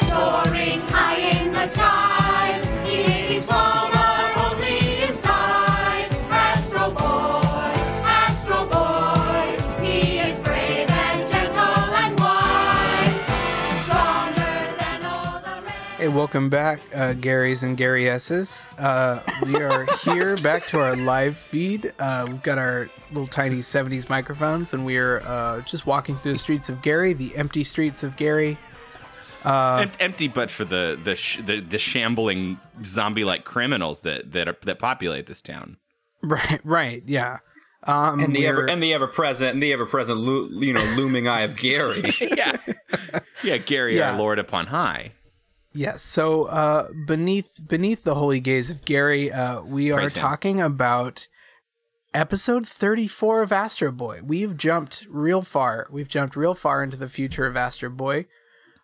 Soaring 0.00 0.80
high 0.80 1.18
in 1.18 1.52
the 1.52 1.68
skies, 1.68 2.66
welcome 16.14 16.48
back, 16.50 16.80
uh, 16.94 17.12
Gary's 17.14 17.62
and 17.62 17.76
Gary 17.76 18.08
S's. 18.08 18.66
Uh, 18.78 19.20
we 19.44 19.56
are 19.56 19.86
here 20.04 20.36
back 20.42 20.66
to 20.68 20.80
our 20.80 20.96
live 20.96 21.36
feed. 21.36 21.92
Uh, 21.98 22.26
we've 22.28 22.42
got 22.42 22.58
our 22.58 22.90
little 23.10 23.26
tiny 23.26 23.58
70s 23.58 24.08
microphones, 24.08 24.72
and 24.72 24.84
we 24.84 24.96
are 24.98 25.20
uh, 25.22 25.60
just 25.62 25.86
walking 25.86 26.16
through 26.16 26.32
the 26.32 26.38
streets 26.38 26.68
of 26.68 26.82
Gary, 26.82 27.12
the 27.12 27.34
empty 27.36 27.64
streets 27.64 28.02
of 28.02 28.16
Gary. 28.16 28.58
Em- 29.44 29.90
empty, 29.98 30.28
but 30.28 30.50
for 30.52 30.64
the 30.64 30.98
the 31.02 31.16
sh- 31.16 31.40
the, 31.44 31.60
the 31.60 31.78
shambling 31.78 32.60
zombie-like 32.84 33.44
criminals 33.44 34.00
that 34.02 34.30
that 34.32 34.46
are, 34.48 34.56
that 34.62 34.78
populate 34.78 35.26
this 35.26 35.42
town. 35.42 35.78
Right, 36.22 36.60
right, 36.62 37.02
yeah. 37.06 37.38
Um, 37.84 38.20
And 38.20 38.36
the 38.36 38.46
ever 38.46 38.58
we're- 38.62 38.72
and 38.72 38.80
the 38.80 38.94
ever 38.94 39.08
present 39.08 39.54
and 39.54 39.62
the 39.62 39.72
ever 39.72 39.84
present 39.86 40.20
lo- 40.20 40.48
you 40.52 40.72
know 40.72 40.84
looming 40.96 41.26
eye 41.26 41.40
of 41.40 41.56
Gary. 41.56 42.14
Yeah, 42.20 42.56
yeah. 43.42 43.56
Gary, 43.58 43.96
Yeah. 43.98 44.12
our 44.12 44.18
Lord 44.18 44.38
upon 44.38 44.66
high. 44.68 45.10
Yes. 45.74 46.02
So 46.02 46.44
uh, 46.44 46.88
beneath 47.06 47.60
beneath 47.66 48.04
the 48.04 48.14
holy 48.14 48.40
gaze 48.40 48.70
of 48.70 48.84
Gary, 48.84 49.32
uh, 49.32 49.62
we 49.62 49.90
are 49.90 49.98
Praise 50.00 50.16
him. 50.16 50.20
talking 50.20 50.60
about 50.60 51.28
episode 52.14 52.66
34 52.66 53.42
of 53.42 53.52
Astro 53.52 53.90
Boy. 53.90 54.20
We've 54.22 54.56
jumped 54.56 55.06
real 55.08 55.42
far. 55.42 55.86
We've 55.90 56.08
jumped 56.08 56.36
real 56.36 56.54
far 56.54 56.82
into 56.82 56.96
the 56.96 57.08
future 57.08 57.46
of 57.46 57.56
Astro 57.56 57.88
Boy. 57.90 58.26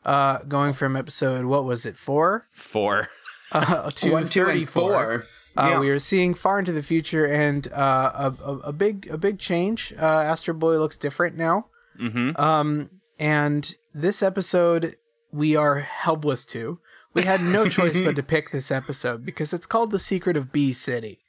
Uh, 0.04 0.38
going 0.44 0.72
from 0.72 0.96
episode 0.96 1.44
what 1.44 1.64
was 1.64 1.84
it 1.84 1.96
four 1.96 2.46
For 2.52 3.08
uh, 3.52 3.90
to 3.96 4.10
One, 4.12 4.28
two, 4.28 4.44
34. 4.46 4.82
four. 4.82 5.24
Uh, 5.56 5.68
Yeah. 5.70 5.80
We 5.80 5.90
are 5.90 5.98
seeing 5.98 6.34
far 6.34 6.58
into 6.60 6.72
the 6.72 6.84
future, 6.84 7.26
and 7.26 7.66
uh, 7.72 8.12
a, 8.14 8.34
a, 8.44 8.56
a 8.68 8.72
big 8.72 9.08
a 9.10 9.18
big 9.18 9.38
change. 9.38 9.92
Uh, 10.00 10.04
Astro 10.06 10.54
Boy 10.54 10.78
looks 10.78 10.96
different 10.96 11.36
now. 11.36 11.66
Mm-hmm. 12.00 12.40
Um, 12.40 12.90
and 13.18 13.74
this 13.92 14.22
episode 14.22 14.96
we 15.32 15.56
are 15.56 15.80
helpless 15.80 16.44
to. 16.46 16.80
We 17.14 17.22
had 17.22 17.40
no 17.40 17.68
choice 17.68 17.98
but 18.00 18.16
to 18.16 18.22
pick 18.34 18.50
this 18.50 18.70
episode 18.70 19.24
because 19.24 19.52
it's 19.52 19.66
called 19.66 19.90
"The 19.90 19.98
Secret 19.98 20.36
of 20.36 20.52
Bee 20.52 20.72
City," 20.72 21.20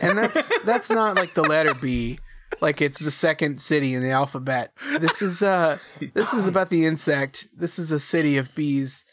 and 0.00 0.18
that's 0.18 0.50
that's 0.64 0.90
not 0.90 1.16
like 1.16 1.34
the 1.34 1.42
letter 1.42 1.74
B, 1.74 2.18
like 2.60 2.80
it's 2.80 3.00
the 3.00 3.10
second 3.10 3.62
city 3.62 3.94
in 3.94 4.02
the 4.02 4.10
alphabet. 4.10 4.72
This 4.98 5.22
is 5.22 5.42
uh 5.42 5.78
this 6.14 6.32
is 6.32 6.46
about 6.46 6.70
the 6.70 6.84
insect. 6.84 7.48
This 7.56 7.78
is 7.78 7.92
a 7.92 8.00
city 8.00 8.36
of 8.36 8.54
bees. 8.54 9.04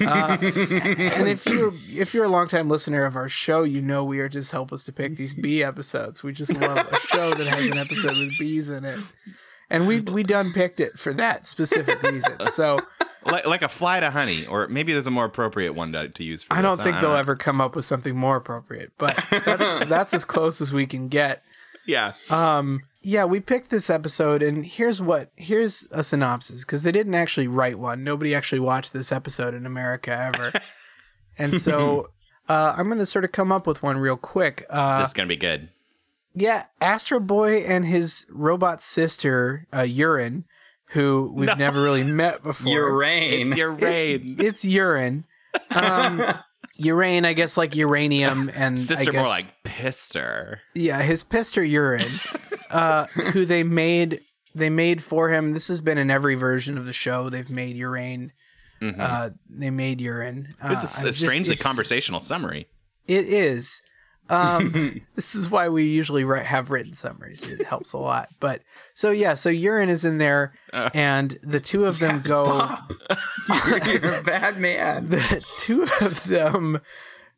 Uh, 0.00 0.38
and 0.40 1.28
if 1.28 1.44
you're 1.44 1.72
if 1.90 2.14
you're 2.14 2.24
a 2.24 2.28
longtime 2.28 2.68
listener 2.68 3.04
of 3.04 3.14
our 3.14 3.28
show, 3.28 3.62
you 3.62 3.82
know 3.82 4.04
we 4.04 4.20
are 4.20 4.28
just 4.28 4.52
helpless 4.52 4.82
to 4.84 4.92
pick 4.92 5.16
these 5.16 5.34
bee 5.34 5.62
episodes. 5.62 6.22
We 6.22 6.32
just 6.32 6.56
love 6.58 6.78
a 6.90 6.98
show 7.00 7.34
that 7.34 7.46
has 7.46 7.66
an 7.66 7.76
episode 7.76 8.16
with 8.16 8.38
bees 8.38 8.70
in 8.70 8.84
it, 8.86 9.00
and 9.68 9.86
we 9.86 10.00
we 10.00 10.22
done 10.22 10.52
picked 10.52 10.80
it 10.80 10.98
for 10.98 11.12
that 11.14 11.46
specific 11.46 12.02
reason. 12.02 12.38
So 12.50 12.78
like 13.26 13.46
like 13.46 13.62
a 13.62 13.68
fly 13.68 14.00
to 14.00 14.10
honey, 14.10 14.46
or 14.46 14.68
maybe 14.68 14.92
there's 14.92 15.06
a 15.06 15.10
more 15.10 15.24
appropriate 15.24 15.74
one 15.74 15.92
to, 15.92 16.08
to 16.08 16.24
use. 16.24 16.42
For 16.42 16.54
I 16.54 16.62
don't 16.62 16.76
this. 16.76 16.84
think 16.84 17.00
they'll 17.00 17.12
ever 17.12 17.36
come 17.36 17.60
up 17.60 17.76
with 17.76 17.84
something 17.84 18.16
more 18.16 18.36
appropriate, 18.36 18.92
but 18.98 19.16
that's 19.30 19.84
that's 19.88 20.14
as 20.14 20.24
close 20.24 20.60
as 20.60 20.72
we 20.72 20.86
can 20.86 21.08
get. 21.08 21.42
Yeah, 21.86 22.14
Yeah, 23.02 23.24
we 23.24 23.38
picked 23.38 23.70
this 23.70 23.88
episode, 23.88 24.42
and 24.42 24.66
here's 24.66 25.00
what 25.00 25.30
here's 25.36 25.86
a 25.92 26.02
synopsis 26.02 26.64
because 26.64 26.82
they 26.82 26.90
didn't 26.90 27.14
actually 27.14 27.46
write 27.46 27.78
one. 27.78 28.02
Nobody 28.02 28.34
actually 28.34 28.58
watched 28.58 28.92
this 28.92 29.12
episode 29.12 29.54
in 29.54 29.64
America 29.66 30.10
ever, 30.10 30.52
and 31.38 31.60
so 31.60 32.10
uh, 32.48 32.74
I'm 32.76 32.86
going 32.86 32.98
to 32.98 33.06
sort 33.06 33.24
of 33.24 33.30
come 33.30 33.52
up 33.52 33.66
with 33.66 33.82
one 33.82 33.98
real 33.98 34.16
quick. 34.16 34.66
Uh, 34.68 35.00
this 35.00 35.08
is 35.08 35.14
gonna 35.14 35.28
be 35.28 35.36
good. 35.36 35.68
yeah, 36.34 36.64
Astro 36.80 37.20
Boy 37.20 37.58
and 37.58 37.84
his 37.84 38.26
robot 38.28 38.82
sister, 38.82 39.68
uh, 39.72 39.82
Urine, 39.82 40.44
who 40.96 41.30
we've 41.34 41.56
never 41.58 41.82
really 41.82 42.02
met 42.04 42.42
before. 42.42 42.90
Urane. 42.90 43.42
It's 43.42 43.56
your 43.56 43.70
raid. 43.72 44.22
It's, 44.38 44.40
it's 44.40 44.64
urine. 44.64 45.24
Um, 45.70 46.22
urane, 46.80 47.24
I 47.26 47.32
guess, 47.34 47.56
like 47.56 47.76
uranium, 47.76 48.50
and 48.54 48.78
Sister 48.80 49.10
I 49.10 49.12
guess, 49.12 49.14
more 49.14 49.24
like 49.24 49.52
pister. 49.64 50.60
yeah, 50.74 51.02
his 51.02 51.22
pister 51.22 51.62
urine, 51.62 52.10
uh, 52.70 53.06
who 53.06 53.44
they 53.44 53.62
made 53.62 54.20
they 54.54 54.70
made 54.70 55.02
for 55.02 55.28
him. 55.28 55.52
This 55.52 55.68
has 55.68 55.80
been 55.82 55.98
in 55.98 56.10
every 56.10 56.34
version 56.34 56.78
of 56.78 56.86
the 56.86 56.92
show. 56.94 57.28
They've 57.30 57.50
made 57.50 57.76
urine. 57.76 58.32
Uh, 58.82 59.30
they 59.48 59.70
made 59.70 60.00
urine. 60.00 60.54
Uh, 60.62 60.68
This 60.70 60.82
is 60.84 61.02
a 61.04 61.12
strangely 61.12 61.54
it's- 61.54 61.62
conversational 61.62 62.20
summary. 62.20 62.68
It 63.06 63.26
is, 63.26 63.80
Um, 64.28 65.02
this 65.14 65.34
is 65.34 65.50
why 65.50 65.68
we 65.68 65.84
usually 65.84 66.24
write, 66.24 66.46
have 66.46 66.70
written 66.70 66.92
summaries. 66.92 67.50
It 67.50 67.66
helps 67.66 67.92
a 67.92 67.98
lot. 67.98 68.28
But 68.40 68.62
so 68.94 69.10
yeah, 69.10 69.34
so 69.34 69.50
urine 69.50 69.88
is 69.88 70.04
in 70.04 70.18
there, 70.18 70.54
and 70.72 71.38
the 71.42 71.60
two 71.60 71.86
of 71.86 71.98
them 71.98 72.20
go. 72.20 72.44
Stop. 72.44 72.92
you're, 73.68 73.94
you're 74.00 74.20
a 74.20 74.22
bad 74.22 74.58
man. 74.58 75.10
The 75.10 75.44
two 75.58 75.86
of 76.00 76.24
them 76.24 76.80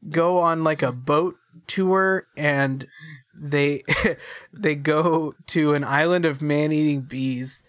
go 0.08 0.38
on 0.38 0.64
like 0.64 0.82
a 0.82 0.92
boat 0.92 1.36
tour, 1.66 2.26
and 2.36 2.86
they 3.34 3.84
they 4.52 4.74
go 4.74 5.34
to 5.48 5.74
an 5.74 5.84
island 5.84 6.24
of 6.24 6.42
man-eating 6.42 7.02
bees, 7.02 7.64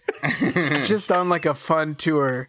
just 0.84 1.12
on 1.12 1.28
like 1.28 1.46
a 1.46 1.54
fun 1.54 1.94
tour. 1.94 2.48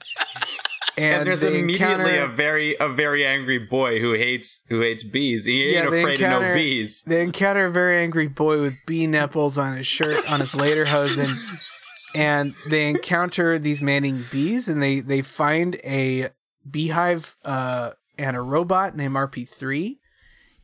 And, 0.98 1.16
And 1.20 1.28
there's 1.28 1.44
immediately 1.44 1.74
encounter- 2.18 2.24
a 2.24 2.28
very 2.28 2.76
a 2.80 2.90
very 2.90 3.26
angry 3.26 3.60
boy 3.60 4.00
who 4.00 4.14
hates 4.14 4.64
who 4.70 4.82
hates 4.82 5.04
bees. 5.04 5.46
He 5.46 5.64
ain't 5.64 5.74
Yeah, 5.74 5.88
afraid 5.88 6.22
of 6.22 6.30
no 6.42 6.54
bees. 6.54 7.02
They 7.04 7.22
encounter 7.22 7.66
a 7.66 7.72
very 7.72 7.98
angry 7.98 8.28
boy 8.28 8.62
with 8.62 8.74
bee 8.86 9.08
nipples 9.08 9.58
on 9.58 9.78
his 9.78 9.88
shirt, 9.88 10.30
on 10.30 10.40
his 10.42 10.54
later 10.54 10.86
lederhosen, 10.86 11.36
and 12.16 12.54
they 12.70 12.90
encounter 12.90 13.58
these 13.58 13.82
manning 13.82 14.26
bees, 14.32 14.68
and 14.68 14.82
they 14.82 15.00
they 15.00 15.22
find 15.22 15.76
a 15.84 16.30
beehive 16.70 17.36
uh, 17.46 17.92
and 18.18 18.36
a 18.36 18.42
robot 18.42 18.96
named 18.96 19.16
RP3. 19.16 19.98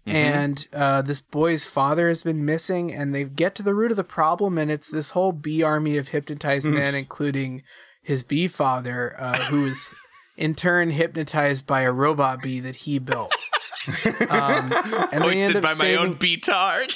And 0.10 0.66
uh, 0.72 1.02
this 1.02 1.20
boy's 1.20 1.66
father 1.66 2.08
has 2.08 2.22
been 2.22 2.46
missing, 2.46 2.94
and 2.94 3.14
they 3.14 3.26
get 3.26 3.56
to 3.56 3.64
the 3.64 3.74
root 3.76 3.92
of 3.92 3.98
the 3.98 4.06
problem, 4.06 4.58
and 4.58 4.72
it's 4.72 4.90
this 4.90 5.10
whole 5.10 5.34
bee 5.34 5.62
army 5.62 5.98
of 5.98 6.10
hypnotized 6.10 6.66
men, 6.66 6.96
including 6.96 7.62
his 8.02 8.24
bee 8.24 8.48
father, 8.48 9.16
uh, 9.20 9.36
who 9.48 9.66
is 9.66 9.94
in 10.38 10.56
turn 10.56 10.92
hypnotized 10.92 11.66
by 11.66 11.82
a 11.82 11.92
robot 11.92 12.42
bee 12.42 12.60
that 12.62 12.78
he 12.78 13.00
built. 13.00 13.34
Um, 14.30 14.74
and 15.14 15.24
they 15.24 15.42
end 15.42 15.54
Hoisted 15.54 15.56
up 15.58 15.64
by 15.64 15.70
my 15.70 15.76
saving, 15.76 16.00
own 16.00 16.16
beatard. 16.16 16.92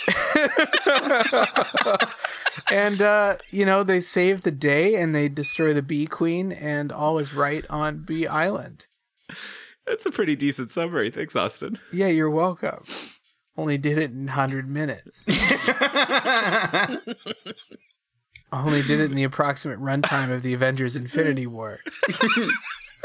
and 2.72 3.02
uh, 3.02 3.38
you 3.50 3.66
know 3.66 3.84
they 3.84 4.02
save 4.02 4.42
the 4.42 4.52
day 4.52 4.96
and 4.96 5.16
they 5.16 5.30
destroy 5.30 5.74
the 5.74 5.82
bee 5.82 6.06
queen, 6.06 6.52
and 6.52 6.92
all 6.92 7.18
is 7.18 7.34
right 7.34 7.66
on 7.70 8.04
Bee 8.04 8.28
Island. 8.28 8.88
That's 9.88 10.06
a 10.06 10.12
pretty 10.12 10.36
decent 10.36 10.72
summary. 10.72 11.10
Thanks, 11.12 11.34
Austin. 11.34 11.80
Yeah, 11.94 12.08
you're 12.08 12.30
welcome. 12.30 12.84
Only 13.56 13.78
did 13.78 13.98
it 13.98 14.12
in 14.12 14.28
hundred 14.28 14.70
minutes. 14.70 15.26
Only 18.52 18.82
did 18.82 19.00
it 19.00 19.12
in 19.12 19.16
the 19.16 19.24
approximate 19.24 19.80
runtime 19.80 20.30
of 20.30 20.44
the 20.44 20.54
Avengers: 20.54 20.98
Infinity 20.98 21.48
War. 21.48 21.80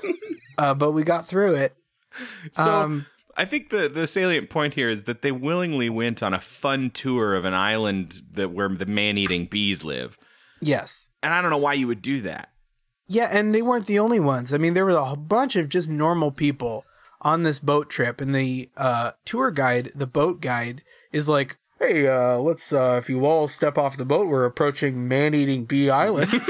uh, 0.58 0.74
but 0.74 0.92
we 0.92 1.02
got 1.04 1.26
through 1.26 1.54
it. 1.54 1.76
So 2.52 2.62
Um, 2.80 3.06
I 3.36 3.44
think 3.44 3.70
the 3.70 3.88
the 3.88 4.06
salient 4.06 4.48
point 4.50 4.74
here 4.74 4.88
is 4.88 5.04
that 5.04 5.22
they 5.22 5.32
willingly 5.32 5.90
went 5.90 6.22
on 6.22 6.32
a 6.32 6.40
fun 6.40 6.90
tour 6.90 7.34
of 7.34 7.44
an 7.44 7.54
island 7.54 8.22
that 8.32 8.50
where 8.52 8.68
the 8.68 8.86
man 8.86 9.18
eating 9.18 9.46
bees 9.46 9.84
live, 9.84 10.16
Yes. 10.60 11.08
and 11.22 11.34
I 11.34 11.42
don't 11.42 11.50
know 11.50 11.58
why 11.58 11.74
you 11.74 11.86
would 11.86 12.00
do 12.02 12.20
that. 12.22 12.48
Yeah, 13.08 13.28
and 13.30 13.54
they 13.54 13.62
weren't 13.62 13.86
the 13.86 13.98
only 13.98 14.18
ones. 14.18 14.52
I 14.54 14.58
mean, 14.58 14.74
there 14.74 14.86
was 14.86 14.96
a 14.96 15.04
whole 15.04 15.16
bunch 15.16 15.54
of 15.54 15.68
just 15.68 15.88
normal 15.88 16.32
people 16.32 16.84
on 17.20 17.42
this 17.44 17.58
boat 17.58 17.88
trip, 17.90 18.20
and 18.20 18.34
the 18.34 18.70
uh, 18.76 19.12
tour 19.24 19.50
guide, 19.50 19.92
the 19.94 20.06
boat 20.06 20.40
guide, 20.40 20.82
is 21.12 21.28
like, 21.28 21.58
"Hey, 21.78 22.06
uh, 22.08 22.38
let's 22.38 22.72
uh, 22.72 22.96
if 22.98 23.08
you 23.10 23.24
all 23.26 23.46
step 23.48 23.76
off 23.78 23.96
the 23.96 24.04
boat, 24.04 24.26
we're 24.28 24.44
approaching 24.44 25.06
man-eating 25.06 25.66
bee 25.66 25.88
island." 25.90 26.32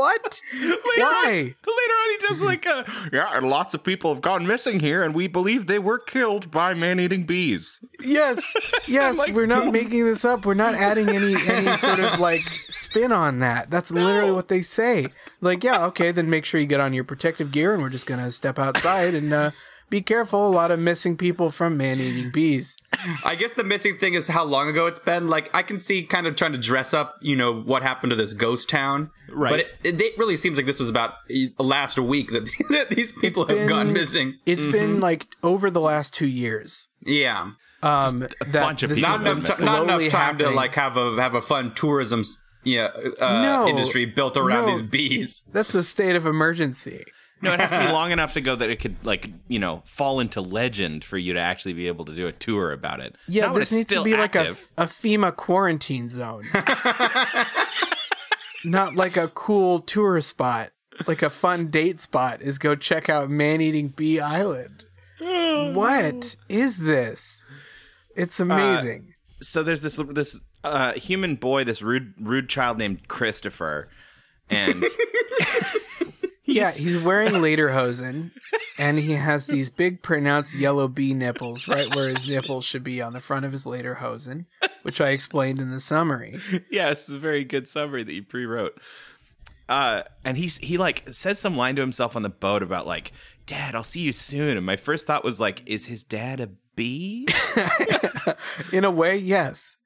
what? 0.00 0.42
Why? 0.96 1.32
Later 1.32 1.66
on, 1.66 2.10
he 2.10 2.26
does 2.26 2.42
like 2.42 2.66
a 2.66 2.84
yeah. 3.12 3.36
and 3.36 3.48
Lots 3.48 3.74
of 3.74 3.84
people 3.84 4.12
have 4.14 4.22
gone 4.22 4.46
missing 4.46 4.80
here, 4.80 5.02
and 5.02 5.14
we 5.14 5.26
believe 5.26 5.66
they 5.66 5.78
were 5.78 5.98
killed 5.98 6.50
by 6.50 6.72
man-eating 6.74 7.24
bees. 7.24 7.80
Yes, 8.00 8.56
yes. 8.88 9.16
like- 9.18 9.34
we're 9.34 9.46
not 9.46 9.72
making 9.72 10.04
this 10.06 10.24
up. 10.24 10.46
We're 10.46 10.54
not 10.54 10.74
adding 10.74 11.08
any 11.10 11.34
any 11.46 11.76
sort 11.76 12.00
of 12.00 12.18
like 12.18 12.42
spin 12.68 13.12
on 13.12 13.40
that. 13.40 13.70
That's 13.70 13.90
literally 13.90 14.32
what 14.32 14.48
they 14.48 14.62
say. 14.62 15.08
Like, 15.40 15.62
yeah, 15.62 15.84
okay, 15.86 16.10
then 16.12 16.30
make 16.30 16.44
sure 16.44 16.60
you 16.60 16.66
get 16.66 16.80
on 16.80 16.92
your 16.92 17.04
protective 17.04 17.52
gear, 17.52 17.72
and 17.74 17.82
we're 17.82 17.88
just 17.90 18.06
gonna 18.06 18.32
step 18.32 18.58
outside 18.58 19.14
and 19.14 19.32
uh, 19.32 19.50
be 19.90 20.00
careful. 20.00 20.48
A 20.48 20.50
lot 20.50 20.70
of 20.70 20.78
missing 20.78 21.16
people 21.16 21.50
from 21.50 21.76
man-eating 21.76 22.30
bees. 22.30 22.76
I 23.24 23.34
guess 23.34 23.52
the 23.52 23.64
missing 23.64 23.98
thing 23.98 24.14
is 24.14 24.28
how 24.28 24.44
long 24.44 24.68
ago 24.68 24.86
it's 24.86 24.98
been. 24.98 25.28
Like 25.28 25.50
I 25.54 25.62
can 25.62 25.78
see 25.78 26.04
kind 26.04 26.26
of 26.26 26.36
trying 26.36 26.52
to 26.52 26.58
dress 26.58 26.94
up, 26.94 27.16
you 27.20 27.34
know, 27.36 27.52
what 27.60 27.82
happened 27.82 28.10
to 28.10 28.16
this 28.16 28.32
ghost 28.32 28.68
town. 28.68 29.10
Right. 29.30 29.50
But 29.50 29.60
it, 29.60 29.68
it, 29.82 30.00
it 30.00 30.18
really 30.18 30.36
seems 30.36 30.56
like 30.56 30.66
this 30.66 30.78
was 30.80 30.88
about 30.88 31.14
last 31.58 31.98
week 31.98 32.30
that, 32.30 32.48
that 32.70 32.90
these 32.90 33.12
people 33.12 33.46
have 33.46 33.58
been- 33.58 33.68
gone 33.68 33.92
missing. 33.92 34.38
It's 34.46 34.66
been 34.66 35.00
like 35.00 35.26
over 35.42 35.70
the 35.70 35.80
last 35.80 36.14
two 36.14 36.26
years. 36.28 36.88
Yeah. 37.04 37.50
Um, 37.82 38.20
that 38.20 38.52
bunch 38.52 38.82
of 38.82 38.90
people 38.90 39.08
has 39.08 39.18
Not 39.18 39.24
been 39.24 39.36
been 39.36 39.44
enough, 39.46 39.58
ti- 39.58 39.64
not 39.64 39.82
enough 39.84 40.08
time 40.12 40.38
to 40.38 40.50
like 40.50 40.74
have 40.74 40.96
a 40.96 41.14
have 41.20 41.34
a 41.34 41.40
fun 41.42 41.74
tourism 41.74 42.22
yeah 42.62 42.88
uh, 43.18 43.42
No. 43.42 43.66
industry 43.66 44.04
built 44.04 44.36
around 44.36 44.66
No. 44.66 44.72
these 44.72 44.82
bees. 44.82 45.48
That's 45.50 45.74
a 45.74 45.82
state 45.82 46.14
of 46.14 46.26
emergency. 46.26 47.04
No, 47.42 47.52
it 47.54 47.60
has 47.60 47.70
to 47.70 47.78
be 47.78 47.86
long 47.92 48.10
enough 48.12 48.34
to 48.34 48.40
go 48.40 48.54
that 48.56 48.68
it 48.70 48.80
could 48.80 48.96
like 49.04 49.28
you 49.48 49.58
know 49.58 49.82
fall 49.86 50.20
into 50.20 50.40
legend 50.40 51.04
for 51.04 51.16
you 51.18 51.32
to 51.34 51.40
actually 51.40 51.72
be 51.72 51.86
able 51.88 52.04
to 52.04 52.14
do 52.14 52.26
a 52.26 52.32
tour 52.32 52.72
about 52.72 53.00
it. 53.00 53.16
Yeah, 53.28 53.46
Not 53.46 53.54
this 53.56 53.72
needs 53.72 53.88
to 53.90 54.02
be 54.02 54.14
active. 54.14 54.72
like 54.76 54.78
a, 54.78 54.82
a 54.84 54.86
FEMA 54.86 55.34
quarantine 55.34 56.08
zone. 56.08 56.44
Not 58.64 58.94
like 58.94 59.16
a 59.16 59.28
cool 59.28 59.80
tour 59.80 60.20
spot. 60.20 60.72
Like 61.06 61.22
a 61.22 61.30
fun 61.30 61.68
date 61.68 61.98
spot 61.98 62.42
is 62.42 62.58
go 62.58 62.74
check 62.76 63.08
out 63.08 63.30
Man 63.30 63.60
Eating 63.62 63.88
Bee 63.88 64.20
Island. 64.20 64.84
What 65.74 66.36
is 66.48 66.78
this? 66.78 67.44
It's 68.16 68.40
amazing. 68.40 69.14
so 69.40 69.62
there's 69.62 69.82
this 69.82 70.00
this 70.10 70.36
uh, 70.64 70.92
human 70.94 71.36
boy, 71.36 71.64
this 71.64 71.80
rude 71.82 72.14
rude 72.20 72.48
child 72.48 72.76
named 72.78 73.06
Christopher, 73.08 73.88
and 74.48 74.84
yeah, 76.50 76.72
he's 76.72 76.98
wearing 76.98 77.32
lederhosen 77.34 78.30
and 78.78 78.98
he 78.98 79.12
has 79.12 79.46
these 79.46 79.70
big 79.70 80.02
pronounced 80.02 80.54
yellow 80.54 80.88
bee 80.88 81.14
nipples 81.14 81.68
right 81.68 81.94
where 81.94 82.08
his 82.10 82.28
nipples 82.28 82.64
should 82.64 82.84
be 82.84 83.00
on 83.00 83.12
the 83.12 83.20
front 83.20 83.44
of 83.44 83.52
his 83.52 83.64
lederhosen, 83.64 84.46
which 84.82 85.00
I 85.00 85.10
explained 85.10 85.60
in 85.60 85.70
the 85.70 85.80
summary. 85.80 86.38
yes, 86.70 87.08
a 87.08 87.18
very 87.18 87.44
good 87.44 87.68
summary 87.68 88.02
that 88.02 88.12
you 88.12 88.22
pre-wrote. 88.22 88.80
Uh, 89.68 90.02
and 90.24 90.36
he's 90.36 90.58
he 90.58 90.78
like 90.78 91.04
says 91.12 91.38
some 91.38 91.56
line 91.56 91.76
to 91.76 91.80
himself 91.80 92.16
on 92.16 92.22
the 92.22 92.28
boat 92.28 92.60
about 92.60 92.88
like, 92.88 93.12
"Dad, 93.46 93.76
I'll 93.76 93.84
see 93.84 94.00
you 94.00 94.12
soon." 94.12 94.56
And 94.56 94.66
my 94.66 94.74
first 94.76 95.06
thought 95.06 95.22
was 95.22 95.38
like, 95.38 95.62
"Is 95.64 95.86
his 95.86 96.02
dad 96.02 96.40
a 96.40 96.48
bee?" 96.74 97.28
In 98.72 98.84
a 98.84 98.90
way, 98.90 99.16
yes. 99.16 99.76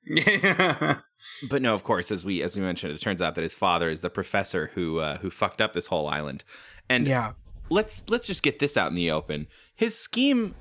But 1.50 1.62
no, 1.62 1.74
of 1.74 1.84
course, 1.84 2.10
as 2.10 2.24
we 2.24 2.42
as 2.42 2.56
we 2.56 2.62
mentioned, 2.62 2.92
it 2.92 3.00
turns 3.00 3.22
out 3.22 3.34
that 3.34 3.42
his 3.42 3.54
father 3.54 3.90
is 3.90 4.00
the 4.00 4.10
professor 4.10 4.70
who 4.74 4.98
uh, 5.00 5.18
who 5.18 5.30
fucked 5.30 5.60
up 5.60 5.72
this 5.72 5.86
whole 5.86 6.06
island. 6.08 6.44
And 6.88 7.06
Yeah. 7.06 7.32
let's 7.70 8.04
let's 8.08 8.26
just 8.26 8.42
get 8.42 8.58
this 8.58 8.76
out 8.76 8.90
in 8.90 8.94
the 8.94 9.10
open. 9.10 9.46
His 9.74 9.98
scheme 9.98 10.54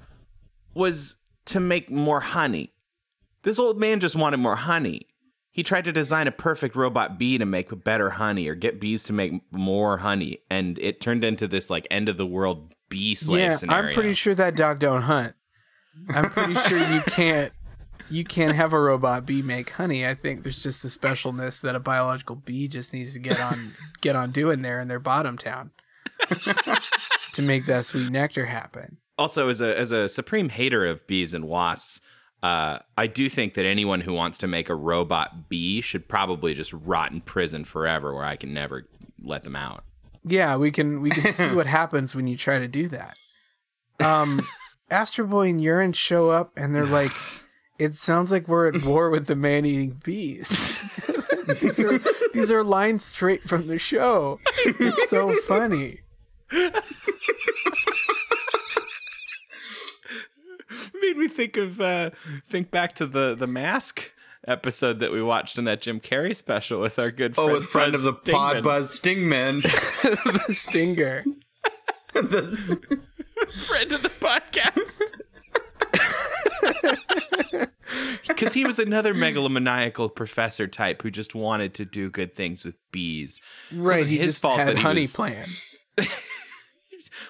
was 0.74 1.18
to 1.46 1.60
make 1.60 1.90
more 1.92 2.22
honey. 2.22 2.74
This 3.44 3.60
old 3.60 3.80
man 3.80 4.00
just 4.00 4.16
wanted 4.16 4.38
more 4.38 4.56
honey. 4.56 5.08
He 5.52 5.62
tried 5.62 5.84
to 5.86 5.92
design 5.92 6.28
a 6.28 6.32
perfect 6.32 6.76
robot 6.76 7.20
bee 7.20 7.38
to 7.38 7.46
make 7.46 7.84
better 7.84 8.10
honey 8.12 8.48
or 8.48 8.56
get 8.56 8.80
bees 8.80 9.04
to 9.04 9.14
make 9.14 9.34
more 9.52 9.98
honey, 10.00 10.40
and 10.50 10.80
it 10.80 11.00
turned 11.00 11.24
into 11.24 11.48
this 11.48 11.70
like 11.70 11.86
end 11.92 12.10
of 12.10 12.18
the 12.18 12.26
world 12.26 12.74
bee 12.90 13.14
slave 13.16 13.40
yeah, 13.42 13.56
scenario. 13.56 13.90
I'm 13.90 13.94
pretty 13.94 14.14
sure 14.14 14.34
that 14.34 14.56
dog 14.56 14.80
don't 14.80 15.04
hunt. 15.04 15.36
I'm 16.10 16.30
pretty 16.32 16.56
sure 16.56 16.80
you 16.80 17.02
can't 17.02 17.54
you 18.14 18.24
can't 18.24 18.56
have 18.56 18.74
a 18.74 18.80
robot 18.80 19.26
bee 19.26 19.42
make 19.42 19.72
honey. 19.72 20.06
I 20.06 20.14
think 20.14 20.44
there's 20.44 20.62
just 20.62 20.86
a 20.86 20.88
specialness 20.88 21.62
that 21.62 21.76
a 21.76 21.80
biological 21.80 22.36
bee 22.36 22.68
just 22.68 22.94
needs 22.94 23.14
to 23.14 23.20
get 23.20 23.40
on 23.40 23.74
get 24.02 24.16
on 24.16 24.32
doing 24.32 24.62
there 24.62 24.80
in 24.80 24.88
their 24.88 25.00
bottom 25.00 25.38
town 25.38 25.72
to 27.34 27.42
make 27.42 27.66
that 27.66 27.86
sweet 27.86 28.12
nectar 28.12 28.46
happen. 28.46 28.98
also 29.18 29.50
as 29.50 29.62
a 29.62 29.78
as 29.78 29.92
a 29.92 30.08
supreme 30.08 30.50
hater 30.50 30.86
of 30.86 31.06
bees 31.08 31.34
and 31.34 31.46
wasps 31.46 32.00
uh, 32.42 32.80
I 32.98 33.08
do 33.08 33.30
think 33.30 33.54
that 33.54 33.66
anyone 33.66 34.02
who 34.02 34.12
wants 34.14 34.38
to 34.40 34.48
make 34.48 34.68
a 34.68 34.76
robot 34.76 35.48
bee 35.48 35.80
should 35.80 36.10
probably 36.10 36.54
just 36.54 36.74
rot 36.74 37.14
in 37.14 37.22
prison 37.22 37.64
forever, 37.64 38.14
where 38.14 38.26
I 38.26 38.36
can 38.36 38.54
never 38.54 38.86
let 39.24 39.44
them 39.44 39.56
out. 39.56 39.86
Yeah, 40.26 40.58
we 40.58 40.70
can 40.70 41.02
we 41.02 41.10
can 41.10 41.32
see 41.32 41.56
what 41.56 41.68
happens 41.68 42.14
when 42.14 42.28
you 42.28 42.36
try 42.36 42.60
to 42.60 42.68
do 42.68 42.90
that. 42.90 43.16
Um 44.02 44.46
Astro 44.92 45.26
Boy 45.26 45.48
and 45.50 45.64
Urine 45.64 45.94
show 45.94 46.32
up 46.32 46.52
and 46.58 46.76
they're 46.76 46.86
like 46.86 47.14
it 47.84 47.94
sounds 47.94 48.32
like 48.32 48.48
we're 48.48 48.68
at 48.68 48.84
war 48.86 49.10
with 49.10 49.28
the 49.28 49.36
man 49.36 49.66
eating 49.66 50.02
bees. 50.04 50.50
these 51.62 51.80
are 51.80 52.00
these 52.34 52.50
are 52.52 52.64
lines 52.64 53.04
straight 53.06 53.44
from 53.48 53.68
the 53.68 53.78
show. 53.78 54.40
It's 54.66 55.10
so 55.10 55.34
funny. 55.42 56.00
Made 61.02 61.18
me 61.18 61.28
think 61.28 61.58
of 61.58 61.80
uh, 61.82 62.12
think 62.48 62.72
back 62.72 62.96
to 62.96 63.06
the 63.06 63.36
the 63.36 63.48
mask 63.48 64.12
episode 64.48 65.00
that 65.00 65.12
we 65.12 65.22
watched 65.22 65.58
in 65.58 65.66
that 65.66 65.82
Jim 65.82 66.00
Carrey 66.00 66.36
special 66.36 66.80
with 66.80 66.98
our 66.98 67.12
good 67.12 67.36
friend 67.36 67.50
Oh, 67.52 67.54
with 67.54 67.66
friend 67.66 67.92
Buzz 67.92 68.06
of 68.06 68.16
the 68.24 68.32
Stingman. 68.32 68.54
pod, 68.54 68.64
Buzz 68.64 69.00
Stingman. 69.00 69.62
the 70.48 70.54
stinger. 70.54 71.24
This- 72.14 72.64
friend 73.68 73.92
of 73.92 74.02
the 74.04 74.10
podcast. 74.10 75.00
because 78.28 78.54
he 78.54 78.66
was 78.66 78.80
another 78.80 79.14
megalomaniacal 79.14 80.14
professor 80.16 80.68
type 80.68 81.02
who 81.02 81.12
just 81.12 81.36
wanted 81.36 81.74
to 81.76 81.86
do 81.86 82.10
good 82.10 82.34
things 82.36 82.64
with 82.66 82.76
bees. 82.92 83.42
right. 83.72 84.00
wasn't 84.00 84.10
He 84.10 84.18
his 84.18 84.26
just 84.28 84.42
fault 84.42 84.60
had 84.60 84.68
that 84.70 84.78
he 84.78 84.84
honey 84.84 85.02
was- 85.02 85.14
plans. 85.16 85.76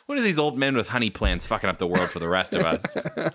What 0.06 0.18
are 0.18 0.22
these 0.22 0.40
old 0.40 0.58
men 0.58 0.76
with 0.78 0.88
honey 0.90 1.10
plans 1.10 1.46
fucking 1.46 1.70
up 1.70 1.78
the 1.78 1.88
world 1.88 2.10
for 2.10 2.20
the 2.20 2.28
rest 2.30 2.54
of 2.56 2.64
us? 2.66 2.96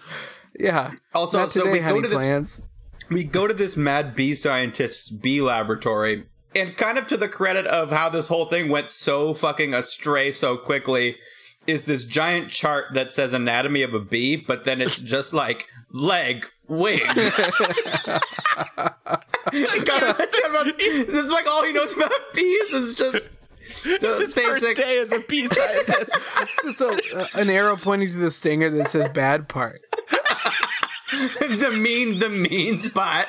Yeah. 0.58 0.92
Also, 1.14 1.38
Not 1.38 1.50
so 1.52 1.60
today, 1.60 1.72
we 1.74 1.78
go 1.78 1.84
honey 1.84 2.02
to 2.02 2.08
this 2.08 2.16
plans. 2.18 2.62
we 3.10 3.22
go 3.22 3.46
to 3.46 3.54
this 3.54 3.76
mad 3.76 4.16
bee 4.16 4.34
scientist's 4.34 5.08
bee 5.10 5.40
laboratory 5.42 6.24
and 6.56 6.76
kind 6.76 6.98
of 6.98 7.06
to 7.08 7.16
the 7.18 7.28
credit 7.28 7.66
of 7.66 7.92
how 7.92 8.08
this 8.08 8.26
whole 8.28 8.46
thing 8.46 8.68
went 8.70 8.88
so 8.88 9.34
fucking 9.34 9.72
astray 9.74 10.32
so 10.32 10.56
quickly 10.56 11.16
is 11.66 11.84
this 11.84 12.04
giant 12.04 12.48
chart 12.48 12.86
that 12.94 13.12
says 13.12 13.34
anatomy 13.34 13.82
of 13.82 13.92
a 13.94 14.00
bee 14.00 14.34
but 14.36 14.64
then 14.64 14.80
it's 14.80 15.00
just 15.00 15.32
like 15.34 15.66
leg 15.92 16.46
wing 16.68 17.00
It's 19.50 19.84
got- 19.84 20.02
it's 20.18 21.32
like 21.32 21.46
all 21.46 21.64
he 21.64 21.72
knows 21.72 21.92
about 21.96 22.12
bees 22.34 22.72
is 22.72 22.94
just 22.94 23.28
just 24.00 24.20
His 24.20 24.34
first 24.34 24.36
basic 24.62 24.76
day 24.76 24.98
as 24.98 25.12
a 25.12 25.20
bee 25.28 25.46
scientist. 25.46 26.16
Just 26.62 26.80
a, 26.80 27.28
an 27.38 27.50
arrow 27.50 27.76
pointing 27.76 28.10
to 28.10 28.16
the 28.16 28.30
stinger 28.30 28.70
that 28.70 28.88
says 28.88 29.10
bad 29.10 29.46
part. 29.46 29.82
the 31.12 31.76
mean 31.78 32.18
the 32.18 32.30
mean 32.30 32.80
spot 32.80 33.28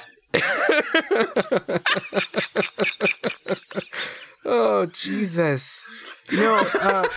Oh 4.45 4.85
Jesus! 4.87 5.85
Know, 6.31 6.65
uh, 6.81 7.07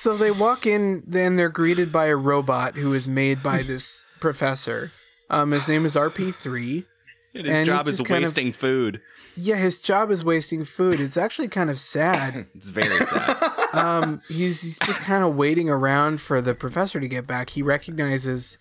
so 0.00 0.14
they 0.14 0.30
walk 0.30 0.66
in, 0.66 1.02
then 1.06 1.36
they're 1.36 1.48
greeted 1.48 1.92
by 1.92 2.06
a 2.06 2.16
robot 2.16 2.76
who 2.76 2.92
is 2.94 3.06
made 3.06 3.42
by 3.42 3.62
this 3.62 4.06
professor. 4.20 4.92
Um, 5.28 5.52
his 5.52 5.68
name 5.68 5.84
is 5.86 5.94
RP 5.96 6.34
three. 6.34 6.86
And 7.34 7.46
his 7.46 7.56
And 7.58 7.66
job 7.66 7.86
is 7.86 7.98
just 7.98 8.08
kind 8.08 8.24
of- 8.24 8.30
wasting 8.30 8.52
food. 8.52 9.00
Yeah, 9.36 9.56
his 9.56 9.78
job 9.78 10.10
is 10.10 10.24
wasting 10.24 10.64
food. 10.64 11.00
It's 11.00 11.16
actually 11.16 11.46
kind 11.48 11.70
of 11.70 11.78
sad. 11.78 12.46
It's 12.54 12.68
very 12.68 12.98
sad. 13.06 13.36
Um, 13.72 14.20
he's 14.26 14.62
he's 14.62 14.80
just 14.80 15.00
kind 15.02 15.22
of 15.22 15.36
waiting 15.36 15.70
around 15.70 16.20
for 16.20 16.40
the 16.42 16.56
professor 16.56 16.98
to 16.98 17.06
get 17.06 17.24
back. 17.28 17.50
He 17.50 17.62
recognizes, 17.62 18.58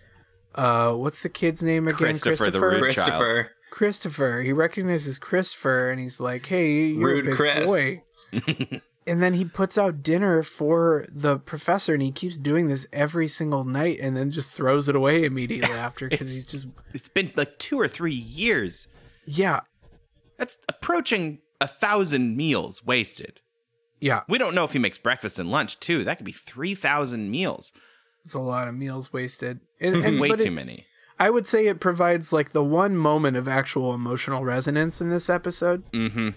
uh, 0.54 0.94
what's 0.94 1.24
the 1.24 1.30
kid's 1.30 1.64
name 1.64 1.88
again? 1.88 1.98
Christopher 2.20 2.52
the 2.52 2.60
rude 2.60 2.80
christopher 2.80 3.50
Christopher. 3.72 4.42
He 4.44 4.54
recognizes 4.54 5.18
Christopher 5.18 5.90
and 5.90 6.00
he's 6.00 6.20
like, 6.20 6.46
"Hey, 6.46 6.90
you're 6.90 7.08
Rude 7.08 7.26
a 7.26 7.30
big 7.30 7.38
Chris." 7.38 7.66
boy." 7.66 8.04
and 9.10 9.22
then 9.24 9.34
he 9.34 9.44
puts 9.44 9.78
out 9.78 10.04
dinner 10.04 10.44
for 10.44 11.06
the 11.12 11.38
professor, 11.40 11.94
and 11.94 12.02
he 12.02 12.12
keeps 12.12 12.38
doing 12.38 12.68
this 12.68 12.88
every 12.94 13.28
single 13.28 13.64
night, 13.66 13.98
and 14.02 14.16
then 14.16 14.32
just 14.32 14.52
throws 14.54 14.88
it 14.88 14.96
away 14.96 15.26
immediately 15.26 15.72
after 15.88 16.08
because 16.08 16.34
he's 16.34 16.46
just 16.46 16.68
it's 16.94 17.10
been 17.10 17.32
like 17.36 17.58
two 17.60 17.80
or 17.80 17.88
three 17.88 18.14
years. 18.16 18.88
yeah, 19.26 19.62
That's 20.38 20.58
approaching 20.70 21.40
a 21.60 21.68
thousand 21.68 22.38
meals 22.38 22.86
wasted. 22.86 23.42
yeah. 24.00 24.22
We 24.30 24.38
don't 24.38 24.56
know 24.56 24.64
if 24.64 24.72
he 24.74 24.80
makes 24.80 24.98
breakfast 24.98 25.40
and 25.40 25.52
lunch 25.52 25.80
too. 25.82 26.06
That 26.06 26.18
could 26.18 26.26
be 26.26 26.32
three 26.32 26.76
thousand 26.76 27.30
meals. 27.30 27.74
It's 28.24 28.34
a 28.34 28.40
lot 28.40 28.68
of 28.68 28.76
meals 28.76 29.12
wasted, 29.12 29.60
and, 29.82 29.96
and 30.04 30.20
Way 30.20 30.30
too 30.30 30.44
it- 30.44 30.52
many. 30.52 30.86
I 31.22 31.30
would 31.30 31.46
say 31.46 31.68
it 31.68 31.82
provides 31.82 32.32
like 32.32 32.52
the 32.54 32.64
one 32.64 32.96
moment 32.96 33.36
of 33.36 33.46
actual 33.48 33.94
emotional 33.94 34.46
resonance 34.46 35.02
in 35.02 35.10
this 35.10 35.30
episode. 35.30 35.84
Mm-hmm. 35.92 36.30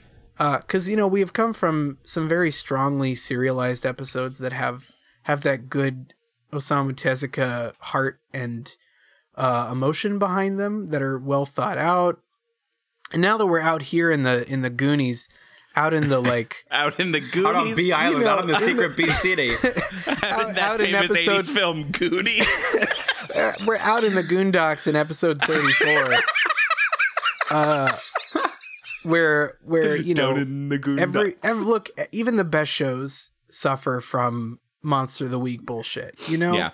Because 0.61 0.89
you 0.89 0.97
know 0.97 1.07
we 1.07 1.21
have 1.21 1.33
come 1.33 1.53
from 1.53 1.99
some 2.05 2.29
very 2.29 2.51
strongly 2.51 3.15
serialized 3.15 3.85
episodes 3.87 4.39
that 4.39 4.53
have 4.53 4.91
have 5.25 5.43
that 5.43 5.69
good 5.71 6.15
Osamu 6.53 6.93
Tezuka 6.95 7.73
heart 7.79 8.21
and 8.33 8.75
uh, 9.37 9.69
emotion 9.73 10.19
behind 10.19 10.59
them 10.59 10.91
that 10.91 11.01
are 11.03 11.19
well 11.19 11.47
thought 11.47 11.79
out. 11.79 12.21
And 13.13 13.23
now 13.23 13.37
that 13.39 13.47
we're 13.47 13.61
out 13.61 13.83
here 13.83 14.11
in 14.11 14.23
the 14.25 14.47
in 14.51 14.63
the 14.63 14.71
Goonies, 14.71 15.29
out 15.77 15.95
in 15.95 16.09
the 16.09 16.21
like 16.33 16.65
Out 16.71 16.99
in 16.99 17.13
the 17.13 17.21
Goonies. 17.21 17.47
out 17.47 17.57
on 17.57 17.75
bee 17.75 17.93
island 17.93 18.25
know, 18.25 18.31
out 18.31 18.39
on 18.41 18.47
the 18.49 18.55
in 18.55 18.61
the- 18.61 18.67
secret 18.67 18.97
bee 18.97 19.11
city 19.11 19.51
out 20.25 20.49
in 20.49 20.55
that 20.55 20.59
out 20.59 20.81
in 20.81 20.95
episode- 20.95 21.45
80s 21.45 21.51
film 21.51 21.91
Goonies. 21.93 22.77
uh, 23.35 23.53
we're 23.67 23.77
out 23.79 24.03
in 24.05 24.15
the 24.15 24.25
Goondocks 24.25 24.87
in 24.87 24.97
episode 24.97 25.41
thirty 25.43 25.73
four. 25.75 26.15
uh, 27.51 27.97
where 29.05 29.59
where 29.65 29.97
you 30.09 30.15
know 30.15 30.35
Down 30.35 30.43
in 30.43 30.69
the 30.69 30.97
every, 31.01 31.35
every 31.43 31.65
look 31.65 31.89
even 32.13 32.37
the 32.37 32.45
best 32.45 32.71
shows 32.71 33.31
suffer 33.51 34.01
from 34.01 34.59
monster 34.83 35.27
of 35.27 35.31
the 35.31 35.39
week 35.39 35.65
bullshit 35.67 36.19
you 36.29 36.39
know 36.39 36.55
Yeah. 36.55 36.71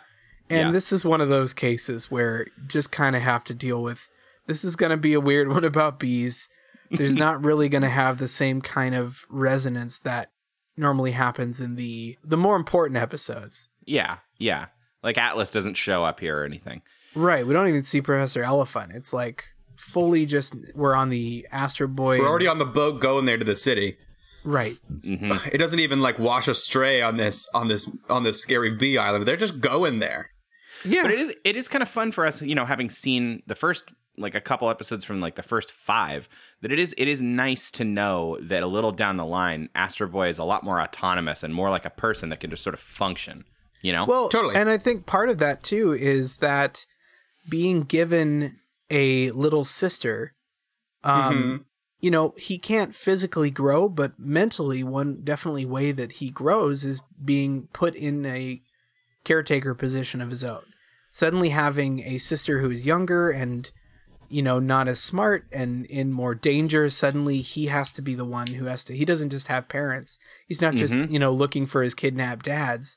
and 0.48 0.68
Yeah. 0.68 0.70
this 0.70 0.92
is 0.92 1.04
one 1.04 1.20
of 1.20 1.28
those 1.28 1.52
cases 1.54 2.10
where 2.10 2.46
you 2.56 2.62
just 2.66 2.90
kind 2.92 3.14
of 3.16 3.22
have 3.22 3.44
to 3.44 3.54
deal 3.54 3.82
with 3.82 4.10
this 4.46 4.64
is 4.64 4.76
going 4.76 4.90
to 4.90 4.96
be 4.96 5.12
a 5.12 5.20
weird 5.20 5.48
one 5.56 5.64
about 5.64 5.98
bees 5.98 6.48
there's 6.90 7.16
not 7.26 7.44
really 7.44 7.68
going 7.68 7.82
to 7.82 7.88
have 7.90 8.18
the 8.18 8.28
same 8.28 8.60
kind 8.62 8.94
of 8.94 9.26
resonance 9.28 9.98
that 9.98 10.30
normally 10.76 11.10
happens 11.12 11.60
in 11.60 11.76
the 11.76 12.16
the 12.24 12.36
more 12.36 12.56
important 12.56 12.96
episodes 12.96 13.68
Yeah, 13.84 14.18
yeah. 14.38 14.66
Like 15.02 15.18
Atlas 15.18 15.50
doesn't 15.50 15.74
show 15.76 16.04
up 16.04 16.20
here 16.20 16.40
or 16.40 16.44
anything. 16.44 16.82
right 17.14 17.46
we 17.46 17.52
don't 17.52 17.68
even 17.68 17.82
see 17.82 18.00
professor 18.00 18.42
elephant 18.42 18.92
it's 18.94 19.12
like 19.12 19.44
fully 19.78 20.26
just 20.26 20.54
we're 20.74 20.94
on 20.94 21.08
the 21.08 21.46
astro 21.52 21.86
boy 21.86 22.18
we're 22.18 22.28
already 22.28 22.48
on 22.48 22.58
the 22.58 22.66
boat 22.66 23.00
going 23.00 23.24
there 23.24 23.38
to 23.38 23.44
the 23.44 23.56
city 23.56 23.96
right 24.44 24.76
mm-hmm. 24.90 25.32
it 25.52 25.58
doesn't 25.58 25.80
even 25.80 26.00
like 26.00 26.18
wash 26.18 26.48
astray 26.48 27.00
on 27.00 27.16
this 27.16 27.48
on 27.54 27.68
this 27.68 27.90
on 28.10 28.22
this 28.24 28.40
scary 28.40 28.70
bee 28.70 28.98
island 28.98 29.26
they're 29.26 29.36
just 29.36 29.60
going 29.60 29.98
there 29.98 30.30
yeah 30.84 31.02
But 31.02 31.12
it 31.12 31.18
is 31.18 31.34
it 31.44 31.56
is 31.56 31.68
kind 31.68 31.82
of 31.82 31.88
fun 31.88 32.12
for 32.12 32.26
us, 32.26 32.42
you 32.42 32.54
know, 32.54 32.64
having 32.64 32.90
seen 32.90 33.42
the 33.46 33.54
first 33.54 33.84
like 34.16 34.34
a 34.34 34.40
couple 34.40 34.68
episodes 34.68 35.04
from 35.04 35.20
like 35.20 35.36
the 35.36 35.42
first 35.42 35.70
five, 35.70 36.28
that 36.60 36.72
it 36.72 36.78
is 36.78 36.94
it 36.98 37.08
is 37.08 37.22
nice 37.22 37.70
to 37.72 37.84
know 37.84 38.38
that 38.42 38.62
a 38.62 38.66
little 38.66 38.92
down 38.92 39.16
the 39.16 39.24
line, 39.24 39.68
Astro 39.74 40.08
Boy 40.08 40.28
is 40.28 40.38
a 40.38 40.44
lot 40.44 40.64
more 40.64 40.80
autonomous 40.80 41.42
and 41.42 41.54
more 41.54 41.70
like 41.70 41.84
a 41.84 41.90
person 41.90 42.28
that 42.30 42.40
can 42.40 42.50
just 42.50 42.62
sort 42.62 42.74
of 42.74 42.80
function. 42.80 43.44
You 43.80 43.92
know? 43.92 44.06
Well, 44.06 44.28
Totally. 44.28 44.56
And 44.56 44.68
I 44.68 44.76
think 44.76 45.06
part 45.06 45.28
of 45.28 45.38
that 45.38 45.62
too 45.62 45.92
is 45.92 46.38
that 46.38 46.84
being 47.48 47.82
given 47.82 48.58
a 48.90 49.30
little 49.32 49.64
sister, 49.64 50.34
um, 51.04 51.66
you 52.00 52.10
know, 52.10 52.34
he 52.36 52.58
can't 52.58 52.94
physically 52.94 53.50
grow, 53.50 53.88
but 53.88 54.18
mentally, 54.18 54.84
one 54.84 55.20
definitely 55.24 55.66
way 55.66 55.92
that 55.92 56.12
he 56.12 56.30
grows 56.30 56.84
is 56.84 57.00
being 57.22 57.68
put 57.72 57.94
in 57.94 58.24
a 58.24 58.62
caretaker 59.24 59.74
position 59.74 60.20
of 60.20 60.30
his 60.30 60.44
own. 60.44 60.62
Suddenly 61.10 61.50
having 61.50 62.00
a 62.00 62.18
sister 62.18 62.60
who 62.60 62.70
is 62.70 62.86
younger 62.86 63.30
and 63.30 63.70
you 64.30 64.42
know 64.42 64.58
not 64.58 64.88
as 64.88 65.00
smart 65.00 65.46
and 65.50 65.86
in 65.86 66.12
more 66.12 66.34
danger 66.34 66.90
suddenly 66.90 67.40
he 67.40 67.66
has 67.66 67.90
to 67.90 68.02
be 68.02 68.14
the 68.14 68.26
one 68.26 68.46
who 68.48 68.66
has 68.66 68.84
to 68.84 68.94
he 68.94 69.06
doesn't 69.06 69.30
just 69.30 69.48
have 69.48 69.68
parents. 69.68 70.18
He's 70.46 70.60
not 70.60 70.74
just 70.74 70.94
you 71.10 71.18
know 71.18 71.32
looking 71.32 71.66
for 71.66 71.82
his 71.82 71.94
kidnapped 71.94 72.44
dads 72.44 72.96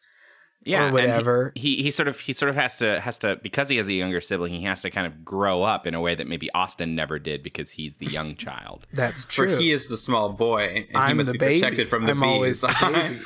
yeah, 0.63 0.89
or 0.89 0.91
whatever. 0.91 1.51
He, 1.55 1.77
he 1.77 1.83
he 1.83 1.91
sort 1.91 2.07
of 2.07 2.19
he 2.19 2.33
sort 2.33 2.49
of 2.49 2.55
has 2.55 2.77
to 2.77 2.99
has 3.01 3.17
to 3.19 3.37
because 3.41 3.67
he 3.69 3.77
has 3.77 3.87
a 3.87 3.93
younger 3.93 4.21
sibling, 4.21 4.53
he 4.53 4.63
has 4.63 4.81
to 4.81 4.89
kind 4.91 5.07
of 5.07 5.25
grow 5.25 5.63
up 5.63 5.87
in 5.87 5.93
a 5.93 6.01
way 6.01 6.13
that 6.15 6.27
maybe 6.27 6.51
Austin 6.51 6.93
never 6.95 7.17
did 7.19 7.41
because 7.43 7.71
he's 7.71 7.97
the 7.97 8.05
young 8.07 8.35
child. 8.47 8.85
that's 8.93 9.25
true. 9.25 9.47
for 9.47 9.51
true 9.53 9.59
he 9.61 9.71
is 9.71 9.87
the 9.87 9.97
small 9.97 10.33
boy 10.33 10.63
and 10.75 10.85
he 10.85 10.95
I'm 10.95 11.17
must 11.17 11.27
the 11.27 11.33
be 11.33 11.37
baby. 11.39 11.59
protected 11.61 11.87
from 11.89 12.05
the 12.05 12.11
I'm 12.11 12.19
bees 12.19 12.27
always 12.27 12.61
the 12.61 12.67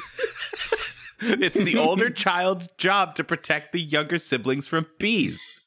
baby. 1.19 1.41
it's 1.43 1.59
the 1.63 1.77
older 1.77 2.09
child's 2.09 2.69
job 2.77 3.15
to 3.15 3.23
protect 3.23 3.73
the 3.73 3.81
younger 3.81 4.17
siblings 4.17 4.67
from 4.67 4.85
bees. 4.99 5.61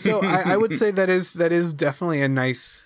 so 0.00 0.20
I, 0.24 0.52
I 0.52 0.56
would 0.56 0.74
say 0.74 0.90
that 0.90 1.08
is 1.08 1.34
that 1.34 1.52
is 1.52 1.72
definitely 1.74 2.22
a 2.22 2.28
nice 2.28 2.84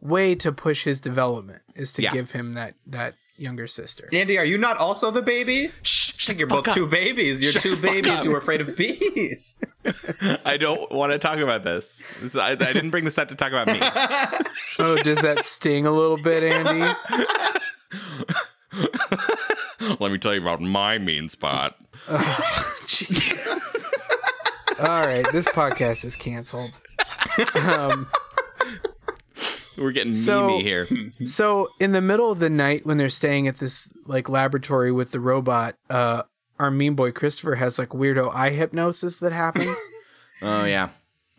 way 0.00 0.34
to 0.36 0.52
push 0.52 0.84
his 0.84 1.00
development 1.00 1.62
is 1.74 1.92
to 1.94 2.02
Yeah. 2.02 2.12
give 2.12 2.30
him 2.32 2.54
that 2.54 2.74
that 2.86 3.14
younger 3.38 3.66
sister. 3.66 4.08
Andy, 4.12 4.36
are 4.38 4.44
you 4.44 4.58
not 4.58 4.76
also 4.76 5.10
the 5.10 5.22
baby? 5.22 5.70
Shh, 5.82 6.10
I 6.10 6.14
shut 6.18 6.38
you're 6.38 6.48
the 6.48 6.54
both 6.56 6.66
fuck 6.66 6.74
two 6.74 6.86
babies. 6.86 7.40
You're 7.40 7.52
Shut 7.52 7.62
two 7.62 7.76
babies 7.76 8.12
up. 8.12 8.24
who 8.24 8.34
are 8.34 8.38
afraid 8.38 8.60
of 8.60 8.76
bees. 8.76 9.58
I 10.44 10.56
don't 10.56 10.90
want 10.92 11.12
to 11.12 11.18
talk 11.18 11.38
about 11.38 11.64
this. 11.64 12.02
This- 12.20 12.36
I, 12.36 12.50
I 12.50 12.54
didn't 12.56 12.90
bring 12.90 13.04
this 13.04 13.16
up 13.18 13.28
to 13.28 13.34
talk 13.34 13.52
about 13.52 13.66
me. 13.68 13.80
Oh, 14.80 14.94
does 14.96 15.20
that 15.22 15.44
sting 15.44 15.86
a 15.86 15.90
little 15.90 16.16
bit, 16.22 16.44
Andy? 16.44 16.94
Let 20.00 20.12
me 20.12 20.18
tell 20.18 20.34
you 20.34 20.40
about 20.42 20.60
my 20.60 20.98
mean 20.98 21.28
spot. 21.28 21.76
Jesus. 22.86 23.32
All 24.78 25.00
right, 25.00 25.26
this 25.32 25.48
podcast 25.48 26.04
is 26.04 26.14
canceled. 26.14 26.78
Um, 27.54 28.08
We're 29.78 29.92
getting 29.92 30.12
So- 30.12 30.48
memey 30.48 30.62
here. 30.62 30.86
so 31.26 31.68
in 31.80 31.92
the 31.92 32.00
middle 32.00 32.30
of 32.30 32.38
the 32.38 32.50
night 32.50 32.84
when 32.84 32.96
they're 32.98 33.08
staying 33.08 33.46
at 33.48 33.58
this 33.58 33.88
like 34.06 34.28
laboratory 34.28 34.90
with 34.92 35.10
the 35.12 35.20
robot, 35.20 35.76
uh, 35.90 36.22
our 36.58 36.70
mean 36.70 36.94
boy 36.94 37.12
Christopher 37.12 37.54
has 37.56 37.78
like 37.78 37.90
weirdo 37.90 38.34
eye 38.34 38.50
hypnosis 38.50 39.20
that 39.20 39.32
happens 39.32 39.76
Oh 40.42 40.64
yeah. 40.64 40.88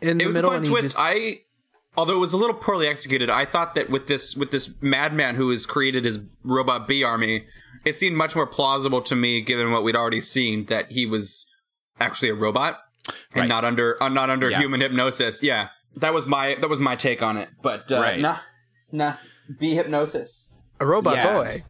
in 0.01 0.17
the 0.17 0.23
It 0.23 0.27
was 0.27 0.35
middle, 0.35 0.49
a 0.51 0.53
fun 0.53 0.57
and 0.59 0.65
he 0.67 0.71
twist. 0.71 0.83
just 0.83 0.95
I, 0.99 1.41
although 1.97 2.15
it 2.15 2.19
was 2.19 2.33
a 2.33 2.37
little 2.37 2.55
poorly 2.55 2.87
executed, 2.87 3.29
I 3.29 3.45
thought 3.45 3.75
that 3.75 3.89
with 3.89 4.07
this 4.07 4.35
with 4.35 4.51
this 4.51 4.73
madman 4.81 5.35
who 5.35 5.49
has 5.49 5.65
created 5.65 6.05
his 6.05 6.19
robot 6.43 6.87
bee 6.87 7.03
army, 7.03 7.45
it 7.85 7.95
seemed 7.97 8.15
much 8.17 8.35
more 8.35 8.47
plausible 8.47 9.01
to 9.03 9.15
me, 9.15 9.41
given 9.41 9.71
what 9.71 9.83
we'd 9.83 9.95
already 9.95 10.21
seen, 10.21 10.65
that 10.65 10.91
he 10.91 11.05
was 11.05 11.49
actually 11.99 12.29
a 12.29 12.35
robot. 12.35 12.79
and 13.33 13.41
Right. 13.41 13.47
not 13.49 13.65
under 13.65 14.01
uh, 14.03 14.09
not 14.09 14.29
under 14.29 14.49
Yeah. 14.49 14.59
human 14.59 14.81
hypnosis. 14.81 15.41
Yeah, 15.41 15.69
that 15.97 16.13
was 16.13 16.25
my 16.25 16.55
that 16.61 16.69
was 16.69 16.79
my 16.79 16.95
take 16.95 17.21
on 17.21 17.37
it. 17.37 17.49
But 17.61 17.91
uh, 17.91 17.99
Right. 18.01 18.19
nah, 18.19 18.37
nah, 18.91 19.15
be 19.59 19.75
hypnosis. 19.75 20.53
A 20.79 20.85
robot 20.85 21.15
Yeah. 21.15 21.33
boy. 21.33 21.63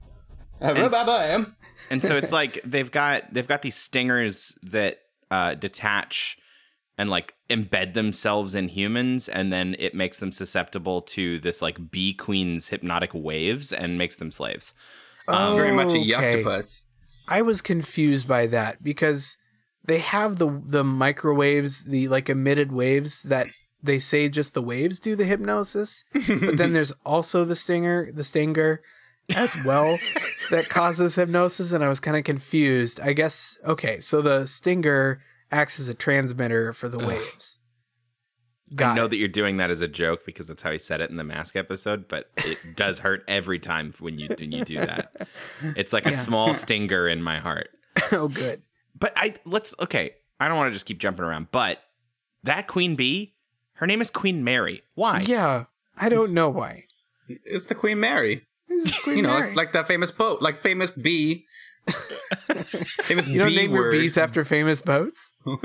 Uh, 0.62 0.90
bye-bye. 0.90 1.46
and 1.90 2.04
so 2.04 2.18
it's 2.18 2.32
like 2.34 2.60
they've 2.66 2.92
got 2.92 3.34
they've 3.34 3.48
got 3.48 3.62
these 3.62 3.76
stingers 3.76 4.54
that 4.64 4.98
uh, 5.32 5.56
detach 5.56 6.38
and 6.98 7.10
like 7.10 7.34
embed 7.50 7.94
themselves 7.94 8.56
in 8.56 8.68
humans 8.68 9.30
and 9.30 9.54
then 9.54 9.76
it 9.80 9.96
makes 9.96 10.20
them 10.20 10.34
susceptible 10.34 11.02
to 11.02 11.40
this 11.40 11.62
like 11.62 11.90
bee 11.92 12.14
queen's 12.14 12.68
hypnotic 12.68 13.12
waves 13.14 13.72
and 13.72 13.98
makes 13.98 14.18
them 14.18 14.32
slaves 14.34 14.74
It's 15.30 15.52
very 15.56 15.72
much 15.72 15.94
a 15.94 16.00
Okay. 16.18 16.44
I 17.30 17.42
was 17.42 17.62
confused 17.62 18.28
by 18.28 18.48
that 18.48 18.84
because 18.84 19.38
they 19.86 20.00
have 20.00 20.38
the 20.38 20.62
the 20.66 20.84
microwaves, 20.84 21.86
the 21.86 22.10
like 22.10 22.28
emitted 22.30 22.72
waves 22.74 23.22
that 23.24 23.48
they 23.82 24.00
say 24.00 24.30
just 24.30 24.54
the 24.54 24.62
waves 24.62 25.00
do 25.00 25.16
the 25.16 25.26
hypnosis, 25.26 26.04
but 26.14 26.58
then 26.58 26.74
there's 26.74 26.92
also 27.06 27.46
the 27.46 27.56
stinger, 27.56 28.12
the 28.12 28.24
stinger 28.24 28.82
as 29.36 29.56
well 29.64 30.00
that 30.50 30.70
causes 30.70 31.16
hypnosis 31.16 31.72
and 31.72 31.84
I 31.84 31.90
was 31.90 32.00
kind 32.00 32.18
of 32.18 32.24
confused. 32.24 33.00
I 33.00 33.14
guess 33.14 33.58
okay, 33.66 34.00
so 34.00 34.22
the 34.22 34.46
stinger 34.46 35.22
acts 35.52 35.80
as 35.80 35.88
a 35.88 35.94
transmitter 35.94 36.74
for 36.74 36.90
the 36.90 37.00
waves. 37.00 37.60
Got 38.76 38.92
i 38.92 38.96
know 38.96 39.06
it. 39.06 39.10
that 39.10 39.18
you're 39.18 39.28
doing 39.28 39.58
that 39.58 39.72
as 39.72 39.82
a 39.82 39.88
joke 39.88 40.26
because 40.28 40.48
that's 40.48 40.62
how 40.62 40.72
he 40.72 40.78
said 40.78 41.02
it 41.02 41.10
in 41.10 41.16
the 41.16 41.24
mask 41.24 41.56
episode 41.56 42.08
but 42.08 42.30
it 42.38 42.60
does 42.76 43.00
hurt 43.00 43.24
every 43.28 43.58
time 43.58 43.96
when 43.98 44.20
you 44.20 44.28
when 44.38 44.52
you 44.52 44.64
do 44.64 44.76
that 44.76 45.28
it's 45.76 45.92
like 45.92 46.06
a 46.06 46.16
small 46.16 46.54
stinger 46.54 47.08
in 47.08 47.20
my 47.20 47.40
heart 47.40 47.72
oh 48.12 48.28
good. 48.28 48.62
but 48.96 49.12
i 49.16 49.34
let's 49.44 49.74
okay 49.80 50.12
i 50.40 50.48
don't 50.48 50.56
want 50.56 50.70
to 50.70 50.74
just 50.74 50.86
keep 50.86 51.00
jumping 51.00 51.26
around 51.26 51.48
but 51.52 51.80
that 52.44 52.68
queen 52.68 52.96
bee 52.96 53.34
her 53.80 53.88
name 53.88 54.02
is 54.02 54.10
queen 54.12 54.44
mary 54.44 54.84
why 54.96 55.20
Yeah, 55.26 55.66
I 55.98 56.08
don't 56.10 56.32
know 56.32 56.50
why. 56.50 56.86
It's 57.28 57.66
the 57.66 57.76
Queen 57.76 58.00
Mary. 58.00 58.48
This 58.68 58.86
is 58.86 58.98
Queen 59.00 59.18
You 59.18 59.24
know, 59.24 59.38
Mary. 59.38 59.50
like, 59.50 59.56
like 59.58 59.72
that 59.74 59.88
famous 59.88 60.12
boat, 60.12 60.42
like 60.42 60.58
famous 60.60 60.90
bee. 60.90 61.46
famous 63.04 63.28
you 63.28 63.38
don't 63.40 63.50
bee 63.50 63.56
name 63.56 63.72
your 63.74 63.92
bees 63.92 64.18
after 64.18 64.44
famous 64.46 64.82
boats? 64.82 65.32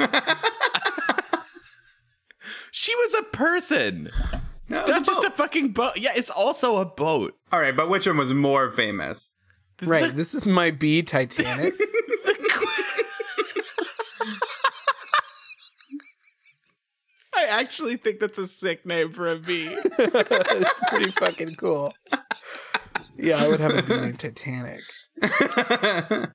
she 2.71 2.95
was 2.97 3.15
a 3.15 3.23
person 3.23 4.11
No, 4.69 4.81
it 4.81 4.87
That's 4.87 4.99
a 4.99 5.13
just 5.13 5.25
a 5.25 5.31
fucking 5.31 5.73
boat. 5.73 5.97
Yeah, 5.97 6.13
it's 6.15 6.31
also 6.31 6.77
a 6.77 6.85
boat. 6.85 7.35
All 7.53 7.61
right, 7.61 7.77
but 7.77 7.89
which 7.89 8.07
one 8.07 8.17
was 8.17 8.33
more 8.35 8.71
famous? 8.71 9.33
Right. 9.83 10.15
This 10.15 10.35
is 10.35 10.47
my 10.47 10.71
bee 10.71 11.03
Titanic. 11.03 11.75
I 17.45 17.61
actually 17.61 17.97
think 17.97 18.21
that's 18.21 18.39
a 18.39 18.47
sick 18.47 18.85
name 18.87 19.13
for 19.13 19.31
a 19.31 19.39
bee. 19.39 19.69
it's 19.99 20.81
pretty 20.89 21.11
fucking 21.11 21.55
cool. 21.57 21.93
Yeah, 23.17 23.37
I 23.43 23.49
would 23.49 23.61
have 23.61 23.75
a 23.77 23.83
bee 23.83 24.01
named 24.01 24.19
Titanic. 24.19 24.81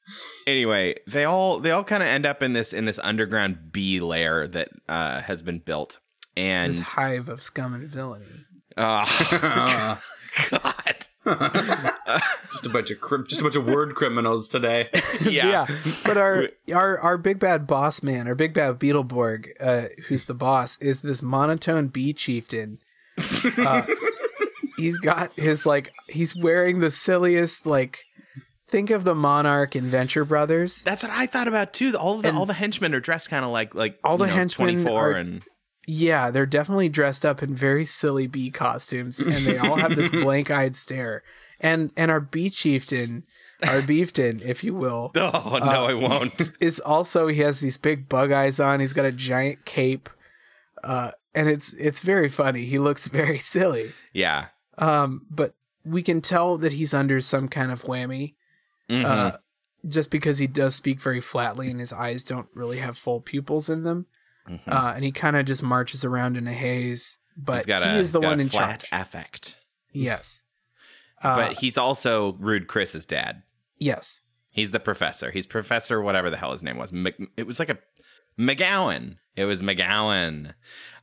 anyway, 0.48 0.96
they 1.08 1.26
all 1.26 1.60
they 1.60 1.72
all 1.72 1.84
kind 1.84 2.02
of 2.04 2.08
end 2.10 2.26
up 2.26 2.42
in 2.42 2.54
this 2.54 2.74
in 2.74 2.86
this 2.86 3.00
underground 3.04 3.72
bee 3.72 4.00
lair 4.00 4.48
that 4.48 4.70
uh, 4.88 5.22
has 5.22 5.42
been 5.42 5.60
built, 5.60 6.00
and 6.38 6.72
This 6.72 6.80
hive 6.80 7.28
of 7.30 7.42
scum 7.42 7.74
and 7.74 7.90
villainy. 7.90 8.46
oh 8.78 10.02
god, 10.52 10.99
just 12.52 12.66
a 12.66 12.70
bunch 12.70 12.92
of 12.92 13.00
crim- 13.02 13.26
just 13.28 13.42
a 13.42 13.44
bunch 13.44 13.56
of 13.56 13.66
word 13.66 13.96
criminals 13.96 14.48
today. 14.50 14.90
yeah. 15.22 15.68
But 16.04 16.18
our 16.18 16.50
our 16.74 16.98
our 17.00 17.18
big 17.18 17.40
bad 17.40 17.68
boss 17.68 18.02
man, 18.04 18.28
our 18.28 18.36
big 18.36 18.54
bad 18.54 18.80
Beetleborg, 18.80 19.48
uh, 19.60 19.86
who's 20.08 20.26
the 20.26 20.34
boss, 20.34 20.78
is 20.82 21.02
this 21.02 21.22
monotone 21.22 21.88
bee 21.88 22.14
chieftain. 22.14 22.80
Uh, 23.58 23.86
he's 24.78 24.98
got 24.98 25.34
his 25.36 25.66
like 25.66 25.92
he's 26.08 26.36
wearing 26.36 26.80
the 26.80 26.92
silliest 26.92 27.66
like 27.66 28.00
think 28.68 28.90
of 28.90 29.04
the 29.04 29.16
monarch 29.16 29.76
in 29.76 29.88
Venture 29.88 30.26
Brothers. 30.26 30.84
That's 30.84 31.04
what 31.04 31.12
I 31.12 31.26
thought 31.26 31.48
about 31.48 31.74
too. 31.74 31.96
All 31.98 32.20
the 32.22 32.34
all 32.34 32.46
the 32.46 32.54
henchmen 32.54 32.94
are 32.96 33.00
dressed 33.00 33.30
kind 33.30 33.44
of 33.46 33.52
like 33.52 33.76
like 33.76 34.00
All 34.04 34.18
the 34.18 34.28
know, 34.28 34.34
henchmen 34.34 34.84
24 34.84 34.92
are- 34.92 35.12
and 35.14 35.44
Yeah, 35.92 36.30
they're 36.30 36.46
definitely 36.46 36.90
dressed 36.90 37.26
up 37.26 37.42
in 37.42 37.56
very 37.56 37.84
silly 37.84 38.28
bee 38.28 38.52
costumes, 38.52 39.20
and 39.20 39.34
they 39.44 39.58
all 39.58 39.78
have 39.78 39.96
this 39.96 40.10
blank-eyed 40.12 40.76
stare. 40.76 41.24
And 41.60 41.92
and 41.98 42.12
our 42.12 42.20
bee 42.20 42.52
chieftain, 42.52 43.24
our 43.64 43.82
beefton, 43.82 44.40
if 44.46 44.64
you 44.64 44.76
will, 44.76 45.12
oh 45.16 45.58
no, 45.58 45.86
I 45.88 45.94
won't. 45.96 46.52
is 46.60 46.80
also 46.80 47.26
he 47.28 47.40
has 47.42 47.60
these 47.60 47.78
big 47.78 48.08
bug 48.08 48.32
eyes 48.32 48.60
on. 48.60 48.82
He's 48.82 48.94
got 48.94 49.06
a 49.06 49.12
giant 49.12 49.66
cape, 49.66 50.12
uh, 50.84 51.10
and 51.34 51.50
it's 51.50 51.74
it's 51.74 52.02
very 52.02 52.30
funny. 52.30 52.66
He 52.66 52.78
looks 52.78 53.08
very 53.08 53.40
silly, 53.40 53.94
yeah, 54.14 54.50
um, 54.78 55.26
but 55.32 55.56
we 55.84 56.04
can 56.04 56.22
tell 56.22 56.56
that 56.60 56.74
he's 56.74 56.94
under 56.94 57.20
some 57.20 57.48
kind 57.48 57.72
of 57.72 57.84
whammy, 57.86 58.36
Mhm. 58.92 59.06
uh, 59.06 59.38
just 59.88 60.12
because 60.12 60.38
he 60.38 60.46
does 60.46 60.76
speak 60.76 61.02
very 61.02 61.20
flatly, 61.20 61.72
and 61.72 61.80
his 61.80 61.92
eyes 61.92 62.24
don't 62.24 62.50
really 62.54 62.78
have 62.78 62.96
full 62.96 63.22
pupils 63.22 63.70
in 63.70 63.82
them. 63.84 64.06
Mm-hmm. 64.50 64.70
Uh, 64.72 64.94
and 64.96 65.04
he 65.04 65.12
kind 65.12 65.36
of 65.38 65.46
just 65.46 65.62
marches 65.64 66.04
around 66.04 66.38
in 66.38 66.48
a 66.48 66.54
haze. 66.54 67.20
But 67.38 67.58
he's 67.58 67.66
got 67.66 67.84
he 67.84 67.90
a, 67.90 68.00
is 68.00 68.12
the 68.12 68.20
one 68.22 68.40
in 68.40 68.50
flat 68.50 68.84
charge. 68.84 69.02
affect. 69.08 69.56
Yes. 69.94 70.44
Uh, 71.22 71.36
But 71.36 71.58
he's 71.60 71.78
also 71.78 72.34
Rude 72.34 72.68
Chris's 72.68 73.06
dad. 73.06 73.44
yes. 73.78 74.22
He's 74.52 74.72
the 74.72 74.80
professor. 74.80 75.30
He's 75.32 75.46
Professor 75.46 76.02
whatever 76.02 76.30
the 76.32 76.36
hell 76.36 76.52
his 76.52 76.64
name 76.64 76.76
was. 76.78 76.92
Mc, 76.92 77.16
it 77.38 77.46
was 77.46 77.60
like 77.60 77.70
a 77.70 77.78
McGowan. 78.38 79.18
It 79.36 79.46
was 79.46 79.62
McGowan. 79.62 80.54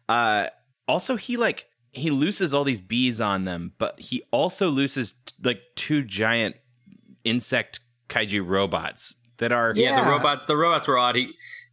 Uh, 0.08 0.48
also, 0.88 1.16
he 1.16 1.36
like 1.36 1.66
he 1.92 2.10
looses 2.10 2.52
all 2.52 2.64
these 2.64 2.80
bees 2.80 3.20
on 3.20 3.44
them, 3.44 3.72
but 3.78 3.98
he 4.00 4.22
also 4.32 4.68
looses 4.68 5.14
t- 5.24 5.34
like 5.44 5.60
two 5.76 6.02
giant 6.02 6.56
insect 7.24 7.80
kaiju 8.08 8.46
robots 8.46 9.14
that 9.38 9.52
are 9.52 9.72
Yeah, 9.74 10.04
the 10.04 10.10
robots. 10.10 10.44
The 10.46 10.56
robots 10.56 10.86
were 10.88 10.98
odd 10.98 11.16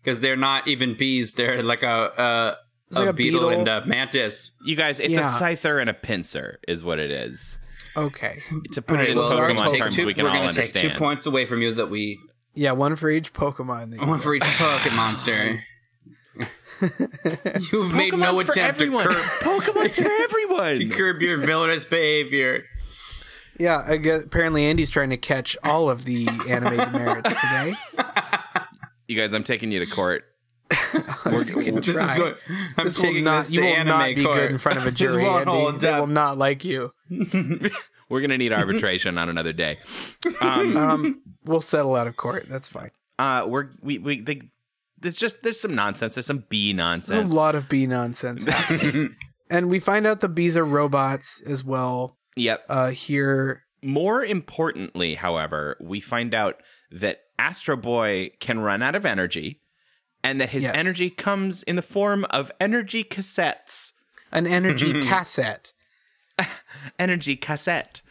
because 0.03 0.19
they're 0.19 0.35
not 0.35 0.67
even 0.67 0.95
bees. 0.97 1.33
They're 1.33 1.63
like 1.63 1.83
a 1.83 2.57
It's 2.87 2.97
a, 2.97 2.99
like 2.99 3.07
a, 3.07 3.09
a 3.09 3.13
beetle, 3.13 3.49
beetle. 3.49 3.59
and 3.59 3.67
a 3.67 3.85
mantis. 3.85 4.51
You 4.65 4.75
guys, 4.75 4.99
it's 4.99 5.13
Yeah. 5.13 5.21
a 5.37 5.39
scyther 5.39 5.79
and 5.79 5.89
a 5.89 5.93
Pinsir, 5.93 6.57
is 6.67 6.83
what 6.83 6.99
it 6.99 7.09
is. 7.11 7.57
Okay. 7.95 8.41
To 8.73 8.81
put 8.81 8.99
it 8.99 9.09
in 9.09 9.17
well, 9.17 9.29
we're 9.29 9.49
Pokemon 9.49 9.55
gonna 9.55 9.67
take 9.71 9.79
terms, 9.81 9.95
two, 9.95 10.05
we 10.05 10.13
can 10.13 10.23
we're 10.25 10.31
all 10.31 10.37
understand. 10.47 10.73
take 10.73 10.91
two 10.93 10.97
points 10.97 11.25
away 11.25 11.45
from 11.45 11.61
you 11.61 11.73
that 11.75 11.89
we 11.89 12.19
Yeah, 12.55 12.71
one 12.73 12.95
for 12.95 13.09
each 13.09 13.33
Pokemon. 13.33 13.97
That 13.97 14.07
one 14.07 14.19
for 14.19 14.33
each 14.35 14.43
Pokemon 14.43 14.95
monster. 14.95 15.63
You've 17.71 17.93
made 17.93 18.13
no 18.17 18.33
Pokemon's 18.33 18.43
for 18.45 18.51
attempt 18.51 18.79
to 18.79 18.89
curb, 18.91 19.11
Pokemon's 19.41 19.97
for 19.97 20.09
everyone. 20.23 20.75
to 20.79 20.89
curb 20.89 21.21
your 21.21 21.37
villainous 21.37 21.85
behavior. 21.85 22.65
Yeah, 23.59 23.83
I 23.87 23.97
guess 23.97 24.23
apparently 24.23 24.65
Andy's 24.65 24.89
trying 24.89 25.11
to 25.11 25.17
catch 25.17 25.55
all 25.63 25.89
of 25.89 26.05
the 26.05 26.27
animated 26.49 26.91
merits 26.91 27.29
today. 27.29 27.75
You 29.07 29.17
guys, 29.17 29.33
I'm 29.33 29.43
taking 29.43 29.71
you 29.71 29.83
to 29.83 29.91
court. 29.91 30.23
You 30.93 31.45
can 31.61 31.75
This 31.75 31.87
is 31.89 32.13
going. 32.13 32.35
I'm 32.77 32.85
This 32.85 32.97
will 32.97 33.03
taking 33.09 33.23
not. 33.23 33.39
this 33.41 33.49
to 33.49 33.55
You 33.55 33.61
will 33.61 33.67
anime 33.69 33.87
not 33.87 34.15
be 34.15 34.23
court. 34.23 34.37
good 34.37 34.51
in 34.51 34.57
front 34.57 34.77
of 34.79 34.85
a 34.85 34.91
jury. 35.01 35.23
won't 35.23 35.47
Andy. 35.49 35.77
They 35.79 35.99
will 35.99 36.07
not 36.07 36.37
like 36.37 36.63
you. 36.63 36.91
We're 38.09 38.21
gonna 38.21 38.37
need 38.37 38.53
arbitration 38.53 39.17
on 39.17 39.29
another 39.29 39.53
day. 39.53 39.77
Um, 40.41 40.77
Um, 40.77 41.21
we'll 41.45 41.61
settle 41.61 41.95
out 41.95 42.07
of 42.07 42.15
court. 42.17 42.45
That's 42.47 42.69
fine. 42.69 42.91
uh, 43.19 43.45
we're 43.47 43.69
we 43.81 43.97
we 43.97 44.21
they, 44.21 44.41
there's 44.99 45.17
just 45.17 45.41
there's 45.43 45.59
some 45.59 45.73
nonsense. 45.75 46.13
There's 46.15 46.25
some 46.27 46.43
bee 46.49 46.73
There's 46.73 46.77
nonsense. 46.77 47.31
a 47.31 47.35
lot 47.35 47.55
of 47.55 47.67
bee 47.69 47.87
nonsense 47.87 48.45
and 49.49 49.69
we 49.69 49.79
find 49.79 50.05
out 50.07 50.21
the 50.21 50.29
bees 50.29 50.55
are 50.57 50.65
robots 50.65 51.41
as 51.45 51.63
well. 51.63 52.17
Yep. 52.35 52.65
Uh, 52.69 52.89
here, 52.89 53.63
More 53.83 54.23
importantly, 54.23 55.15
however, 55.15 55.77
we 55.81 55.99
find 55.99 56.33
out 56.33 56.55
that 56.91 57.19
Astro 57.39 57.75
Boy 57.75 58.31
can 58.39 58.59
run 58.59 58.81
out 58.81 58.95
of 58.95 59.05
energy, 59.05 59.59
and 60.23 60.39
that 60.41 60.49
his 60.51 60.63
Yes. 60.63 60.75
energy 60.77 61.09
comes 61.09 61.63
in 61.63 61.75
the 61.75 61.81
form 61.81 62.25
of 62.29 62.51
energy 62.59 63.03
cassettes. 63.03 63.91
an 64.31 64.47
energy 64.47 65.01
cassette. 65.07 65.73
Energy 66.99 67.35
cassette. 67.35 68.01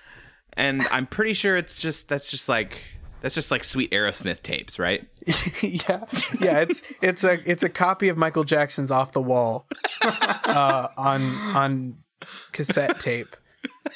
And 0.52 0.82
I'm 0.90 1.06
pretty 1.06 1.32
sure 1.34 1.56
it's 1.56 1.80
just 1.80 2.08
that's 2.08 2.30
just 2.30 2.48
like 2.48 2.78
that's 3.22 3.34
just 3.34 3.50
like 3.50 3.64
sweet 3.64 3.90
Aerosmith 3.90 4.42
tapes, 4.42 4.78
right? 4.78 5.08
yeah, 5.62 6.04
yeah. 6.40 6.60
It's 6.60 6.82
it's 7.00 7.24
a 7.24 7.38
it's 7.50 7.62
a 7.62 7.68
copy 7.68 8.08
of 8.08 8.16
Michael 8.16 8.44
Jackson's 8.44 8.90
"Off 8.90 9.12
the 9.12 9.20
Wall" 9.22 9.66
uh, 10.02 10.88
on 10.96 11.22
on 11.56 11.96
cassette 12.52 13.00
tape. 13.00 13.34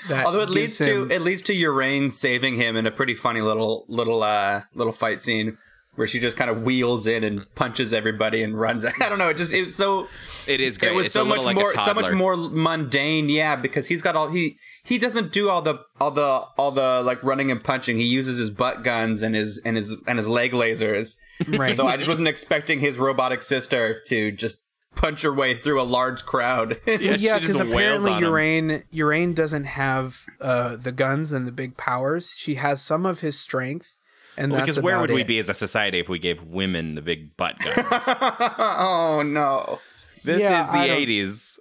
That 0.08 0.26
Although 0.26 0.40
it 0.42 0.50
leads 0.50 0.78
him- 0.80 1.08
to 1.08 1.14
it 1.14 1.22
leads 1.22 1.42
to 1.42 1.54
Uraine 1.54 2.10
saving 2.12 2.56
him 2.56 2.76
in 2.76 2.86
a 2.86 2.90
pretty 2.90 3.14
funny 3.14 3.40
little 3.40 3.84
little 3.88 4.22
uh 4.22 4.62
little 4.74 4.92
fight 4.92 5.22
scene 5.22 5.58
where 5.94 6.06
she 6.06 6.20
just 6.20 6.36
kind 6.36 6.50
of 6.50 6.60
wheels 6.62 7.06
in 7.06 7.24
and 7.24 7.46
punches 7.54 7.94
everybody 7.94 8.42
and 8.42 8.60
runs. 8.60 8.84
I 9.00 9.08
don't 9.08 9.16
know. 9.18 9.30
It 9.30 9.38
just 9.38 9.54
it 9.54 9.64
was 9.64 9.74
so 9.74 10.08
It 10.46 10.60
is 10.60 10.76
great. 10.76 10.92
it 10.92 10.94
was 10.94 11.06
It's 11.06 11.12
so 11.14 11.24
much 11.24 11.42
like 11.44 11.56
more 11.56 11.74
so 11.76 11.94
much 11.94 12.12
more 12.12 12.36
mundane 12.36 13.28
yeah 13.30 13.56
because 13.56 13.88
he's 13.88 14.02
got 14.02 14.14
all 14.14 14.28
he 14.28 14.58
he 14.84 14.98
doesn't 14.98 15.32
do 15.32 15.48
all 15.48 15.62
the 15.62 15.80
all 15.98 16.10
the 16.10 16.42
all 16.58 16.70
the 16.70 17.02
like 17.02 17.22
running 17.24 17.50
and 17.50 17.64
punching 17.64 17.96
he 17.96 18.04
uses 18.04 18.36
his 18.38 18.50
butt 18.50 18.84
guns 18.84 19.22
and 19.22 19.34
his 19.34 19.58
and 19.64 19.76
his 19.76 19.96
and 20.06 20.18
his 20.18 20.28
leg 20.28 20.52
lasers 20.52 21.16
Right. 21.48 21.74
so 21.74 21.86
i 21.86 21.96
just 21.96 22.08
wasn't 22.08 22.28
expecting 22.28 22.80
his 22.80 22.96
robotic 22.98 23.42
sister 23.42 24.00
to 24.06 24.32
just 24.32 24.56
punch 24.96 25.22
her 25.22 25.32
way 25.32 25.54
through 25.54 25.80
a 25.80 25.84
large 25.84 26.24
crowd 26.26 26.80
Yeah, 26.86 27.14
yeah, 27.16 27.38
because 27.38 27.56
wails 27.56 28.04
apparently 28.04 28.10
on 28.12 28.22
him. 28.24 28.30
Urain 28.30 28.82
Urain 28.92 29.34
doesn't 29.34 29.64
have 29.64 30.26
uh, 30.40 30.76
the 30.76 30.92
guns 30.92 31.32
and 31.32 31.46
the 31.46 31.52
big 31.52 31.76
powers. 31.76 32.34
She 32.36 32.56
has 32.56 32.82
some 32.82 33.06
of 33.06 33.20
his 33.20 33.38
strength, 33.38 33.96
and 34.36 34.50
Well, 34.50 34.60
that's 34.60 34.66
because 34.68 34.82
where 34.82 34.94
about 34.94 35.02
would 35.02 35.10
we 35.12 35.24
be 35.24 35.38
as 35.38 35.48
a 35.48 35.54
society 35.54 35.98
if 36.00 36.08
we 36.08 36.18
gave 36.18 36.42
women 36.42 36.94
the 36.96 37.02
big 37.02 37.36
butt 37.36 37.58
guns? 37.60 37.76
oh 38.08 39.22
no 39.24 39.78
This 40.24 40.42
Yeah, 40.42 40.60
is 40.62 40.68
the 40.70 40.78
I 40.78 40.88
80s. 40.88 41.58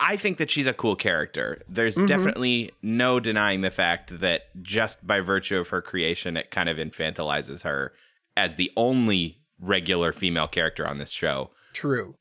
I 0.00 0.16
think 0.16 0.38
that 0.38 0.50
she's 0.50 0.66
a 0.66 0.72
cool 0.72 0.96
character. 0.96 1.62
There's 1.68 1.94
Mm-hmm. 1.96 2.06
definitely 2.06 2.72
no 2.82 3.20
denying 3.20 3.60
the 3.60 3.70
fact 3.70 4.20
that 4.20 4.42
just 4.62 5.06
by 5.06 5.20
virtue 5.20 5.58
of 5.58 5.68
her 5.68 5.80
creation, 5.80 6.36
it 6.36 6.50
kind 6.50 6.68
of 6.68 6.76
infantilizes 6.76 7.62
her 7.62 7.92
as 8.36 8.56
the 8.56 8.70
only 8.76 9.38
regular 9.60 10.12
female 10.12 10.48
character 10.48 10.86
on 10.86 10.98
this 10.98 11.10
show. 11.10 11.50
True. 11.72 12.16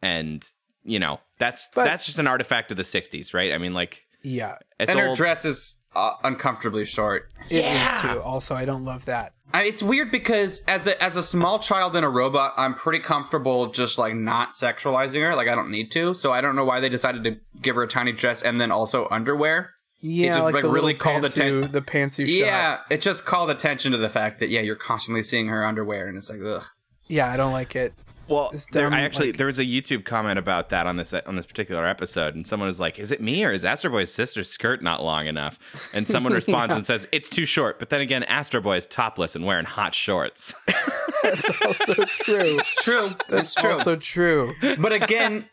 And, 0.00 0.44
you 0.82 0.98
know, 0.98 1.20
that's 1.38 1.68
But- 1.74 1.84
that's 1.84 2.06
just 2.06 2.18
an 2.18 2.26
artifact 2.26 2.70
of 2.70 2.76
the 2.76 2.84
60s, 2.84 3.34
right? 3.34 3.52
I 3.52 3.58
mean, 3.58 3.74
like, 3.74 4.02
Yeah, 4.22 4.56
it's 4.80 4.90
and 4.90 4.98
her 5.00 5.08
old. 5.08 5.16
dress 5.16 5.44
is 5.44 5.80
uh, 5.94 6.12
uncomfortably 6.24 6.84
short 6.86 7.30
it 7.50 7.64
is 7.64 8.00
too. 8.00 8.22
Also, 8.22 8.54
I 8.54 8.64
don't 8.64 8.84
love 8.84 9.04
that. 9.04 9.34
I, 9.52 9.64
it's 9.64 9.82
weird 9.82 10.10
because 10.10 10.62
as 10.66 10.86
a 10.86 11.00
as 11.02 11.16
a 11.16 11.22
small 11.22 11.58
child 11.58 11.94
and 11.96 12.04
a 12.06 12.08
robot, 12.08 12.54
I'm 12.56 12.72
pretty 12.74 13.00
comfortable 13.00 13.66
just 13.66 13.98
like 13.98 14.14
not 14.14 14.52
sexualizing 14.52 15.20
her. 15.28 15.36
Like 15.36 15.48
I 15.48 15.54
don't 15.54 15.70
need 15.70 15.90
to. 15.92 16.14
So 16.14 16.32
I 16.32 16.40
don't 16.40 16.56
know 16.56 16.64
why 16.64 16.80
they 16.80 16.88
decided 16.88 17.24
to 17.24 17.36
give 17.60 17.74
her 17.76 17.82
a 17.82 17.86
tiny 17.88 18.12
dress 18.12 18.42
and 18.42 18.58
then 18.58 18.70
also 18.70 19.06
underwear. 19.10 19.74
Yeah, 20.04 20.32
just, 20.32 20.42
like, 20.44 20.54
like, 20.54 20.62
the 20.64 20.68
really 20.68 20.94
called 20.94 21.22
pantsu, 21.22 21.60
atten- 21.62 21.72
the 21.72 21.80
pantsu 21.80 22.26
Yeah, 22.26 22.76
shot. 22.78 22.86
it 22.90 23.00
just 23.00 23.24
called 23.24 23.50
attention 23.50 23.92
to 23.92 23.98
the 23.98 24.08
fact 24.10 24.40
that 24.40 24.48
yeah, 24.50 24.60
you're 24.60 24.74
constantly 24.76 25.22
seeing 25.22 25.46
her 25.48 25.64
underwear, 25.64 26.08
and 26.08 26.16
it's 26.18 26.28
like 26.28 26.40
ugh. 26.44 26.64
Yeah, 27.08 27.30
I 27.30 27.36
don't 27.36 27.52
like 27.52 27.76
it. 27.76 27.94
Well, 28.28 28.52
there, 28.72 28.90
I 28.90 29.00
actually 29.02 29.28
like- 29.28 29.36
there 29.36 29.46
was 29.46 29.58
a 29.58 29.64
YouTube 29.64 30.04
comment 30.04 30.38
about 30.38 30.70
that 30.70 30.86
on 30.86 30.96
this 30.96 31.12
on 31.12 31.36
this 31.36 31.44
particular 31.46 31.86
episode, 31.86 32.34
and 32.34 32.46
someone 32.46 32.66
was 32.68 32.80
like, 32.80 32.98
"Is 32.98 33.10
it 33.10 33.20
me 33.20 33.44
or 33.44 33.52
is 33.52 33.64
Astro 33.64 33.90
Boy's 33.90 34.12
sister's 34.12 34.48
skirt 34.48 34.82
not 34.82 35.02
long 35.04 35.26
enough?" 35.26 35.58
And 35.92 36.06
someone 36.08 36.32
responds 36.42 36.70
Yeah. 36.72 36.76
and 36.78 36.86
says, 36.86 37.06
"It's 37.12 37.28
too 37.28 37.44
short." 37.44 37.78
But 37.78 37.90
then 37.90 38.00
again, 38.00 38.22
Astro 38.24 38.60
Boy 38.60 38.76
is 38.78 38.86
topless 38.86 39.36
and 39.36 39.44
wearing 39.44 39.66
hot 39.66 39.94
shorts. 39.94 40.54
That's 41.22 41.62
also 41.64 41.94
true. 41.94 42.58
It's 42.58 42.74
true. 42.76 43.10
It's 43.28 43.54
true. 43.54 43.70
also 43.72 43.96
true. 43.96 44.54
but 44.78 44.92
again, 44.92 45.46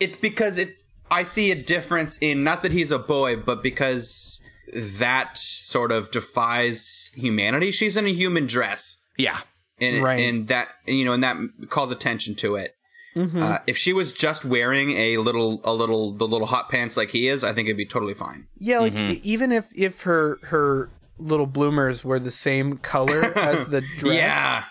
it's 0.00 0.16
because 0.16 0.58
it's 0.58 0.84
I 1.10 1.22
see 1.24 1.50
a 1.50 1.54
difference 1.54 2.18
in 2.20 2.42
not 2.44 2.62
that 2.62 2.72
he's 2.72 2.90
a 2.90 2.98
boy, 2.98 3.36
but 3.36 3.62
because 3.62 4.42
that 4.74 5.36
sort 5.36 5.92
of 5.92 6.10
defies 6.10 7.10
humanity. 7.14 7.70
She's 7.70 7.96
in 7.96 8.06
a 8.06 8.12
human 8.12 8.46
dress. 8.46 9.00
yeah, 9.16 9.40
and 9.80 10.02
Right. 10.02 10.20
and 10.24 10.48
that 10.48 10.68
you 10.86 11.04
know 11.04 11.12
and 11.12 11.22
that 11.22 11.36
calls 11.70 11.90
attention 11.90 12.34
to 12.36 12.56
it. 12.56 12.72
Uh, 13.18 13.60
if 13.66 13.78
she 13.78 13.94
was 13.94 14.12
just 14.12 14.44
wearing 14.44 14.90
a 14.90 15.16
little 15.16 15.62
a 15.64 15.72
little 15.72 16.12
the 16.12 16.26
little 16.28 16.46
hot 16.48 16.68
pants 16.68 16.98
like 16.98 17.08
he 17.10 17.28
is, 17.28 17.42
I 17.42 17.54
think 17.54 17.66
it'd 17.66 17.76
be 17.78 17.86
totally 17.86 18.12
fine. 18.12 18.46
Yeah, 18.58 18.80
like 18.80 18.92
Mm-hmm. 18.92 19.20
even 19.22 19.52
if 19.52 19.66
if 19.74 20.02
her 20.02 20.38
her 20.42 20.90
little 21.16 21.46
bloomers 21.46 22.04
were 22.04 22.18
the 22.18 22.30
same 22.30 22.76
color 22.76 23.24
as 23.38 23.66
the 23.68 23.80
dress, 23.96 24.14
Yeah, 24.16 24.64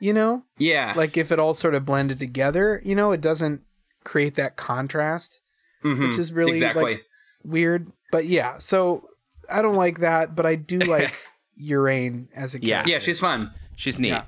you 0.00 0.12
know, 0.12 0.42
yeah, 0.58 0.94
like 0.96 1.16
if 1.16 1.30
it 1.30 1.38
all 1.38 1.54
sort 1.54 1.76
of 1.76 1.84
blended 1.84 2.18
together, 2.18 2.80
you 2.84 2.96
know, 2.96 3.12
it 3.12 3.20
doesn't 3.20 3.60
create 4.02 4.34
that 4.34 4.56
contrast, 4.56 5.40
Mhm. 5.84 6.08
which 6.08 6.18
is 6.18 6.32
really 6.32 6.52
exactly. 6.52 6.82
like, 6.94 7.02
weird. 7.44 7.90
But 8.10 8.26
yeah, 8.26 8.58
so 8.58 9.08
I 9.50 9.62
don't 9.62 9.76
like 9.76 10.00
that, 10.00 10.34
but 10.34 10.46
I 10.46 10.54
do 10.56 10.78
like 10.80 11.14
Urain 11.60 12.28
as 12.34 12.54
a 12.54 12.60
Yeah. 12.62 12.76
character. 12.76 12.90
yeah, 12.92 12.98
she's 12.98 13.20
fun. 13.20 13.50
she's 13.76 13.98
neat. 13.98 14.08
Yeah. 14.10 14.24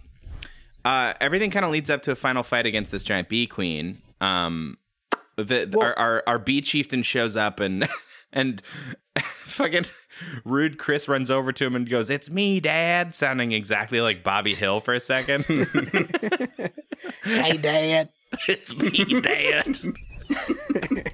Uh, 0.84 1.14
everything 1.20 1.50
kind 1.50 1.64
of 1.64 1.70
leads 1.70 1.88
up 1.90 2.02
to 2.02 2.10
a 2.10 2.14
final 2.14 2.42
fight 2.42 2.66
against 2.66 2.92
this 2.92 3.02
giant 3.02 3.28
bee 3.28 3.46
queen. 3.46 4.02
Um, 4.20 4.76
the 5.36 5.68
Well- 5.72 5.82
our, 5.86 5.98
our 5.98 6.22
our 6.26 6.38
bee 6.38 6.60
chieftain 6.60 7.02
shows 7.02 7.36
up 7.36 7.58
and 7.60 7.88
and 8.32 8.60
fucking 9.18 9.86
rude 10.44 10.78
Chris 10.78 11.08
runs 11.08 11.30
over 11.30 11.52
to 11.52 11.64
him 11.64 11.74
and 11.74 11.88
goes, 11.88 12.10
"It's 12.10 12.30
me, 12.30 12.60
Dad," 12.60 13.14
sounding 13.14 13.52
exactly 13.52 14.00
like 14.00 14.22
Bobby 14.22 14.54
Hill 14.54 14.80
for 14.80 14.92
a 14.94 15.00
second. 15.00 15.44
Hey, 17.24 17.56
Dad. 17.56 18.10
it's 18.48 18.76
me, 18.76 19.20
Dad. 19.20 19.78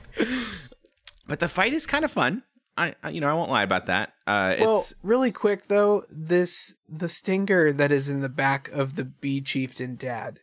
but 1.27 1.41
the 1.41 1.49
fight 1.49 1.73
is 1.73 1.87
kind 1.87 2.05
of 2.05 2.11
fun. 2.11 2.43
I, 2.77 2.95
I 3.03 3.11
you 3.11 3.21
know 3.21 3.29
I 3.29 3.35
won't 3.35 3.51
lie 3.51 3.63
about 3.63 3.87
that. 3.87 4.13
Uh, 4.27 4.57
Well, 4.61 4.79
it's 4.81 4.95
really 5.03 5.33
quick 5.33 5.67
though, 5.69 6.05
this 6.11 6.75
the 6.89 7.09
stinger 7.09 7.73
that 7.73 7.93
is 7.93 8.09
in 8.09 8.21
the 8.21 8.29
back 8.29 8.69
of 8.73 8.95
the 8.97 9.05
bee 9.05 9.41
chieftain 9.41 9.97
dad, 9.97 10.41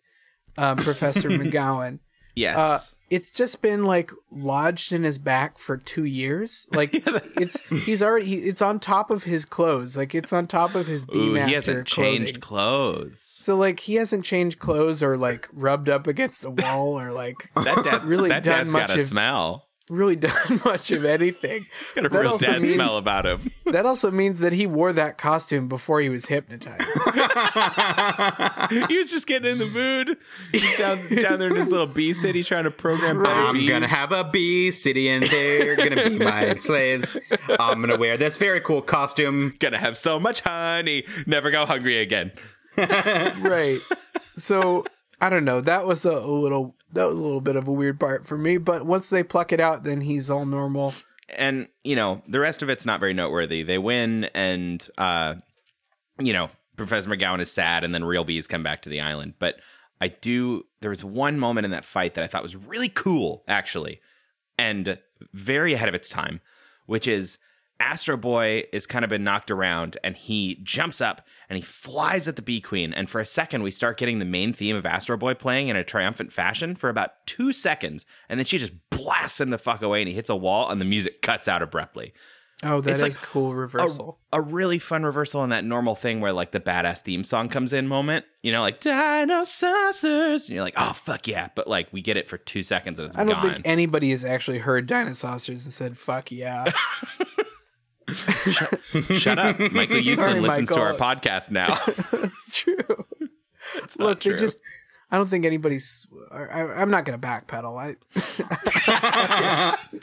um, 0.58 0.78
Professor 0.78 1.30
McGowan. 1.32 2.00
yes. 2.36 2.58
Uh, 2.58 2.80
it's 3.10 3.30
just 3.30 3.62
been 3.62 3.84
like 3.86 4.12
lodged 4.32 4.92
in 4.92 5.04
his 5.04 5.18
back 5.18 5.58
for 5.58 5.78
two 5.78 6.04
years. 6.04 6.68
Like 6.72 6.90
it's 6.94 7.62
he's 7.86 8.04
already 8.04 8.26
he, 8.26 8.36
it's 8.50 8.62
on 8.62 8.80
top 8.80 9.10
of 9.12 9.24
his 9.24 9.46
clothes. 9.46 9.96
Like 9.96 10.14
it's 10.14 10.34
on 10.34 10.48
top 10.48 10.76
of 10.76 10.88
his 10.88 11.04
Ooh, 11.04 11.08
Beemaster 11.34 11.48
he 11.48 11.54
hasn't 11.54 11.90
clothing. 11.90 12.18
changed 12.26 12.42
clothes. 12.42 13.18
so 13.20 13.56
like 13.56 13.80
he 13.82 13.96
hasn't 13.96 14.26
changed 14.26 14.60
clothes 14.60 15.02
or 15.02 15.18
like 15.18 15.48
rubbed 15.54 15.90
up 15.90 16.08
against 16.08 16.44
a 16.46 16.50
wall 16.50 17.00
or 17.00 17.12
like 17.12 17.50
That 17.56 17.84
dad 17.84 18.04
Really 18.06 18.30
that 18.30 18.44
done 18.44 18.66
dad's 18.66 18.74
got 18.74 18.90
much 18.90 18.98
a 18.98 19.02
of- 19.02 19.08
smell. 19.08 19.67
Really 19.90 20.16
done 20.28 20.62
much 20.66 20.92
of 20.92 21.06
anything. 21.06 21.66
He's 21.80 21.92
got 21.94 22.06
a 22.06 22.10
That 22.10 22.20
real 22.20 22.32
also 22.32 22.46
dad 22.46 22.62
means- 22.62 22.74
smell 22.76 22.98
about 22.98 23.26
him. 23.26 23.40
That 23.68 23.86
also 23.86 24.10
means 24.12 24.40
that 24.40 24.54
he 24.54 24.66
wore 24.66 24.94
that 24.94 25.18
costume 25.18 25.68
before 25.68 26.00
he 26.00 26.08
was 26.08 26.28
hypnotized. 26.28 26.88
he 28.70 28.98
was 28.98 29.12
just 29.12 29.28
getting 29.28 29.52
in 29.52 29.58
the 29.58 29.66
mood. 29.66 30.18
He's 30.54 30.78
down 30.78 30.98
down 31.16 31.38
there 31.40 31.50
in 31.50 31.58
his 31.58 31.70
little 31.70 31.86
bee 31.88 32.14
city 32.14 32.44
trying 32.46 32.64
to 32.64 32.72
program 32.72 33.22
better 33.22 33.34
I'm 33.38 33.56
bees. 33.56 33.70
gonna 33.70 33.88
have 33.90 34.14
a 34.14 34.24
bee 34.24 34.72
city, 34.72 35.10
and 35.10 35.22
they're 35.26 35.76
gonna 35.76 36.10
be 36.10 36.18
my 36.18 36.56
slaves. 36.56 37.18
I'm 37.60 37.82
gonna 37.82 37.98
wear 37.98 38.16
this 38.16 38.38
very 38.38 38.62
cool 38.62 38.82
costume. 38.82 39.54
gonna 39.60 39.80
have 39.80 39.98
so 39.98 40.18
much 40.18 40.40
honey, 40.40 41.04
never 41.26 41.52
go 41.52 41.66
hungry 41.66 42.00
again. 42.00 42.32
right. 42.78 43.80
So 44.38 44.86
I 45.20 45.30
don't 45.30 45.44
know. 45.44 45.60
That 45.60 45.86
was 45.86 46.06
a, 46.06 46.12
a 46.12 46.26
little 46.26 46.77
that 46.94 47.06
was 47.06 47.20
a 47.20 47.24
little 47.24 47.42
bit 47.42 47.56
of 47.56 47.68
a 47.68 47.72
weird 47.72 48.00
part 48.00 48.26
for 48.26 48.38
me. 48.38 48.58
But 48.58 48.86
once 48.86 49.10
they 49.10 49.24
pluck 49.24 49.52
it 49.52 49.60
out, 49.60 49.84
then 49.84 50.02
he's 50.02 50.30
all 50.30 50.46
normal. 50.46 50.94
and 51.36 51.68
you 51.84 51.96
know 51.96 52.22
the 52.28 52.40
rest 52.40 52.62
of 52.62 52.70
it's 52.70 52.86
not 52.86 53.00
very 53.00 53.14
noteworthy. 53.14 53.64
They 53.64 53.78
win, 53.78 54.26
and 54.34 54.88
uh, 54.98 55.36
you 56.20 56.34
know 56.34 56.50
Professor 56.76 57.10
McGowan 57.10 57.40
is 57.42 57.52
sad, 57.52 57.84
and 57.84 57.94
then 57.94 58.04
real 58.06 58.24
bees 58.24 58.48
come 58.48 58.64
back 58.64 58.82
to 58.84 58.90
the 58.90 59.02
island. 59.02 59.34
But 59.40 59.56
I 60.00 60.10
do. 60.10 60.64
There 60.82 60.90
was 60.90 61.04
one 61.04 61.40
moment 61.40 61.66
in 61.66 61.72
that 61.72 61.86
fight 61.86 62.14
that 62.14 62.24
I 62.24 62.28
thought 62.28 62.44
was 62.44 62.56
really 62.56 62.90
cool, 62.90 63.44
actually, 63.48 64.00
and 64.58 64.98
very 65.34 65.74
ahead 65.74 65.90
of 65.90 65.96
its 65.96 66.10
time, 66.10 66.40
which 66.86 67.08
is 67.08 67.38
Astro 67.80 68.18
Boy 68.18 68.64
is 68.72 68.88
kind 68.88 69.04
of 69.04 69.10
been 69.10 69.24
knocked 69.24 69.52
around, 69.52 69.98
and 70.04 70.16
he 70.16 70.60
jumps 70.64 71.02
up 71.02 71.26
and 71.50 71.58
he 71.58 71.64
flies 71.64 72.28
at 72.28 72.36
the 72.36 72.42
Bee 72.42 72.62
Queen. 72.62 72.94
And 72.94 73.10
for 73.10 73.20
a 73.22 73.26
second, 73.26 73.64
we 73.64 73.72
start 73.72 73.98
getting 73.98 74.20
the 74.20 74.26
main 74.26 74.54
theme 74.54 74.76
of 74.76 74.86
Astro 74.86 75.18
Boy 75.18 75.34
playing 75.34 75.68
in 75.70 75.76
a 75.76 75.84
triumphant 75.84 76.34
fashion 76.34 76.76
for 76.76 76.90
about 76.90 77.26
two 77.26 77.54
seconds, 77.54 78.06
and 78.30 78.40
then 78.40 78.46
she 78.46 78.58
just 78.58 78.74
blasts 78.90 79.40
him 79.40 79.50
the 79.50 79.58
fuck 79.58 79.82
away, 79.82 80.02
and 80.02 80.10
he 80.10 80.14
hits 80.16 80.30
a 80.30 80.36
wall, 80.36 80.70
and 80.70 80.80
the 80.82 80.86
music 80.86 81.22
cuts 81.22 81.48
out 81.48 81.62
abruptly. 81.62 82.14
Oh, 82.64 82.82
that 82.82 82.90
It's 82.90 83.04
is 83.04 83.16
like 83.16 83.24
cool 83.24 83.54
reversal. 83.54 84.18
A 84.34 84.42
really 84.42 84.80
fun 84.80 85.04
reversal 85.04 85.44
in 85.44 85.52
that 85.52 85.64
normal 85.64 85.94
thing 85.94 86.22
where 86.22 86.34
like 86.34 86.52
the 86.52 86.60
badass 86.60 87.02
theme 87.02 87.24
song 87.24 87.50
comes 87.50 87.72
in 87.72 87.88
moment, 87.88 88.26
you 88.42 88.52
know, 88.52 88.62
like 88.62 88.80
dinosaurs, 88.82 90.04
and 90.04 90.50
you're 90.50 90.64
like, 90.64 90.74
oh 90.76 90.94
fuck 90.94 91.28
yeah, 91.28 91.50
but 91.54 91.68
like 91.68 91.94
we 91.94 92.02
get 92.02 92.18
it 92.18 92.28
for 92.28 92.40
two 92.40 92.64
seconds 92.64 92.98
and 93.00 93.10
it's 93.10 93.18
I 93.18 93.24
don't 93.26 93.34
gone. 93.34 93.44
think 93.54 93.62
anybody 93.64 94.10
has 94.10 94.26
actually 94.26 94.58
heard 94.58 94.88
dinosaurs 94.88 95.48
and 95.50 95.60
said 95.62 96.00
"fuck 96.00 96.32
yeah." 96.32 96.72
Shut 99.18 99.38
up, 99.38 99.60
Michael 99.60 99.98
Houston 99.98 100.18
Sorry, 100.18 100.40
listens 100.40 100.70
to 100.70 100.80
our 100.80 100.94
podcast 100.94 101.52
now. 101.52 101.80
That's 102.12 102.60
true. 102.60 103.06
It's 103.76 103.98
Look, 103.98 104.22
they 104.24 104.36
just. 104.36 104.60
I 105.12 105.18
don't 105.18 105.30
think 105.30 105.46
anybody's. 105.46 106.08
I, 106.32 106.62
I'm 106.64 106.90
not 106.90 107.06
gonna 107.06 107.18
backpedal. 107.18 107.78
I 107.78 107.96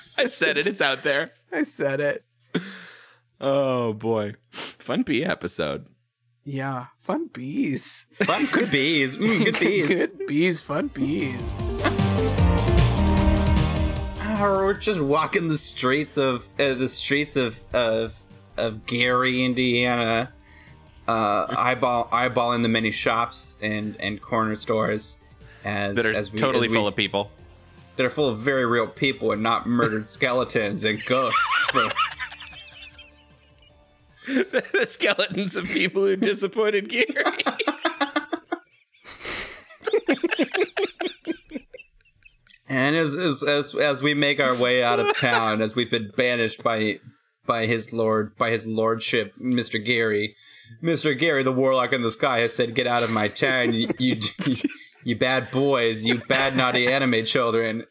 I 0.18 0.26
said 0.26 0.58
it. 0.58 0.66
It's 0.66 0.80
out 0.80 1.02
there. 1.02 1.32
I 1.52 1.62
said 1.62 2.00
it. 2.00 2.24
Oh 3.40 3.92
boy, 3.94 4.34
fun 4.50 5.02
bee 5.02 5.24
episode. 5.24 5.86
Yeah, 6.44 6.86
fun 7.00 7.28
bees. 7.32 8.06
Fun, 8.14 8.44
good 8.52 8.70
bees, 8.70 9.16
Mm, 9.16 9.44
good 9.46 9.58
bees. 9.58 9.88
Good 9.88 10.26
bees, 10.26 10.60
fun 10.60 10.88
bees. 10.88 11.62
We're 14.40 14.74
just 14.74 15.00
walking 15.00 15.48
the 15.48 15.58
streets 15.58 16.16
of 16.16 16.46
uh, 16.58 16.74
the 16.74 16.88
streets 16.88 17.36
of 17.36 17.60
of 17.72 18.18
of 18.56 18.86
Gary, 18.86 19.44
Indiana, 19.44 20.32
uh, 21.06 21.46
eyeball 21.56 22.08
eyeballing 22.12 22.62
the 22.62 22.68
many 22.68 22.90
shops 22.90 23.56
and 23.62 23.96
and 24.00 24.20
corner 24.20 24.56
stores 24.56 25.18
as 25.64 25.96
that 25.96 26.06
are 26.06 26.12
as 26.12 26.32
we, 26.32 26.38
totally 26.38 26.66
as 26.66 26.70
we- 26.70 26.76
full 26.76 26.86
of 26.88 26.96
people. 26.96 27.30
that 27.96 28.04
are 28.04 28.10
full 28.10 28.28
of 28.28 28.38
very 28.40 28.66
real 28.66 28.86
people 28.88 29.30
and 29.32 29.42
not 29.42 29.66
murdered 29.68 30.06
skeletons 30.06 30.84
and 30.84 31.04
ghosts. 31.06 31.68
The 34.26 34.86
skeletons 34.88 35.54
of 35.54 35.66
people 35.66 36.00
who 36.02 36.16
disappointed 36.16 36.88
Gary. 36.88 37.14
and 42.74 42.96
as, 42.96 43.16
as 43.16 43.42
as 43.42 43.74
as 43.74 44.02
we 44.02 44.14
make 44.14 44.40
our 44.40 44.54
way 44.54 44.82
out 44.82 45.00
of 45.00 45.16
town, 45.16 45.62
as 45.62 45.74
we've 45.74 45.90
been 45.90 46.10
banished 46.16 46.62
by 46.62 46.98
by 47.46 47.66
his 47.66 47.92
lord 47.92 48.36
by 48.36 48.50
his 48.50 48.66
lordship, 48.66 49.32
Mister 49.38 49.78
Gary, 49.78 50.34
Mister 50.82 51.14
Gary, 51.14 51.42
the 51.42 51.52
warlock 51.52 51.92
in 51.92 52.02
the 52.02 52.10
sky, 52.10 52.40
has 52.40 52.54
said, 52.54 52.74
"Get 52.74 52.86
out 52.86 53.02
of 53.02 53.12
my 53.12 53.28
town, 53.28 53.72
you." 53.74 53.88
you 53.98 54.18
You 55.06 55.14
bad 55.18 55.50
boys, 55.50 56.02
you 56.06 56.14
bad 56.28 56.56
naughty 56.56 56.90
anime 56.90 57.26
children. 57.26 57.84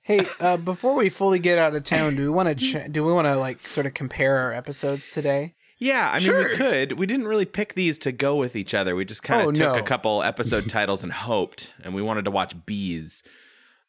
Hey, 0.00 0.26
uh, 0.40 0.56
before 0.56 0.94
we 0.94 1.10
fully 1.10 1.38
get 1.38 1.58
out 1.58 1.74
of 1.74 1.84
town, 1.84 2.16
do 2.16 2.22
we 2.22 2.28
want 2.30 2.48
to 2.48 2.54
ch- 2.54 2.90
do 2.90 3.04
we 3.04 3.12
want 3.12 3.26
to 3.26 3.36
like 3.36 3.68
sort 3.68 3.84
of 3.84 3.92
compare 3.92 4.38
our 4.38 4.50
episodes 4.50 5.10
today? 5.10 5.56
Yeah, 5.78 6.08
I 6.10 6.14
mean, 6.14 6.20
Sure. 6.22 6.48
we 6.48 6.56
could. 6.56 6.92
We 6.98 7.04
didn't 7.04 7.28
really 7.28 7.44
pick 7.44 7.74
these 7.74 7.98
to 7.98 8.12
go 8.12 8.36
with 8.36 8.56
each 8.56 8.72
other. 8.72 8.96
We 8.96 9.04
just 9.04 9.22
kind 9.22 9.42
of 9.42 9.48
Oh, 9.48 9.52
took 9.52 9.74
no. 9.74 9.78
a 9.78 9.82
couple 9.82 10.22
episode 10.22 10.70
titles 10.70 11.02
and 11.02 11.12
hoped, 11.12 11.70
and 11.82 11.94
we 11.94 12.00
wanted 12.00 12.24
to 12.24 12.30
watch 12.30 12.54
Bees. 12.64 13.22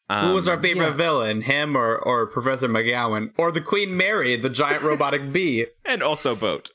Um, 0.08 0.28
Who 0.28 0.34
was 0.34 0.46
our 0.46 0.60
favorite 0.60 0.90
yeah. 0.90 0.92
villain, 0.96 1.42
him 1.42 1.76
or, 1.76 1.96
or 1.98 2.26
Professor 2.26 2.68
McGowan, 2.68 3.32
or 3.36 3.50
the 3.50 3.60
Queen 3.60 3.96
Mary, 3.96 4.36
the 4.36 4.48
giant 4.48 4.82
robotic 4.82 5.32
bee, 5.32 5.66
and 5.84 6.02
also 6.02 6.36
Boat. 6.36 6.70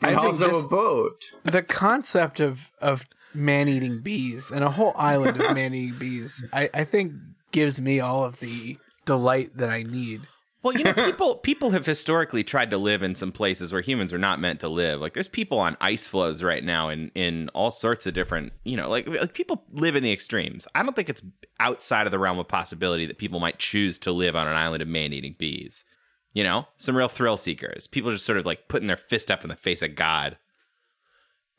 and 0.00 0.10
I 0.16 0.20
think 0.20 0.26
also 0.34 0.46
just- 0.46 0.66
a 0.66 0.68
boat? 0.68 1.22
The 1.44 1.62
concept 1.62 2.38
of 2.40 2.70
of 2.80 3.04
man 3.34 3.66
eating 3.68 4.00
bees 4.00 4.50
and 4.52 4.62
a 4.62 4.70
whole 4.70 4.92
island 4.96 5.40
of 5.40 5.54
man 5.54 5.74
eating 5.74 5.98
bees, 5.98 6.44
I, 6.52 6.70
I 6.72 6.84
think 6.84 7.14
gives 7.50 7.80
me 7.80 7.98
all 7.98 8.24
of 8.24 8.38
the 8.40 8.78
delight 9.06 9.56
that 9.56 9.68
I 9.68 9.82
need. 9.82 10.22
Well, 10.62 10.76
you 10.76 10.84
know, 10.84 10.92
people 10.94 11.36
people 11.36 11.70
have 11.70 11.86
historically 11.86 12.44
tried 12.44 12.70
to 12.70 12.78
live 12.78 13.02
in 13.02 13.14
some 13.14 13.32
places 13.32 13.72
where 13.72 13.82
humans 13.82 14.12
are 14.12 14.18
not 14.18 14.40
meant 14.40 14.60
to 14.60 14.68
live. 14.68 15.00
Like, 15.00 15.14
there's 15.14 15.28
people 15.28 15.58
on 15.58 15.76
ice 15.80 16.06
floes 16.06 16.42
right 16.42 16.62
now 16.62 16.88
in 16.88 17.10
in 17.14 17.48
all 17.50 17.70
sorts 17.70 18.06
of 18.06 18.14
different, 18.14 18.52
you 18.64 18.76
know, 18.76 18.88
like, 18.88 19.06
like 19.06 19.34
people 19.34 19.64
live 19.72 19.96
in 19.96 20.02
the 20.02 20.12
extremes. 20.12 20.68
I 20.74 20.82
don't 20.82 20.94
think 20.94 21.08
it's 21.08 21.22
outside 21.60 22.06
of 22.06 22.12
the 22.12 22.18
realm 22.18 22.38
of 22.38 22.48
possibility 22.48 23.06
that 23.06 23.18
people 23.18 23.40
might 23.40 23.58
choose 23.58 23.98
to 24.00 24.12
live 24.12 24.36
on 24.36 24.48
an 24.48 24.54
island 24.54 24.82
of 24.82 24.88
man-eating 24.88 25.36
bees. 25.38 25.84
You 26.32 26.44
know, 26.44 26.66
some 26.78 26.96
real 26.96 27.08
thrill 27.08 27.36
seekers. 27.36 27.86
People 27.86 28.10
just 28.10 28.24
sort 28.24 28.38
of 28.38 28.46
like 28.46 28.68
putting 28.68 28.88
their 28.88 28.96
fist 28.96 29.30
up 29.30 29.42
in 29.42 29.50
the 29.50 29.56
face 29.56 29.82
of 29.82 29.94
God. 29.94 30.38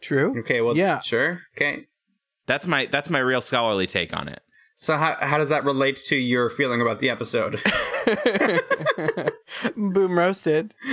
True. 0.01 0.39
Okay, 0.39 0.62
well, 0.62 0.76
yeah. 0.76 0.99
sure. 1.01 1.41
Okay. 1.56 1.86
That's 2.45 2.68
my 2.68 2.88
that's 2.88 3.10
my 3.10 3.20
real 3.20 3.41
scholarly 3.41 3.88
take 3.88 4.16
on 4.16 4.28
it. 4.28 4.41
So 4.84 4.97
how, 4.97 5.15
how 5.21 5.38
does 5.38 5.47
that 5.47 5.63
relate 5.63 5.95
to 6.07 6.17
your 6.17 6.49
feeling 6.49 6.81
about 6.81 6.99
the 6.99 7.09
episode? 7.09 7.61
Boom 9.77 10.19
roasted. 10.19 10.73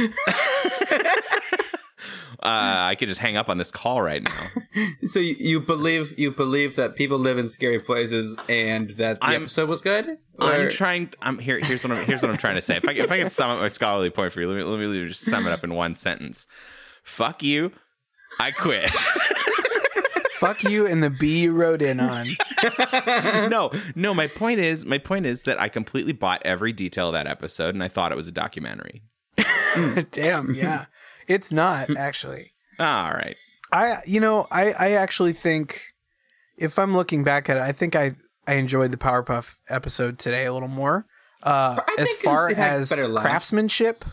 Uh, 2.42 2.88
I 2.88 2.94
could 2.94 3.08
just 3.10 3.20
hang 3.20 3.36
up 3.36 3.50
on 3.50 3.58
this 3.58 3.70
call 3.70 4.00
right 4.00 4.22
now. 4.22 4.86
so 5.02 5.20
you, 5.20 5.36
you 5.38 5.60
believe 5.60 6.18
you 6.18 6.30
believe 6.30 6.74
that 6.76 6.96
people 6.96 7.18
live 7.18 7.36
in 7.36 7.50
scary 7.50 7.78
places 7.78 8.34
and 8.48 8.88
that 8.92 9.20
the 9.20 9.26
I'm- 9.26 9.42
episode 9.42 9.68
was 9.68 9.82
good? 9.82 10.16
I'm 10.38 10.70
trying. 10.70 11.12
I'm 11.20 11.38
here. 11.38 11.60
Here's 11.60 11.84
what 11.84 11.92
I'm. 11.92 12.06
Here's 12.06 12.22
what 12.22 12.30
I'm 12.30 12.38
trying 12.38 12.54
to 12.54 12.62
say. 12.62 12.78
If 12.78 12.88
I 12.88 12.92
if 12.92 13.12
I 13.12 13.18
can 13.18 13.28
sum 13.28 13.50
up 13.50 13.58
my 13.58 13.68
scholarly 13.68 14.08
point 14.08 14.32
for 14.32 14.40
you, 14.40 14.48
let 14.48 14.56
me 14.56 14.62
let 14.62 14.80
me 14.80 15.08
just 15.08 15.20
sum 15.20 15.46
it 15.46 15.52
up 15.52 15.62
in 15.64 15.74
one 15.74 15.94
sentence. 15.94 16.46
Fuck 17.04 17.42
you. 17.42 17.72
I 18.38 18.52
quit. 18.52 18.90
Fuck 20.40 20.64
you 20.64 20.86
and 20.86 21.02
the 21.02 21.10
bee 21.10 21.42
you 21.42 21.52
rode 21.52 21.82
in 21.82 22.00
on. 22.00 22.28
no, 23.50 23.70
no. 23.94 24.14
My 24.14 24.26
point 24.26 24.58
is, 24.58 24.86
my 24.86 24.96
point 24.96 25.26
is 25.26 25.42
that 25.42 25.60
I 25.60 25.68
completely 25.68 26.14
bought 26.14 26.40
every 26.46 26.72
detail 26.72 27.08
of 27.08 27.12
that 27.12 27.26
episode, 27.26 27.74
and 27.74 27.84
I 27.84 27.88
thought 27.88 28.10
it 28.10 28.16
was 28.16 28.26
a 28.26 28.32
documentary. 28.32 29.02
Damn, 30.10 30.54
yeah. 30.54 30.86
It's 31.28 31.52
not 31.52 31.94
actually. 31.96 32.52
All 32.78 33.10
right. 33.12 33.36
I 33.70 33.98
you 34.06 34.18
know, 34.18 34.46
I 34.50 34.72
I 34.72 34.90
actually 34.92 35.34
think 35.34 35.82
if 36.56 36.78
I'm 36.78 36.96
looking 36.96 37.22
back 37.22 37.50
at 37.50 37.58
it, 37.58 37.62
I 37.62 37.72
think 37.72 37.94
I 37.94 38.16
I 38.46 38.54
enjoyed 38.54 38.92
the 38.92 38.96
Powerpuff 38.96 39.56
episode 39.68 40.18
today 40.18 40.46
a 40.46 40.54
little 40.54 40.68
more. 40.68 41.06
Uh 41.42 41.80
as 41.98 42.12
far 42.14 42.50
it 42.50 42.56
had 42.56 42.80
as 42.80 42.90
better 42.90 43.12
craftsmanship, 43.12 44.06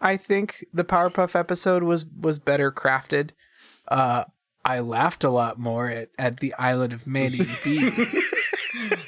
I 0.00 0.16
think 0.16 0.64
the 0.72 0.84
Powerpuff 0.84 1.34
episode 1.34 1.82
was 1.82 2.04
was 2.04 2.38
better 2.38 2.70
crafted. 2.70 3.30
Uh 3.88 4.24
I 4.64 4.80
laughed 4.80 5.24
a 5.24 5.30
lot 5.30 5.58
more 5.58 5.88
at, 5.88 6.08
at 6.18 6.40
the 6.40 6.54
island 6.54 6.92
of 6.92 7.06
man-eating 7.06 7.56
bees. 7.62 8.14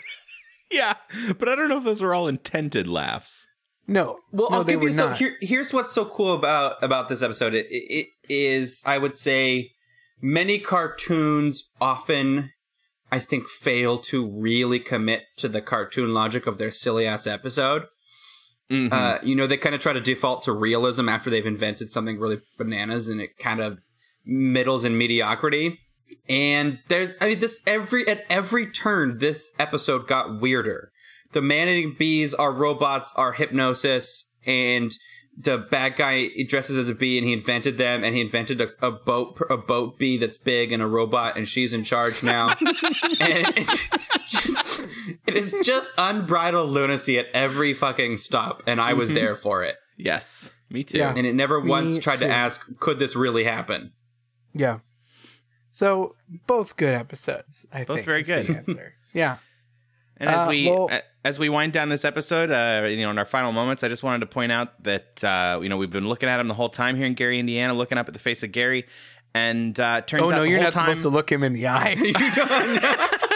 Yeah, 0.71 0.95
but 1.39 1.49
I 1.49 1.55
don't 1.55 1.69
know 1.69 1.79
if 1.79 1.85
those 1.85 2.03
were 2.03 2.13
all 2.15 2.27
intended 2.29 2.89
laughs. 2.89 3.47
No, 3.87 4.19
Well, 4.33 4.51
no, 4.51 4.57
I'll 4.59 4.65
they 4.65 4.73
give 4.73 4.83
were 4.83 4.89
you. 4.89 4.95
So 4.95 5.11
here, 5.11 5.37
here's 5.41 5.73
what's 5.73 5.93
so 5.93 6.05
cool 6.05 6.35
about 6.35 6.83
about 6.83 7.09
this 7.09 7.23
episode. 7.23 7.55
It, 7.55 7.67
it, 7.71 7.85
it 7.89 8.07
is, 8.29 8.83
I 8.85 8.99
would 8.99 9.15
say, 9.15 9.71
many 10.21 10.59
cartoons 10.59 11.71
often, 11.81 12.51
I 13.13 13.21
think, 13.21 13.49
fail 13.49 13.99
to 13.99 14.29
really 14.29 14.81
commit 14.81 15.23
to 15.37 15.49
the 15.49 15.63
cartoon 15.63 16.13
logic 16.13 16.49
of 16.49 16.59
their 16.59 16.73
silly 16.73 17.07
ass 17.07 17.29
episode. 17.29 17.85
Mhm. 18.69 18.93
Uh, 18.93 19.21
you 19.23 19.37
know, 19.37 19.47
they 19.47 19.57
kind 19.57 19.77
of 19.77 19.81
try 19.81 19.93
to 19.93 20.01
default 20.01 20.43
to 20.43 20.53
realism 20.53 21.09
after 21.09 21.31
they've 21.31 21.47
invented 21.47 21.93
something 21.93 22.19
really 22.19 22.41
bananas, 22.59 23.09
and 23.09 23.21
it 23.21 23.39
kind 23.39 23.61
of 23.61 23.79
middles 24.27 24.85
and 24.85 24.99
mediocrity. 24.99 25.81
And 26.29 26.81
there's, 26.89 27.15
I 27.21 27.29
mean, 27.29 27.39
this 27.39 27.63
every 27.67 28.07
at 28.09 28.25
every 28.29 28.67
turn, 28.67 29.19
this 29.19 29.53
episode 29.59 30.07
got 30.07 30.41
weirder. 30.41 30.93
The 31.33 31.43
man-eating 31.43 31.97
bees 31.99 32.35
are 32.35 32.53
robots, 32.53 33.13
are 33.17 33.33
hypnosis, 33.33 34.33
and 34.47 34.97
the 35.37 35.59
bad 35.59 35.97
guy 35.97 36.29
dresses 36.49 36.77
as 36.77 36.89
a 36.89 36.95
bee, 36.95 37.19
and 37.19 37.27
he 37.27 37.33
invented 37.33 37.77
them, 37.77 38.05
and 38.05 38.15
he 38.15 38.21
invented 38.21 38.61
a, 38.61 38.71
a 38.81 38.91
boat, 38.91 39.39
a 39.51 39.57
boat 39.57 39.99
bee 39.99 40.17
that's 40.17 40.39
big 40.39 40.73
and 40.73 40.83
a 40.83 40.87
robot, 40.87 41.37
and 41.37 41.47
she's 41.47 41.73
in 41.73 41.85
charge 41.85 42.23
now. 42.23 42.49
and 43.21 43.49
it 43.57 43.69
just, 44.27 44.87
it 45.27 45.37
is 45.37 45.55
just 45.63 45.93
unbridled 45.99 46.71
lunacy 46.71 47.19
at 47.19 47.27
every 47.35 47.75
fucking 47.75 48.17
stop, 48.17 48.63
and 48.67 48.81
I 48.81 48.95
was 48.95 49.11
mm-hmm. 49.11 49.17
there 49.17 49.37
for 49.37 49.63
it. 49.63 49.77
yes, 49.99 50.51
me 50.71 50.85
too. 50.85 50.99
Yeah. 50.99 51.13
And 51.15 51.27
it 51.27 51.35
never 51.35 51.61
once 51.61 51.97
Me 51.97 52.01
tried 52.01 52.19
too. 52.19 52.27
to 52.27 52.33
ask, 52.33 52.67
could 52.79 52.99
this 52.99 53.15
really 53.15 53.45
happen? 53.45 53.93
Yeah. 54.59 54.79
So 55.71 56.15
both 56.47 56.77
good 56.77 56.95
episodes. 56.95 57.67
I 57.73 57.85
Both 57.85 57.97
think 57.99 58.07
very 58.07 58.23
good. 58.23 58.49
answer. 58.51 58.95
yeah. 59.13 59.37
And 60.17 60.31
as 60.31 60.47
Uh, 60.47 60.49
we 60.49 60.71
well- 60.71 60.91
as 61.25 61.39
we 61.39 61.49
wind 61.49 61.73
down 61.75 61.89
this 61.91 62.05
episode, 62.05 62.51
uh, 62.51 62.87
you 62.87 62.99
know, 63.03 63.11
in 63.11 63.19
our 63.19 63.25
final 63.27 63.53
moments, 63.53 63.83
I 63.85 63.89
just 63.89 64.03
wanted 64.03 64.21
to 64.21 64.27
point 64.27 64.53
out 64.53 64.83
that 64.85 65.23
uh, 65.23 65.59
you 65.63 65.69
know 65.69 65.77
we've 65.77 65.91
been 65.91 66.09
looking 66.09 66.29
at 66.29 66.41
him 66.41 66.49
the 66.49 66.55
whole 66.55 66.71
time 66.71 66.97
here 66.97 67.05
in 67.07 67.15
Gary, 67.15 67.39
Indiana, 67.39 67.75
looking 67.75 67.99
up 67.99 68.09
at 68.09 68.15
the 68.15 68.21
face 68.21 68.43
of 68.43 68.53
Gary, 68.53 68.87
and 69.35 69.79
uh, 69.79 70.01
turns 70.01 70.23
Oh 70.23 70.27
out 70.27 70.31
no, 70.37 70.43
the 70.43 70.49
you're 70.49 70.61
not 70.63 70.73
time, 70.73 70.87
supposed 70.87 71.03
to 71.03 71.09
look 71.11 71.31
him 71.31 71.43
in 71.45 71.53
the 71.53 71.67
eye. 71.67 71.97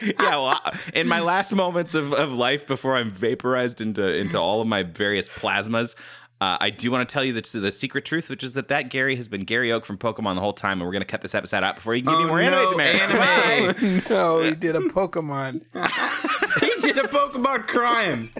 yeah, 0.02 0.12
well, 0.36 0.60
in 0.94 1.08
my 1.08 1.20
last 1.20 1.52
moments 1.54 1.94
of, 1.94 2.12
of 2.12 2.32
life 2.32 2.66
before 2.66 2.96
I'm 2.96 3.10
vaporized 3.10 3.80
into 3.80 4.06
into 4.08 4.38
all 4.38 4.60
of 4.60 4.66
my 4.66 4.82
various 4.84 5.28
plasmas, 5.28 5.94
uh, 6.40 6.56
I 6.60 6.70
do 6.70 6.90
want 6.90 7.08
to 7.08 7.12
tell 7.12 7.24
you 7.24 7.32
the, 7.32 7.58
the 7.60 7.72
secret 7.72 8.04
truth, 8.04 8.30
which 8.30 8.44
is 8.44 8.54
that 8.54 8.68
that 8.68 8.90
Gary 8.90 9.16
has 9.16 9.26
been 9.26 9.42
Gary 9.44 9.72
Oak 9.72 9.84
from 9.84 9.98
Pokemon 9.98 10.36
the 10.36 10.40
whole 10.40 10.52
time, 10.52 10.80
and 10.80 10.86
we're 10.86 10.92
going 10.92 11.02
to 11.02 11.06
cut 11.06 11.20
this 11.20 11.34
episode 11.34 11.64
out 11.64 11.74
before 11.76 11.94
you 11.96 12.02
can 12.04 12.12
give 12.12 12.20
Oh, 12.20 12.22
me 12.22 12.28
more 12.28 12.42
no, 12.42 12.68
anime 12.68 12.78
demerits. 13.10 13.82
anime. 13.82 14.02
no, 14.10 14.42
he 14.42 14.54
did 14.54 14.76
a 14.76 14.80
Pokemon. 14.80 15.62
he 16.60 16.80
did 16.80 16.96
a 16.98 17.08
Pokemon 17.08 17.66
crime, 17.66 18.30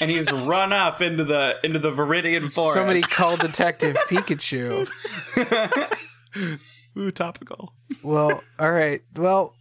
and 0.00 0.10
he's 0.10 0.30
run 0.32 0.72
off 0.72 1.00
into 1.00 1.22
the 1.24 1.56
into 1.62 1.78
the 1.78 1.92
Viridian 1.92 2.52
forest. 2.52 2.74
Somebody 2.74 3.02
call 3.02 3.36
Detective 3.36 3.96
Pikachu. 4.08 4.88
Ooh, 6.98 7.10
topical. 7.12 7.74
Well, 8.02 8.42
all 8.58 8.72
right. 8.72 9.02
Well, 9.14 9.54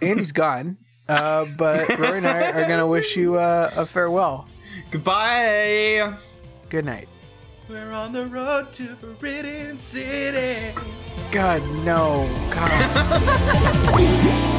Andy's 0.00 0.32
gone, 0.32 0.78
uh, 1.08 1.44
but 1.58 1.88
Rory 1.98 2.18
and 2.18 2.26
I 2.26 2.50
are 2.52 2.66
gonna 2.66 2.86
wish 2.86 3.16
you 3.16 3.34
uh, 3.36 3.70
a 3.76 3.84
farewell. 3.84 4.48
Goodbye. 4.90 6.14
Good 6.70 6.84
night. 6.84 7.08
We're 7.68 7.90
on 7.90 8.12
the 8.12 8.26
road 8.26 8.72
to 8.74 8.94
Viridian 8.94 9.80
City. 9.80 10.72
God, 11.32 11.62
no. 11.84 12.28
God. 12.48 14.46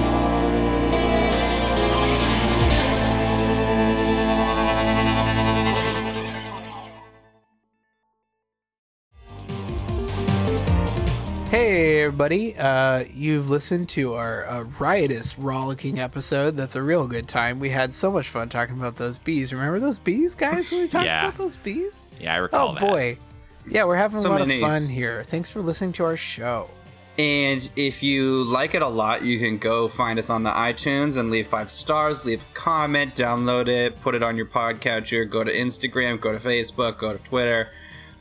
Hey 11.72 12.01
everybody, 12.01 12.57
uh, 12.57 13.05
you've 13.13 13.49
listened 13.49 13.88
to 13.89 14.15
our 14.15 14.45
uh, 14.45 14.63
riotous, 14.78 15.39
rollicking 15.39 15.99
episode. 15.99 16.57
That's 16.57 16.76
a 16.76 16.82
real 16.82 17.07
good 17.07 17.30
time. 17.30 17.59
We 17.61 17.69
had 17.69 17.93
so 17.93 18.11
much 18.11 18.28
fun 18.28 18.49
talking 18.49 18.78
about 18.78 18.97
those 18.97 19.17
bees. 19.17 19.53
Remember 19.53 19.80
those 19.80 19.97
bees, 19.97 20.36
guys? 20.36 20.69
When 20.69 20.82
we 20.82 20.88
talked 20.89 21.05
Yeah. 21.05 21.28
about 21.30 21.38
those 21.38 21.55
bees? 21.55 22.09
Yeah, 22.19 22.34
I 22.34 22.38
recall 22.39 22.72
Oh 22.72 22.74
that. 22.74 22.82
boy. 22.82 23.17
Yeah, 23.65 23.86
we're 23.86 23.95
having 23.95 24.19
So 24.19 24.28
a 24.28 24.32
lot 24.32 24.39
many 24.45 24.61
of 24.61 24.69
fun 24.69 24.89
here. 24.89 25.24
Thanks 25.24 25.49
for 25.49 25.61
listening 25.61 25.93
to 25.93 26.03
our 26.03 26.17
show. 26.17 26.69
And 27.17 27.69
if 27.78 28.03
you 28.03 28.43
like 28.43 28.76
it 28.76 28.82
a 28.82 28.88
lot, 28.89 29.24
you 29.24 29.39
can 29.39 29.57
go 29.57 29.88
find 29.88 30.19
us 30.19 30.30
on 30.30 30.43
the 30.43 30.51
iTunes 30.51 31.15
and 31.15 31.32
leave 31.32 31.47
five 31.47 31.72
stars, 31.72 32.26
leave 32.26 32.41
a 32.41 32.53
comment, 32.53 33.15
download 33.15 33.69
it, 33.69 33.95
put 34.01 34.13
it 34.13 34.24
on 34.24 34.36
your 34.36 34.45
podcatcher, 34.47 35.30
go 35.30 35.41
to 35.45 35.53
Instagram, 35.53 36.19
go 36.19 36.34
to 36.34 36.38
Facebook, 36.45 36.97
go 36.97 37.13
to 37.13 37.19
Twitter, 37.19 37.69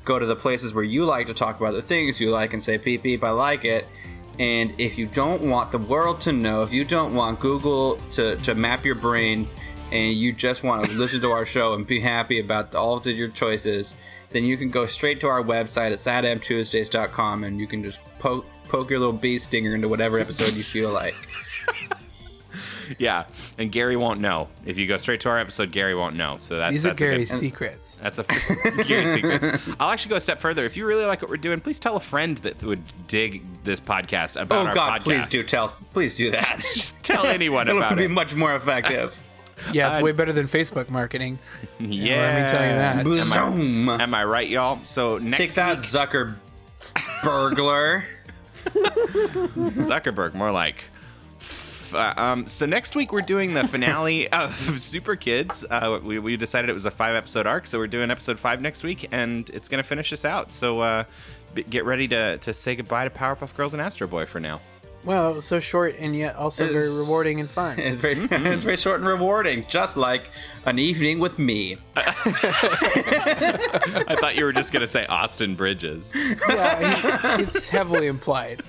go 0.04 0.18
to 0.18 0.26
the 0.26 0.36
places 0.36 0.74
where 0.74 0.84
you 0.84 1.04
like 1.04 1.26
to 1.26 1.34
talk 1.34 1.60
about 1.60 1.72
the 1.72 1.82
things 1.82 2.20
you 2.20 2.30
like 2.30 2.52
and 2.52 2.62
say, 2.62 2.76
beep, 2.76 3.02
beep, 3.02 3.24
I 3.24 3.30
like 3.30 3.64
it. 3.64 3.88
And 4.38 4.78
if 4.80 4.96
you 4.96 5.06
don't 5.06 5.42
want 5.42 5.70
the 5.70 5.78
world 5.78 6.20
to 6.22 6.32
know, 6.32 6.62
if 6.62 6.72
you 6.72 6.84
don't 6.84 7.14
want 7.14 7.40
Google 7.40 7.96
to, 8.12 8.36
to 8.36 8.54
map 8.54 8.84
your 8.84 8.94
brain, 8.94 9.46
and 9.92 10.14
you 10.14 10.32
just 10.32 10.62
want 10.62 10.84
to 10.84 10.92
listen 10.98 11.20
to 11.20 11.30
our 11.30 11.44
show 11.44 11.74
and 11.74 11.86
be 11.86 12.00
happy 12.00 12.40
about 12.40 12.74
all 12.74 12.96
of 12.96 13.06
your 13.06 13.28
choices, 13.28 13.96
then 14.30 14.44
you 14.44 14.56
can 14.56 14.70
go 14.70 14.86
straight 14.86 15.20
to 15.20 15.28
our 15.28 15.42
website 15.42 15.92
at 15.92 15.98
sadamtuesdays.com 15.98 17.44
and 17.44 17.58
you 17.58 17.66
can 17.66 17.82
just 17.82 18.00
poke 18.18 18.46
poke 18.68 18.88
your 18.88 19.00
little 19.00 19.12
bee 19.12 19.36
stinger 19.36 19.74
into 19.74 19.88
whatever 19.88 20.18
episode 20.20 20.54
you 20.54 20.62
feel 20.62 20.92
like. 20.92 21.14
Yeah, 22.98 23.24
and 23.58 23.70
Gary 23.72 23.96
won't 23.96 24.20
know. 24.20 24.48
If 24.66 24.78
you 24.78 24.86
go 24.86 24.96
straight 24.98 25.20
to 25.22 25.28
our 25.28 25.38
episode, 25.38 25.70
Gary 25.72 25.94
won't 25.94 26.16
know. 26.16 26.36
So 26.38 26.56
that's 26.58 26.72
These 26.72 26.84
are 26.86 26.88
that's 26.90 27.00
a 27.00 27.04
good- 27.04 27.10
Gary's 27.12 27.30
secrets. 27.38 27.94
That's 28.02 28.18
a 28.18 28.24
Gary's 28.84 29.14
secret. 29.14 29.60
I'll 29.78 29.90
actually 29.90 30.10
go 30.10 30.16
a 30.16 30.20
step 30.20 30.40
further. 30.40 30.64
If 30.64 30.76
you 30.76 30.86
really 30.86 31.04
like 31.04 31.22
what 31.22 31.30
we're 31.30 31.36
doing, 31.36 31.60
please 31.60 31.78
tell 31.78 31.96
a 31.96 32.00
friend 32.00 32.36
that 32.38 32.62
would 32.62 32.82
dig 33.08 33.42
this 33.64 33.80
podcast 33.80 34.40
about 34.40 34.66
Oh 34.66 34.68
our 34.68 34.74
God, 34.74 35.00
podcast. 35.00 35.04
please 35.04 35.28
do 35.28 35.42
tell 35.42 35.68
please 35.92 36.14
do 36.14 36.30
that. 36.32 36.58
Just 36.74 37.02
tell 37.02 37.26
anyone 37.26 37.68
about 37.68 37.70
It'll 37.70 37.82
about 37.86 37.98
be 37.98 38.04
it. 38.04 38.10
much 38.10 38.34
more 38.34 38.54
effective. 38.54 39.18
Yeah, 39.72 39.88
it's 39.90 39.98
I- 39.98 40.02
way 40.02 40.12
better 40.12 40.32
than 40.32 40.46
Facebook 40.48 40.88
marketing. 40.88 41.38
Yeah, 41.78 42.16
let 42.16 42.44
me 42.44 42.50
tell 42.50 42.66
you 42.66 43.24
that. 43.24 43.50
Boom. 43.50 43.88
Am 43.90 44.14
I 44.14 44.24
right, 44.24 44.48
y'all? 44.48 44.80
So 44.84 45.18
next 45.18 45.36
Take 45.36 45.54
that, 45.54 45.76
week, 45.76 45.84
Zucker 45.86 46.36
burglar. 47.22 48.04
Zuckerberg, 48.64 50.34
more 50.34 50.50
like. 50.50 50.84
F- 51.94 52.16
uh, 52.16 52.20
um, 52.20 52.48
so 52.48 52.66
next 52.66 52.94
week 52.96 53.12
we're 53.12 53.20
doing 53.22 53.54
the 53.54 53.66
finale 53.68 54.28
of 54.32 54.80
Super 54.80 55.16
Kids. 55.16 55.64
Uh, 55.68 56.00
we, 56.02 56.18
we 56.18 56.36
decided 56.36 56.70
it 56.70 56.74
was 56.74 56.86
a 56.86 56.90
five 56.90 57.14
episode 57.16 57.46
arc, 57.46 57.66
so 57.66 57.78
we're 57.78 57.86
doing 57.86 58.10
episode 58.10 58.38
five 58.38 58.60
next 58.60 58.82
week, 58.84 59.08
and 59.12 59.48
it's 59.50 59.68
gonna 59.68 59.82
finish 59.82 60.12
us 60.12 60.24
out. 60.24 60.52
So 60.52 60.80
uh, 60.80 61.04
b- 61.54 61.62
get 61.64 61.84
ready 61.84 62.08
to 62.08 62.38
to 62.38 62.52
say 62.52 62.74
goodbye 62.74 63.04
to 63.04 63.10
Powerpuff 63.10 63.54
Girls 63.56 63.72
and 63.74 63.82
Astro 63.82 64.06
Boy 64.06 64.26
for 64.26 64.40
now. 64.40 64.60
Well, 65.02 65.30
it 65.30 65.34
was 65.36 65.46
so 65.46 65.60
short 65.60 65.94
and 65.98 66.14
yet 66.14 66.36
also 66.36 66.70
very 66.70 66.86
rewarding 66.98 67.40
and 67.40 67.48
fun. 67.48 67.78
It's 67.80 67.96
very, 67.96 68.18
it's 68.30 68.62
very 68.64 68.76
short 68.76 69.00
and 69.00 69.08
rewarding, 69.08 69.64
just 69.66 69.96
like 69.96 70.24
an 70.66 70.78
evening 70.78 71.20
with 71.20 71.38
me. 71.38 71.78
I 71.96 72.02
thought 74.20 74.34
you 74.36 74.44
were 74.44 74.52
just 74.52 74.74
gonna 74.74 74.86
say 74.86 75.06
Austin 75.06 75.54
Bridges. 75.54 76.12
yeah, 76.14 77.38
it's 77.40 77.70
heavily 77.70 78.08
implied. 78.08 78.60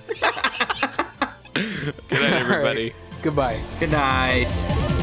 Good 1.53 1.95
night, 2.11 2.33
everybody. 2.33 2.93
Goodbye. 3.21 3.59
Good 3.79 3.91
night. 3.91 5.00